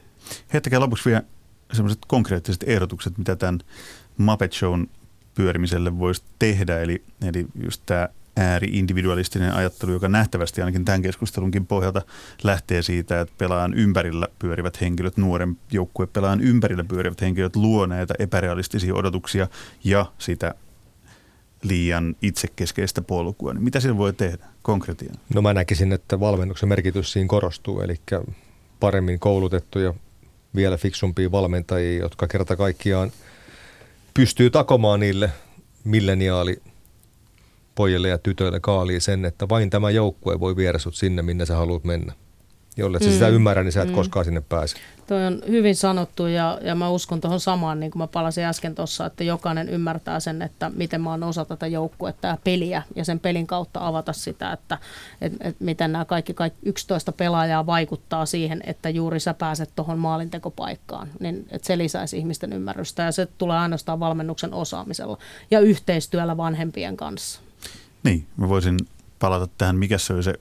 Heittäkää 0.53 0.79
lopuksi 0.79 1.09
vielä 1.09 1.23
sellaiset 1.73 1.99
konkreettiset 2.07 2.63
ehdotukset, 2.67 3.17
mitä 3.17 3.35
tämän 3.35 3.59
Muppet 4.17 4.53
Shown 4.53 4.87
pyörimiselle 5.35 5.99
voisi 5.99 6.23
tehdä. 6.39 6.79
Eli, 6.79 7.03
eli 7.27 7.45
just 7.63 7.81
tämä 7.85 8.09
ääri-individualistinen 8.37 9.53
ajattelu, 9.53 9.91
joka 9.91 10.09
nähtävästi 10.09 10.61
ainakin 10.61 10.85
tämän 10.85 11.01
keskustelunkin 11.01 11.65
pohjalta 11.65 12.01
lähtee 12.43 12.81
siitä, 12.81 13.21
että 13.21 13.35
pelaan 13.37 13.73
ympärillä 13.73 14.27
pyörivät 14.39 14.81
henkilöt, 14.81 15.17
nuoren 15.17 15.57
joukkue 15.71 16.07
pelaan 16.07 16.41
ympärillä 16.41 16.83
pyörivät 16.83 17.21
henkilöt 17.21 17.55
luo 17.55 17.85
näitä 17.85 18.13
epärealistisia 18.19 18.95
odotuksia 18.95 19.47
ja 19.83 20.05
sitä 20.17 20.55
liian 21.63 22.15
itsekeskeistä 22.21 23.01
polkua. 23.01 23.53
Niin 23.53 23.63
mitä 23.63 23.79
sillä 23.79 23.97
voi 23.97 24.13
tehdä 24.13 24.45
konkretiaan? 24.61 25.15
No 25.33 25.41
mä 25.41 25.53
näkisin, 25.53 25.93
että 25.93 26.19
valmennuksen 26.19 26.69
merkitys 26.69 27.13
siinä 27.13 27.27
korostuu, 27.27 27.81
eli 27.81 27.95
paremmin 28.79 29.19
koulutettuja, 29.19 29.93
vielä 30.55 30.77
fiksumpia 30.77 31.31
valmentajia, 31.31 31.99
jotka 31.99 32.27
kerta 32.27 32.55
kaikkiaan 32.55 33.11
pystyy 34.13 34.49
takomaan 34.49 34.99
niille 34.99 35.31
milleniaali 35.83 36.61
pojille 37.75 38.09
ja 38.09 38.17
tytöille 38.17 38.59
kaaliin 38.59 39.01
sen, 39.01 39.25
että 39.25 39.49
vain 39.49 39.69
tämä 39.69 39.89
joukkue 39.89 40.39
voi 40.39 40.55
viedä 40.55 40.77
sinne, 40.91 41.21
minne 41.21 41.45
sä 41.45 41.55
haluat 41.55 41.83
mennä. 41.83 42.13
Jolle 42.77 42.97
mm. 42.97 43.11
sitä 43.11 43.27
ymmärrä, 43.27 43.63
niin 43.63 43.71
sä 43.71 43.81
et 43.81 43.89
mm. 43.89 43.95
koskaan 43.95 44.25
sinne 44.25 44.41
pääse. 44.49 44.77
Toi 45.07 45.25
on 45.25 45.41
hyvin 45.47 45.75
sanottu 45.75 46.25
ja, 46.25 46.59
ja 46.61 46.75
mä 46.75 46.89
uskon 46.89 47.21
tuohon 47.21 47.39
samaan, 47.39 47.79
niin 47.79 47.91
kuin 47.91 47.99
mä 47.99 48.07
palasin 48.07 48.43
äsken 48.43 48.75
tuossa, 48.75 49.05
että 49.05 49.23
jokainen 49.23 49.69
ymmärtää 49.69 50.19
sen, 50.19 50.41
että 50.41 50.71
miten 50.75 51.01
mä 51.01 51.09
oon 51.09 51.23
osa 51.23 51.45
tätä 51.45 51.67
joukkuetta 51.67 52.27
ja 52.27 52.37
peliä 52.43 52.83
ja 52.95 53.05
sen 53.05 53.19
pelin 53.19 53.47
kautta 53.47 53.87
avata 53.87 54.13
sitä, 54.13 54.51
että 54.51 54.77
et, 55.21 55.33
et 55.39 55.55
miten 55.59 55.91
nämä 55.91 56.05
kaikki, 56.05 56.33
kaikki 56.33 56.59
11 56.63 57.11
pelaajaa 57.11 57.65
vaikuttaa 57.65 58.25
siihen, 58.25 58.61
että 58.65 58.89
juuri 58.89 59.19
sä 59.19 59.33
pääset 59.33 59.69
tuohon 59.75 59.99
maalintekopaikkaan, 59.99 61.07
niin 61.19 61.47
että 61.51 61.67
se 61.67 61.77
lisäisi 61.77 62.17
ihmisten 62.17 62.53
ymmärrystä 62.53 63.03
ja 63.03 63.11
se 63.11 63.27
tulee 63.37 63.57
ainoastaan 63.57 63.99
valmennuksen 63.99 64.53
osaamisella 64.53 65.17
ja 65.51 65.59
yhteistyöllä 65.59 66.37
vanhempien 66.37 66.97
kanssa. 66.97 67.41
Niin, 68.03 68.25
mä 68.37 68.49
voisin 68.49 68.77
palata 69.19 69.47
tähän, 69.57 69.75
mikä 69.75 69.97
se 69.97 70.13
oli 70.13 70.23
se 70.23 70.33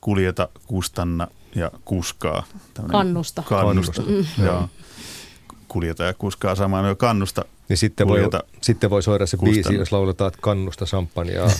kuljeta, 0.00 0.48
kustanna 0.66 1.28
ja 1.54 1.70
kuskaa. 1.84 2.42
Kannusta. 2.90 3.42
Kannusta, 3.42 4.02
mm. 4.02 4.44
joo. 4.44 4.68
Kuljeta 5.74 6.04
ja 6.04 6.14
kuskaa 6.14 6.54
samaan 6.54 6.96
kannusta 6.96 7.44
niin 7.68 7.76
sitten 7.76 8.08
voi, 8.08 8.30
sitten 8.60 8.90
voi 8.90 9.02
soida 9.02 9.26
se 9.26 9.36
kustannus. 9.36 9.68
biisi, 9.68 9.80
jos 9.80 9.92
lauletaan, 9.92 10.28
että 10.28 10.38
kannusta 10.42 10.84
ja 11.34 11.50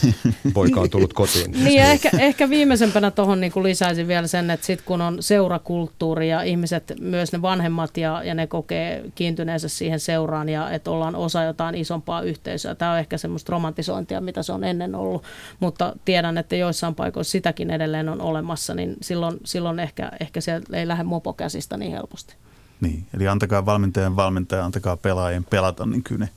poika 0.55 0.81
on 0.81 0.91
tullut 0.91 1.13
kotiin. 1.13 1.51
niin 1.65 1.81
ja 1.81 1.91
ehkä, 1.91 2.11
ehkä 2.19 2.51
viimeisempänä 2.51 3.11
tuohon 3.11 3.41
niin 3.41 3.53
lisäisin 3.63 4.09
vielä 4.09 4.27
sen, 4.27 4.51
että 4.51 4.67
sitten 4.67 4.87
kun 4.87 5.01
on 5.01 5.23
seurakulttuuri 5.23 6.29
ja 6.29 6.43
ihmiset, 6.43 6.93
myös 7.01 7.33
ne 7.33 7.43
vanhemmat 7.43 7.97
ja, 7.97 8.23
ja 8.25 8.35
ne 8.35 8.47
kokee 8.47 9.05
kiintyneensä 9.15 9.69
siihen 9.69 10.01
seuraan 10.01 10.49
ja 10.49 10.71
että 10.71 10.91
ollaan 10.91 11.17
osa 11.17 11.43
jotain 11.43 11.75
isompaa 11.75 12.23
yhteisöä. 12.23 12.75
Tämä 12.75 12.93
on 12.93 12.99
ehkä 12.99 13.19
semmoista 13.19 13.53
romantisointia, 13.53 14.21
mitä 14.21 14.43
se 14.43 14.53
on 14.53 14.65
ennen 14.65 14.95
ollut, 14.95 15.23
mutta 15.61 15.97
tiedän, 16.05 16.39
että 16.39 16.57
joissain 16.57 16.95
paikoissa 16.95 17.33
sitäkin 17.33 17.71
edelleen 17.71 18.09
on 18.09 18.21
olemassa, 18.21 18.75
niin 18.75 18.97
silloin, 19.03 19.41
silloin 19.45 19.79
ehkä, 19.79 20.11
ehkä 20.21 20.41
se 20.41 20.61
ei 20.73 20.89
lähde 20.89 21.03
mopokäsistä 21.03 21.77
niin 21.77 21.93
helposti. 21.93 22.35
Niin, 22.81 23.07
eli 23.15 23.29
antakaa 23.29 23.67
valmentajan 23.67 24.17
valmentaja, 24.17 24.65
antakaa 24.65 24.97
pelaajien 24.97 25.45
pelata, 25.45 25.87
niin 25.87 26.03
kyllä 26.03 26.25
ne 26.25 26.31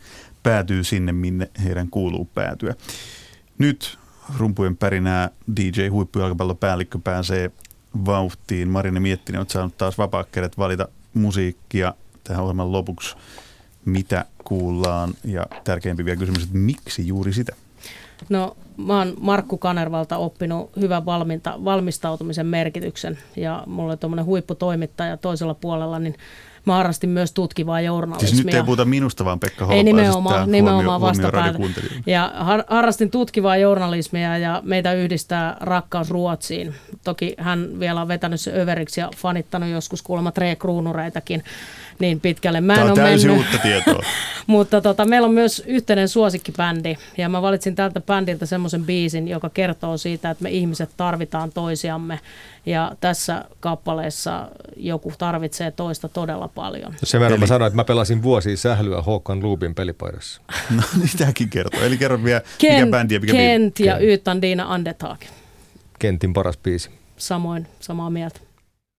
päätyy 0.44 0.84
sinne, 0.84 1.12
minne 1.12 1.50
heidän 1.64 1.90
kuuluu 1.90 2.26
päätyä. 2.26 2.76
Nyt 3.58 3.98
rumpujen 4.38 4.78
pärinää 4.78 5.30
DJ 5.56 5.88
huippujalkapallopäällikkö 5.88 7.00
pääsee 7.04 7.52
vauhtiin. 8.06 8.68
Marine 8.68 9.00
Miettinen, 9.00 9.40
olet 9.40 9.50
saanut 9.50 9.78
taas 9.78 9.98
vapaakädet 9.98 10.58
valita 10.58 10.88
musiikkia 11.14 11.94
tähän 12.24 12.44
ohjelman 12.44 12.72
lopuksi. 12.72 13.16
Mitä 13.86 14.26
kuullaan 14.44 15.14
ja 15.24 15.46
tärkeämpi 15.64 16.06
vielä 16.06 16.20
kysymys, 16.20 16.44
että 16.44 16.58
miksi 16.58 17.08
juuri 17.08 17.34
sitä? 17.34 17.56
No 18.30 18.58
mä 18.78 18.98
oon 18.98 19.14
Markku 19.20 19.58
Kanervalta 19.58 20.18
oppinut 20.18 20.70
hyvän 20.80 21.06
valminta, 21.06 21.54
valmistautumisen 21.66 22.46
merkityksen 22.46 23.18
ja 23.36 23.64
mulla 23.66 23.92
on 23.92 23.98
tuommoinen 23.98 24.26
huipputoimittaja 24.26 25.18
toisella 25.18 25.54
puolella, 25.54 26.00
niin 26.00 26.16
mä 26.66 26.76
harrastin 26.76 27.10
myös 27.10 27.32
tutkivaa 27.32 27.82
journalismia. 27.82 28.30
Siis 28.30 28.46
nyt 28.46 28.56
ei 28.56 28.64
puhuta 28.64 28.86
minusta, 28.86 29.26
vaan 29.26 29.40
Pekka 29.40 29.66
Holopaisesta. 29.66 29.90
Ei 29.90 29.94
nimenomaan, 30.04 30.52
nimenomaan 30.52 31.02
vastapäätä. 31.02 31.60
Ja 32.06 32.32
har, 32.36 32.64
harrastin 32.68 33.12
tutkivaa 33.12 33.58
journalismia 33.58 34.38
ja 34.38 34.62
meitä 34.66 34.94
yhdistää 34.94 35.58
rakkaus 35.60 36.10
Ruotsiin. 36.10 36.76
Toki 37.04 37.36
hän 37.38 37.80
vielä 37.80 38.02
on 38.02 38.08
vetänyt 38.08 38.42
se 38.42 38.62
överiksi 38.62 39.02
ja 39.02 39.10
fanittanut 39.18 39.70
joskus 39.70 40.02
kuulemma 40.02 40.32
Tre 40.32 40.56
Kruunureitakin 40.56 41.44
niin 42.00 42.20
pitkälle. 42.20 42.62
Mä 42.62 42.76
Tämä 42.76 42.90
on 42.90 42.96
täysin 42.96 43.32
mennyt. 43.32 43.46
uutta 43.46 43.64
tietoa. 43.64 44.04
Mutta 44.48 44.82
tota, 44.82 45.06
meillä 45.06 45.26
on 45.26 45.34
myös 45.34 45.64
yhteinen 45.68 46.10
suosikkibändi 46.10 46.98
ja 47.18 47.30
mä 47.30 47.42
valitsin 47.42 47.76
tältä 47.76 48.02
bändiltä 48.02 48.46
semmoisen 48.46 48.86
biisin, 48.86 49.28
joka 49.28 49.50
kertoo 49.50 49.98
siitä, 49.98 50.30
että 50.30 50.44
me 50.44 50.50
ihmiset 50.50 50.90
tarvitaan 50.98 51.52
toisiamme 51.52 52.20
ja 52.66 52.92
tässä 53.00 53.46
kappaleessa 53.60 54.50
joku 54.78 55.14
tarvitsee 55.18 55.72
toista 55.72 56.10
todella 56.10 56.48
paljon. 56.48 56.94
Sen 57.04 57.22
verran 57.22 57.34
Eli... 57.34 57.40
mä 57.40 57.48
sanoin, 57.48 57.68
että 57.68 57.76
mä 57.76 57.84
pelasin 57.84 58.24
vuosia 58.24 58.58
sählyä 58.58 59.02
Håkan 59.02 59.44
Lubin 59.44 59.76
pelipaidassa. 59.76 60.42
No 60.76 60.82
niin 61.40 61.50
kertoo. 61.50 61.82
Eli 61.82 61.98
kerro 61.98 62.24
vielä, 62.24 62.42
Kent, 62.58 62.80
mikä 62.80 62.92
bändi 62.92 63.14
ja 63.14 63.20
mikä 63.20 63.34
Kent 63.34 63.80
ja 63.80 63.98
Ytan 64.00 64.42
Diina 64.42 64.74
Andetag. 64.74 65.22
Kentin 66.00 66.34
paras 66.34 66.58
biisi. 66.58 66.90
Samoin, 67.18 67.68
samaa 67.80 68.10
mieltä. 68.10 68.47